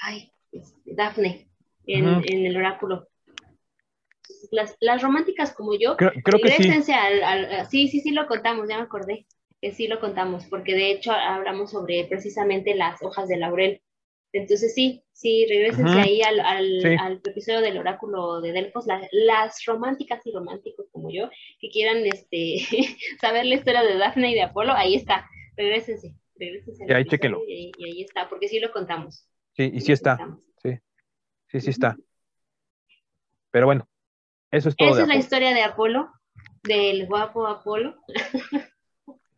ay, 0.00 0.32
este, 0.50 0.94
Dafne 0.94 1.48
en, 1.86 2.46
el 2.46 2.56
oráculo. 2.56 3.08
Las, 4.50 4.76
las, 4.80 5.02
románticas 5.02 5.52
como 5.54 5.74
yo, 5.78 5.96
creo, 5.96 6.12
que 6.42 6.50
sí. 6.50 6.92
Al, 6.92 7.66
sí, 7.68 7.88
sí, 7.88 8.00
sí 8.00 8.12
lo 8.12 8.26
contamos, 8.26 8.68
ya 8.68 8.76
me 8.78 8.84
acordé 8.84 9.26
que 9.62 9.72
sí 9.72 9.86
lo 9.86 10.00
contamos, 10.00 10.44
porque 10.46 10.74
de 10.74 10.90
hecho 10.90 11.12
hablamos 11.12 11.70
sobre 11.70 12.04
precisamente 12.06 12.74
las 12.74 13.00
hojas 13.00 13.28
de 13.28 13.36
laurel. 13.36 13.80
Entonces 14.32 14.74
sí, 14.74 15.04
sí, 15.12 15.46
regresense 15.48 16.00
ahí 16.00 16.20
al, 16.22 16.40
al, 16.40 17.20
episodio 17.24 17.60
del 17.60 17.78
oráculo 17.78 18.40
de 18.40 18.50
Delfos, 18.50 18.86
las 19.12 19.64
románticas 19.64 20.26
y 20.26 20.32
románticos 20.32 20.86
como 20.90 21.12
yo, 21.12 21.30
que 21.60 21.68
quieran 21.68 21.98
este, 22.06 22.56
saber 23.20 23.46
la 23.46 23.54
historia 23.54 23.82
de 23.82 23.98
Dafne 23.98 24.32
y 24.32 24.34
de 24.34 24.42
Apolo, 24.42 24.72
ahí 24.72 24.96
está, 24.96 25.28
regresense, 25.56 26.16
regresense. 26.34 26.84
Y 26.88 26.92
ahí, 26.92 27.06
y, 27.46 27.72
y 27.78 27.84
ahí 27.84 28.02
está, 28.02 28.28
porque 28.28 28.48
sí 28.48 28.58
lo 28.58 28.72
contamos. 28.72 29.28
Sí, 29.52 29.70
y 29.72 29.80
sí 29.80 29.92
está. 29.92 30.18
Sí, 30.60 30.76
sí, 31.46 31.60
sí 31.60 31.70
está. 31.70 31.96
Pero 33.52 33.66
bueno, 33.66 33.86
eso 34.50 34.70
es 34.70 34.76
todo. 34.76 34.88
Esa 34.88 35.02
es 35.02 35.08
la 35.08 35.16
historia 35.16 35.54
de 35.54 35.62
Apolo, 35.62 36.10
del 36.64 37.06
guapo 37.06 37.46
Apolo. 37.46 37.94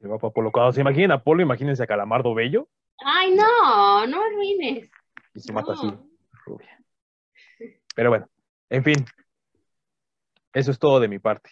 El 0.04 0.08
guapo 0.08 0.26
Apolo. 0.26 0.52
Cuando 0.52 0.72
se 0.72 0.82
imaginen 0.82 1.12
Apolo, 1.12 1.42
imagínense 1.42 1.82
a 1.82 1.86
Calamardo 1.86 2.34
Bello. 2.34 2.68
Ay, 2.98 3.34
no, 3.34 4.06
no 4.06 4.22
arruines. 4.22 4.90
Y 5.34 5.40
se 5.40 5.50
mata 5.50 5.72
así, 5.72 5.90
rubia. 6.44 6.78
Pero 7.96 8.10
bueno, 8.10 8.28
en 8.68 8.84
fin. 8.84 9.06
Eso 10.52 10.70
es 10.70 10.78
todo 10.78 11.00
de 11.00 11.08
mi 11.08 11.18
parte. 11.18 11.50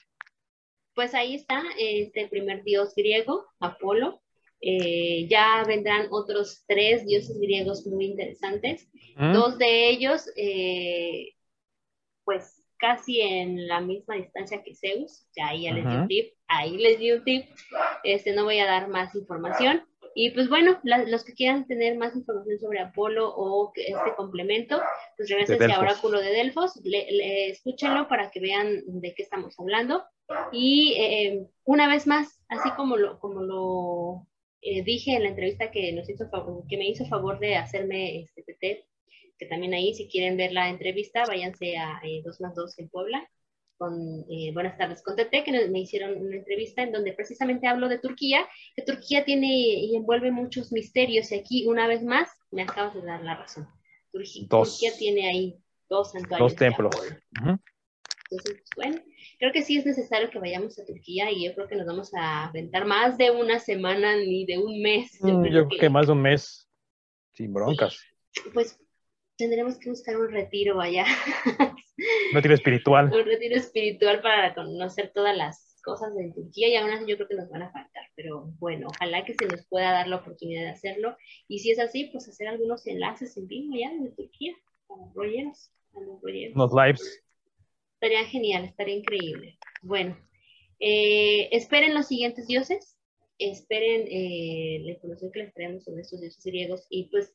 Pues 0.95 1.15
ahí 1.15 1.35
está 1.35 1.63
este 1.79 2.29
primer 2.29 2.63
dios 2.63 2.95
griego, 2.95 3.47
Apolo. 3.59 4.21
Eh, 4.61 5.27
ya 5.29 5.65
vendrán 5.67 6.09
otros 6.11 6.63
tres 6.69 7.07
dioses 7.07 7.41
griegos 7.41 7.87
muy 7.87 8.05
interesantes. 8.05 8.87
Mm. 9.17 9.33
Dos 9.33 9.57
de 9.57 9.89
ellos, 9.89 10.31
eh, 10.37 11.35
pues 12.25 12.62
casi 12.83 13.21
en 13.21 13.69
la 13.69 13.81
misma 13.81 14.17
distancia 14.17 14.61
que 14.65 14.75
Zeus. 14.75 15.25
Ya 15.37 15.49
ahí 15.49 15.71
les 15.71 15.85
di 15.87 15.95
un 15.95 16.09
tip. 16.09 16.35
Ahí 16.49 16.77
les 16.77 16.99
di 16.99 17.13
un 17.13 17.23
tip. 17.23 17.47
Este, 18.03 18.33
no 18.33 18.43
voy 18.43 18.59
a 18.59 18.67
dar 18.67 18.89
más 18.89 19.15
información. 19.15 19.85
Y 20.17 20.31
pues 20.33 20.49
bueno, 20.49 20.79
los 20.83 21.25
que 21.25 21.33
quieran 21.33 21.67
tener 21.67 21.97
más 21.97 22.15
información 22.17 22.59
sobre 22.59 22.81
Apolo 22.81 23.33
o 23.35 23.73
este 23.77 24.15
complemento, 24.17 24.83
pues 25.17 25.31
regresen 25.31 25.71
a 25.71 25.79
Oráculo 25.79 26.21
de 26.21 26.33
Delfos, 26.33 26.79
le, 26.83 27.51
escúchenlo 27.51 28.09
para 28.09 28.31
que 28.31 28.41
vean 28.41 28.83
de 28.85 29.15
qué 29.15 29.23
estamos 29.23 29.55
hablando. 29.59 30.03
Y 30.51 30.97
eh, 30.99 31.47
una 31.65 31.89
vez 31.89 32.07
más, 32.07 32.43
así 32.49 32.69
como 32.73 32.97
lo, 32.97 33.21
como 33.21 33.43
lo 33.43 34.27
eh, 34.61 34.83
dije 34.83 35.15
en 35.15 35.23
la 35.23 35.29
entrevista 35.31 35.71
que, 35.71 35.93
nos 35.93 36.11
hizo 36.11 36.29
que 36.69 36.77
me 36.77 36.89
hizo 36.89 37.07
favor 37.07 37.39
de 37.39 37.57
hacerme 37.57 38.29
este 38.37 38.43
que 39.39 39.47
también 39.47 39.75
ahí 39.75 39.95
si 39.95 40.09
quieren 40.09 40.37
ver 40.37 40.53
la 40.53 40.69
entrevista, 40.69 41.25
váyanse 41.27 41.77
a 41.77 42.01
2 42.25 42.41
eh, 42.41 42.43
más 42.43 42.55
2 42.55 42.79
en 42.79 42.89
Puebla, 42.89 43.29
con 43.77 44.25
eh, 44.31 44.53
Buenas 44.53 44.79
tardes 44.79 45.03
con 45.03 45.17
TT, 45.17 45.45
que 45.45 45.69
me 45.69 45.81
hicieron 45.81 46.17
una 46.17 46.37
entrevista 46.37 46.83
en 46.83 46.93
donde 46.93 47.13
precisamente 47.13 47.67
hablo 47.67 47.89
de 47.89 47.99
Turquía, 47.99 48.47
que 48.77 48.83
Turquía 48.83 49.25
tiene 49.25 49.49
y 49.49 49.97
envuelve 49.97 50.31
muchos 50.31 50.73
misterios, 50.73 51.33
y 51.33 51.35
aquí 51.35 51.67
una 51.67 51.89
vez 51.89 52.03
más 52.03 52.31
me 52.51 52.63
acabas 52.63 52.95
de 52.95 53.03
dar 53.03 53.23
la 53.23 53.37
razón. 53.37 53.67
Turquía, 54.13 54.93
tiene 54.99 55.29
ahí 55.29 55.59
dos 55.89 56.13
santuarios. 56.13 56.53
Dos 56.53 56.59
templos. 56.59 56.95
Entonces, 58.33 58.63
pues, 58.65 58.65
bueno, 58.77 59.03
creo 59.39 59.53
que 59.53 59.63
sí 59.63 59.79
es 59.79 59.85
necesario 59.85 60.31
que 60.31 60.39
vayamos 60.39 60.79
a 60.79 60.87
Turquía 60.87 61.31
y 61.31 61.45
yo 61.45 61.55
creo 61.55 61.69
que 61.69 61.77
nos 61.77 61.87
vamos 61.87 62.15
a 62.15 62.47
aventar 62.47 62.87
más 62.87 63.19
de 63.19 63.31
una 63.31 63.59
semana 63.59 64.17
ni 64.17 64.47
de 64.47 64.59
un 64.59 64.81
mes. 64.81 65.19
Yo, 65.21 65.39
mm, 65.39 65.43
creo, 65.43 65.69
que... 65.69 65.91
más 65.91 66.07
de 66.07 66.13
un 66.13 66.23
mes, 66.23 66.69
sin 67.33 67.53
broncas. 67.53 68.01
Pues 68.55 68.79
tendremos 69.43 69.77
que 69.77 69.91
buscar 69.91 70.17
un 70.17 70.31
retiro 70.31 70.81
allá. 70.81 71.05
Un 71.99 72.35
retiro 72.35 72.55
espiritual. 72.55 73.13
un 73.13 73.25
retiro 73.25 73.57
espiritual 73.57 74.23
para 74.23 74.55
conocer 74.55 75.11
todas 75.13 75.37
las 75.37 75.81
cosas 75.83 76.15
de 76.15 76.33
Turquía 76.33 76.69
y 76.69 76.77
aún 76.77 76.91
así 76.91 77.07
yo 77.09 77.17
creo 77.17 77.29
que 77.29 77.35
nos 77.35 77.51
van 77.51 77.63
a 77.63 77.73
faltar, 77.73 78.05
pero 78.15 78.53
bueno, 78.61 78.87
ojalá 78.89 79.25
que 79.25 79.35
se 79.35 79.47
nos 79.47 79.67
pueda 79.67 79.91
dar 79.91 80.07
la 80.07 80.17
oportunidad 80.17 80.63
de 80.63 80.71
hacerlo 80.71 81.17
y 81.49 81.59
si 81.59 81.73
es 81.73 81.81
así, 81.81 82.09
pues 82.13 82.29
hacer 82.29 82.47
algunos 82.47 82.87
enlaces 82.87 83.37
en 83.37 83.49
vivo 83.49 83.75
ya 83.77 83.93
de 83.93 84.11
Turquía, 84.11 84.55
a 84.89 84.97
los 84.97 85.13
rolleros, 85.13 85.73
a 85.95 86.01
los 86.01 86.23
rolleros. 86.23 86.57
Los 86.57 86.73
lives. 86.73 87.25
Estaría 87.95 88.25
genial, 88.27 88.65
estaría 88.65 88.95
increíble. 88.95 89.59
Bueno, 89.83 90.17
eh, 90.79 91.49
esperen 91.51 91.95
los 91.95 92.07
siguientes 92.07 92.47
dioses, 92.47 92.97
esperen 93.39 94.07
eh, 94.09 94.83
la 94.85 94.93
información 94.93 95.33
que 95.33 95.41
les 95.41 95.53
traemos 95.53 95.83
sobre 95.83 96.03
estos 96.03 96.21
dioses 96.21 96.45
griegos 96.45 96.87
y 96.89 97.11
pues 97.11 97.35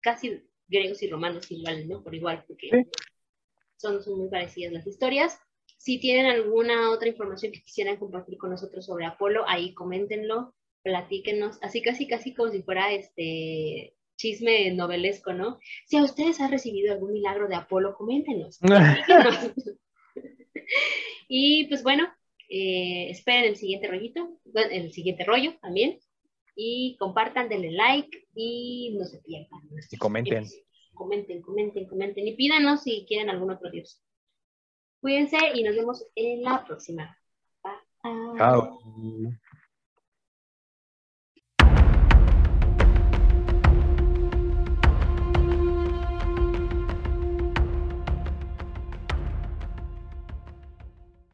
casi 0.00 0.42
griegos 0.68 1.02
y 1.02 1.08
romanos 1.08 1.50
igual, 1.50 1.88
¿no? 1.88 2.02
Por 2.02 2.14
igual, 2.14 2.44
porque 2.46 2.70
son, 3.76 4.00
muy 4.16 4.28
parecidas 4.28 4.72
las 4.72 4.86
historias. 4.86 5.38
Si 5.76 5.98
tienen 5.98 6.26
alguna 6.26 6.90
otra 6.90 7.08
información 7.08 7.52
que 7.52 7.62
quisieran 7.62 7.96
compartir 7.96 8.38
con 8.38 8.50
nosotros 8.50 8.86
sobre 8.86 9.06
Apolo, 9.06 9.44
ahí 9.46 9.74
coméntenlo, 9.74 10.54
platíquenos, 10.82 11.58
así 11.62 11.82
casi 11.82 12.06
casi 12.08 12.34
como 12.34 12.50
si 12.50 12.62
fuera 12.62 12.92
este 12.92 13.94
chisme 14.16 14.70
novelesco, 14.72 15.32
¿no? 15.32 15.58
Si 15.86 15.96
a 15.96 16.04
ustedes 16.04 16.40
han 16.40 16.50
recibido 16.50 16.92
algún 16.92 17.12
milagro 17.12 17.48
de 17.48 17.56
Apolo, 17.56 17.94
coméntenos. 17.94 18.58
y 21.28 21.66
pues 21.66 21.82
bueno, 21.82 22.08
eh, 22.48 23.10
esperen 23.10 23.44
el 23.44 23.56
siguiente 23.56 23.88
rollito, 23.88 24.38
el 24.54 24.92
siguiente 24.92 25.24
rollo 25.24 25.56
también. 25.60 25.98
Y 26.56 26.96
compartan, 26.98 27.48
denle 27.48 27.70
like 27.70 28.26
y 28.34 28.96
no 28.98 29.04
se 29.04 29.18
pierdan. 29.18 29.60
Y 29.90 29.96
comenten. 29.98 30.46
Comenten, 30.94 31.42
comenten, 31.42 31.86
comenten. 31.86 32.26
Y 32.26 32.34
pídanos 32.34 32.82
si 32.82 33.04
quieren 33.06 33.28
algún 33.28 33.50
otro 33.50 33.70
dios. 33.70 34.02
Cuídense 35.00 35.36
y 35.54 35.62
nos 35.62 35.76
vemos 35.76 36.06
en 36.14 36.42
la 36.42 36.64
próxima. 36.64 37.16
Chao. 38.36 38.80